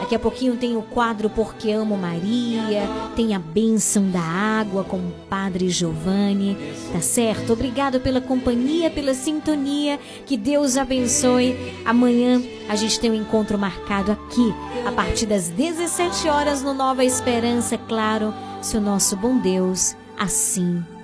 Daqui 0.00 0.14
a 0.16 0.18
pouquinho 0.18 0.56
tem 0.56 0.76
o 0.76 0.82
quadro 0.82 1.30
Porque 1.30 1.70
Amo 1.70 1.96
Maria, 1.96 2.82
tem 3.14 3.32
a 3.32 3.38
bênção 3.38 4.10
da 4.10 4.20
água 4.20 4.82
com 4.82 4.96
o 4.96 5.14
Padre 5.28 5.68
Giovanni, 5.68 6.56
tá 6.92 7.00
certo? 7.00 7.52
Obrigado 7.52 8.00
pela 8.00 8.20
companhia, 8.20 8.90
pela 8.90 9.14
sintonia, 9.14 10.00
que 10.26 10.36
Deus 10.36 10.76
abençoe. 10.76 11.56
Amanhã 11.84 12.42
a 12.68 12.74
gente 12.74 12.98
tem 12.98 13.08
um 13.08 13.14
encontro 13.14 13.56
marcado 13.56 14.10
aqui, 14.10 14.52
a 14.84 14.90
partir 14.90 15.26
das 15.26 15.48
17 15.48 16.28
horas 16.28 16.60
no 16.60 16.74
Nova 16.74 17.04
Esperança, 17.04 17.78
claro, 17.78 18.34
se 18.60 18.76
o 18.76 18.80
nosso 18.80 19.16
bom 19.16 19.38
Deus 19.38 19.94
assim 20.18 20.82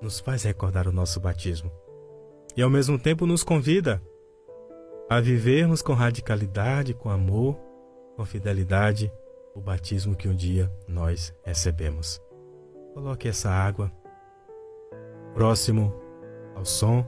nos 0.00 0.20
faz 0.20 0.42
recordar 0.42 0.88
o 0.88 0.92
nosso 0.92 1.20
batismo 1.20 1.70
e 2.56 2.62
ao 2.62 2.70
mesmo 2.70 2.98
tempo 2.98 3.26
nos 3.26 3.44
convida 3.44 4.02
a 5.08 5.20
vivermos 5.20 5.82
com 5.82 5.92
radicalidade, 5.92 6.94
com 6.94 7.10
amor, 7.10 7.58
com 8.16 8.24
fidelidade 8.24 9.12
o 9.54 9.60
batismo 9.60 10.14
que 10.14 10.28
um 10.28 10.34
dia 10.34 10.72
nós 10.86 11.34
recebemos. 11.42 12.20
Coloque 12.94 13.28
essa 13.28 13.50
água 13.50 13.90
próximo 15.34 15.94
ao 16.54 16.64
som 16.64 17.04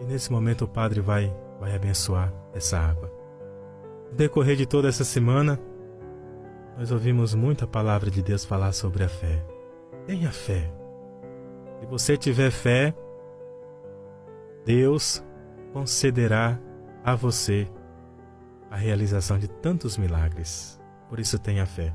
e 0.00 0.04
nesse 0.04 0.30
momento 0.30 0.64
o 0.64 0.68
Padre 0.68 1.00
vai, 1.00 1.34
vai 1.60 1.74
abençoar 1.74 2.32
essa 2.54 2.78
água. 2.78 3.10
No 4.10 4.16
decorrer 4.16 4.56
de 4.56 4.66
toda 4.66 4.88
essa 4.88 5.04
semana, 5.04 5.58
nós 6.76 6.90
ouvimos 6.90 7.34
muita 7.34 7.66
palavra 7.66 8.10
de 8.10 8.22
Deus 8.22 8.44
falar 8.44 8.72
sobre 8.72 9.04
a 9.04 9.08
fé. 9.08 9.44
Tenha 10.06 10.30
fé, 10.30 10.72
se 11.80 11.86
você 11.86 12.16
tiver 12.16 12.50
fé, 12.50 12.94
Deus 14.64 15.24
concederá 15.72 16.58
a 17.04 17.14
você 17.14 17.70
a 18.70 18.76
realização 18.76 19.38
de 19.38 19.48
tantos 19.48 19.96
milagres. 19.96 20.80
Por 21.08 21.20
isso 21.20 21.38
tenha 21.38 21.64
fé. 21.66 21.94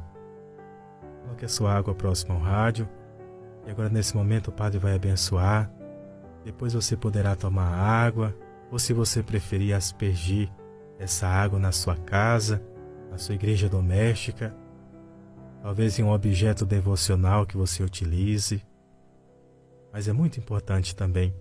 Coloque 1.23 1.45
a 1.45 1.49
sua 1.49 1.73
água 1.73 1.93
próxima 1.93 2.33
ao 2.33 2.41
rádio. 2.41 2.87
E 3.65 3.71
agora 3.71 3.89
nesse 3.89 4.15
momento 4.15 4.47
o 4.47 4.51
Padre 4.51 4.79
vai 4.79 4.95
abençoar. 4.95 5.71
Depois 6.43 6.73
você 6.73 6.97
poderá 6.97 7.35
tomar 7.35 7.73
água, 7.73 8.35
ou 8.71 8.79
se 8.79 8.93
você 8.93 9.21
preferir 9.21 9.75
aspergir 9.75 10.49
essa 10.97 11.27
água 11.27 11.59
na 11.59 11.71
sua 11.71 11.95
casa, 11.95 12.63
na 13.11 13.17
sua 13.17 13.35
igreja 13.35 13.67
doméstica, 13.67 14.55
talvez 15.61 15.99
em 15.99 16.03
um 16.03 16.11
objeto 16.11 16.65
devocional 16.65 17.45
que 17.45 17.57
você 17.57 17.83
utilize. 17.83 18.63
Mas 19.91 20.07
é 20.07 20.13
muito 20.13 20.39
importante 20.39 20.95
também 20.95 21.33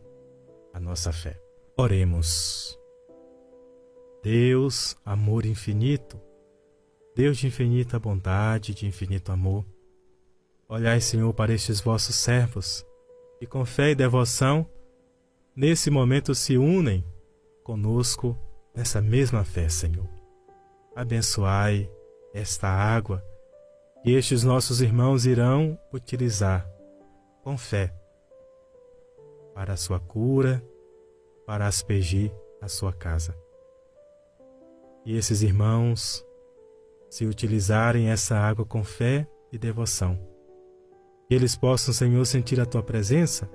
a 0.73 0.81
nossa 0.81 1.13
fé. 1.13 1.41
Oremos. 1.77 2.79
Deus, 4.23 4.97
amor 5.05 5.47
infinito, 5.47 6.21
Deus 7.15 7.39
de 7.39 7.47
infinita 7.47 7.99
bondade, 7.99 8.75
de 8.75 8.87
infinito 8.87 9.33
amor, 9.33 9.65
olhai, 10.69 11.01
Senhor, 11.01 11.33
para 11.33 11.53
estes 11.53 11.81
vossos 11.81 12.17
servos, 12.17 12.85
que 13.39 13.47
com 13.47 13.65
fé 13.65 13.91
e 13.91 13.95
devoção, 13.95 14.67
nesse 15.57 15.91
momento 15.91 16.35
se 16.35 16.59
unem 16.59 17.05
conosco 17.65 18.39
nessa 18.75 19.01
mesma 19.01 19.43
fé, 19.45 19.69
Senhor. 19.69 20.09
Abençoai 20.95 21.91
esta 22.35 22.69
água 22.69 23.25
que 24.03 24.13
estes 24.13 24.45
nossos 24.45 24.81
irmãos 24.81 25.25
irão 25.25 25.79
utilizar 25.93 26.69
com 27.43 27.57
fé 27.57 28.00
para 29.61 29.75
a 29.75 29.77
sua 29.77 30.01
cura, 30.01 30.65
para 31.47 31.67
aspergir 31.67 32.33
a 32.63 32.67
sua 32.67 32.95
casa. 32.95 33.37
E 35.05 35.15
esses 35.15 35.43
irmãos, 35.43 36.25
se 37.11 37.27
utilizarem 37.27 38.09
essa 38.09 38.39
água 38.39 38.65
com 38.65 38.83
fé 38.83 39.29
e 39.53 39.59
devoção, 39.59 40.19
que 41.29 41.35
eles 41.35 41.57
possam, 41.57 41.93
Senhor, 41.93 42.25
sentir 42.25 42.59
a 42.59 42.65
tua 42.65 42.83
presença, 42.83 43.51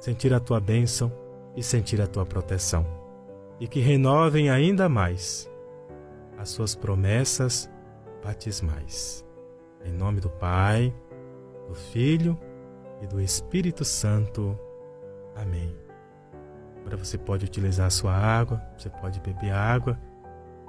sentir 0.00 0.32
a 0.32 0.40
tua 0.40 0.58
bênção 0.58 1.12
e 1.54 1.62
sentir 1.62 2.00
a 2.00 2.06
tua 2.06 2.24
proteção, 2.24 2.86
e 3.60 3.68
que 3.68 3.80
renovem 3.80 4.48
ainda 4.48 4.88
mais 4.88 5.46
as 6.38 6.48
suas 6.48 6.74
promessas 6.74 7.70
batismais. 8.24 9.22
Em 9.84 9.92
nome 9.92 10.22
do 10.22 10.30
Pai, 10.30 10.90
do 11.68 11.74
Filho 11.74 12.34
e 13.02 13.06
do 13.06 13.20
Espírito 13.20 13.84
Santo. 13.84 14.58
Amém. 15.36 15.74
Agora 16.80 16.96
você 16.96 17.16
pode 17.16 17.44
utilizar 17.44 17.86
a 17.86 17.90
sua 17.90 18.12
água, 18.12 18.62
você 18.76 18.90
pode 18.90 19.20
beber 19.20 19.52
água, 19.52 19.98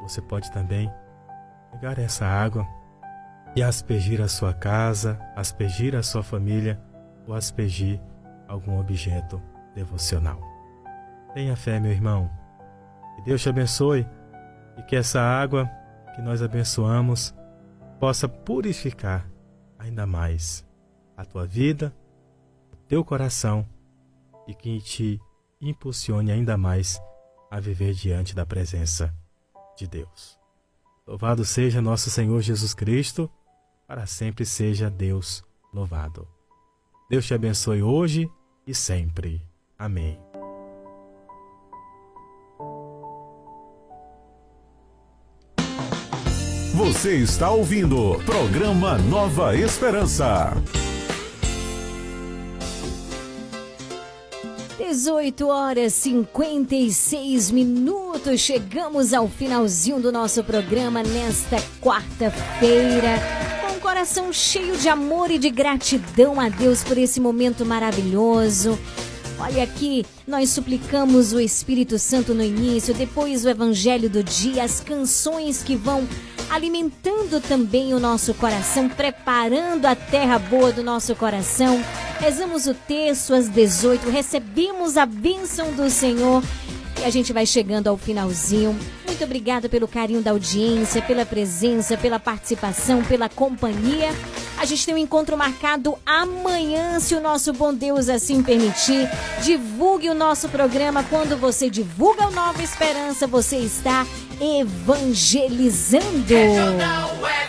você 0.01 0.21
pode 0.21 0.51
também 0.51 0.91
pegar 1.71 1.99
essa 1.99 2.25
água 2.25 2.65
e 3.55 3.61
aspergir 3.61 4.21
a 4.21 4.27
sua 4.27 4.53
casa, 4.53 5.19
aspergir 5.35 5.95
a 5.95 6.03
sua 6.03 6.23
família 6.23 6.81
ou 7.27 7.33
aspergir 7.33 7.99
algum 8.47 8.79
objeto 8.79 9.41
devocional. 9.73 10.39
Tenha 11.33 11.55
fé, 11.55 11.79
meu 11.79 11.91
irmão. 11.91 12.29
Que 13.15 13.23
Deus 13.23 13.41
te 13.41 13.49
abençoe 13.49 14.07
e 14.77 14.83
que 14.83 14.95
essa 14.95 15.21
água 15.21 15.69
que 16.15 16.21
nós 16.21 16.41
abençoamos 16.41 17.35
possa 17.99 18.27
purificar 18.27 19.29
ainda 19.77 20.05
mais 20.05 20.65
a 21.17 21.25
tua 21.25 21.45
vida, 21.45 21.93
o 22.71 22.75
teu 22.87 23.03
coração 23.03 23.65
e 24.47 24.53
que 24.53 24.79
te 24.79 25.19
impulsione 25.61 26.31
ainda 26.31 26.57
mais 26.57 26.99
a 27.49 27.59
viver 27.59 27.93
diante 27.93 28.35
da 28.35 28.45
presença 28.45 29.13
de 29.77 29.87
Deus. 29.87 30.37
Louvado 31.07 31.45
seja 31.45 31.81
nosso 31.81 32.09
Senhor 32.09 32.41
Jesus 32.41 32.73
Cristo, 32.73 33.29
para 33.87 34.05
sempre 34.05 34.45
seja 34.45 34.89
Deus 34.89 35.43
louvado. 35.73 36.27
Deus 37.09 37.25
te 37.25 37.33
abençoe 37.33 37.83
hoje 37.83 38.29
e 38.65 38.73
sempre. 38.73 39.45
Amém. 39.77 40.19
Você 46.73 47.15
está 47.17 47.51
ouvindo 47.51 48.19
programa 48.25 48.97
Nova 48.97 49.55
Esperança. 49.55 50.51
18 54.95 55.49
horas 55.49 55.91
56 55.91 57.51
minutos. 57.51 58.39
Chegamos 58.39 59.13
ao 59.13 59.27
finalzinho 59.27 59.99
do 59.99 60.09
nosso 60.09 60.41
programa 60.41 61.03
nesta 61.03 61.57
quarta-feira. 61.81 63.19
Com 63.59 63.75
o 63.75 63.81
coração 63.81 64.31
cheio 64.31 64.77
de 64.77 64.87
amor 64.87 65.29
e 65.29 65.37
de 65.37 65.49
gratidão 65.49 66.39
a 66.39 66.47
Deus 66.47 66.81
por 66.81 66.97
esse 66.97 67.19
momento 67.19 67.65
maravilhoso. 67.65 68.79
Olha 69.37 69.63
aqui, 69.63 70.05
nós 70.25 70.51
suplicamos 70.51 71.33
o 71.33 71.41
Espírito 71.41 71.99
Santo 71.99 72.33
no 72.33 72.41
início, 72.41 72.93
depois 72.93 73.43
o 73.43 73.49
Evangelho 73.49 74.09
do 74.09 74.23
dia, 74.23 74.63
as 74.63 74.79
canções 74.79 75.61
que 75.61 75.75
vão 75.75 76.07
alimentando 76.49 77.41
também 77.41 77.93
o 77.93 77.99
nosso 77.99 78.33
coração, 78.35 78.87
preparando 78.87 79.87
a 79.87 79.93
terra 79.93 80.39
boa 80.39 80.71
do 80.71 80.81
nosso 80.81 81.13
coração. 81.15 81.83
Rezamos 82.19 82.65
o 82.65 82.73
texto 82.73 83.33
às 83.33 83.49
18, 83.49 84.09
recebemos 84.09 84.97
a 84.97 85.05
bênção 85.05 85.71
do 85.73 85.89
Senhor 85.89 86.41
e 86.99 87.03
a 87.03 87.09
gente 87.09 87.33
vai 87.33 87.45
chegando 87.45 87.87
ao 87.87 87.97
finalzinho. 87.97 88.77
Muito 89.05 89.23
obrigada 89.23 89.69
pelo 89.69 89.87
carinho 89.87 90.21
da 90.21 90.31
audiência, 90.31 91.01
pela 91.01 91.25
presença, 91.25 91.97
pela 91.97 92.19
participação, 92.19 93.03
pela 93.03 93.29
companhia. 93.29 94.09
A 94.57 94.65
gente 94.65 94.85
tem 94.85 94.95
um 94.95 94.97
encontro 94.97 95.37
marcado 95.37 95.97
amanhã, 96.05 96.99
se 96.99 97.13
o 97.15 97.21
nosso 97.21 97.53
bom 97.53 97.73
Deus 97.73 98.09
assim 98.09 98.41
permitir. 98.41 99.09
Divulgue 99.43 100.09
o 100.09 100.13
nosso 100.13 100.49
programa. 100.49 101.03
Quando 101.03 101.37
você 101.37 101.69
divulga 101.69 102.27
o 102.27 102.31
Nova 102.31 102.61
Esperança, 102.63 103.27
você 103.27 103.57
está 103.57 104.05
evangelizando. 104.39 106.25
Boa 106.27 107.45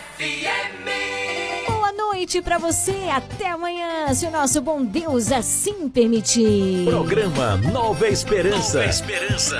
noite 2.16 2.40
para 2.40 2.56
você. 2.56 3.10
Até 3.12 3.50
amanhã, 3.50 4.12
se 4.14 4.26
o 4.26 4.30
nosso 4.30 4.62
bom 4.62 4.82
Deus 4.82 5.30
assim 5.30 5.86
permitir. 5.86 6.86
Programa 6.86 7.58
Nova 7.58 8.08
Esperança. 8.08 8.78
Nova 8.78 8.88
Esperança. 8.88 9.58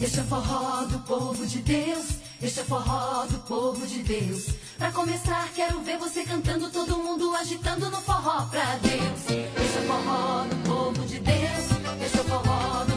Este 0.00 0.20
é 0.20 0.22
forró 0.22 0.84
do 0.84 0.98
povo 1.00 1.44
de 1.44 1.58
Deus. 1.58 2.06
Este 2.40 2.60
é 2.60 2.62
forró 2.62 3.26
do 3.26 3.38
povo 3.40 3.84
de 3.88 4.04
Deus. 4.04 4.50
Pra 4.78 4.92
começar, 4.92 5.48
quero 5.56 5.80
ver 5.80 5.98
você 5.98 6.22
cantando, 6.22 6.70
todo 6.70 6.96
mundo 6.98 7.34
agitando 7.34 7.90
no 7.90 8.00
forró 8.02 8.46
pra 8.46 8.76
Deus. 8.76 9.20
Este 9.28 9.78
é 9.78 9.84
forró 9.88 10.44
do 10.44 10.56
povo 10.68 11.06
de 11.06 11.18
Deus. 11.18 12.04
Este 12.04 12.20
é 12.20 12.22
forró 12.22 12.84
do 12.84 12.93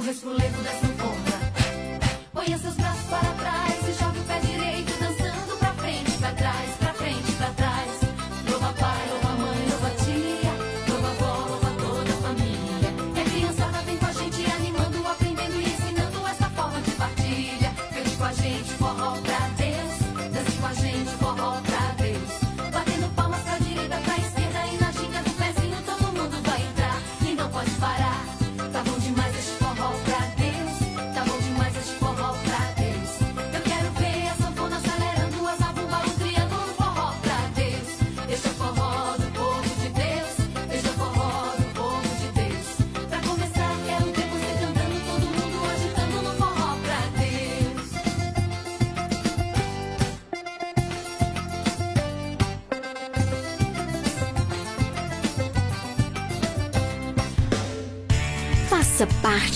no 0.00 0.06
respolevo 0.06 0.62
da 0.62 0.89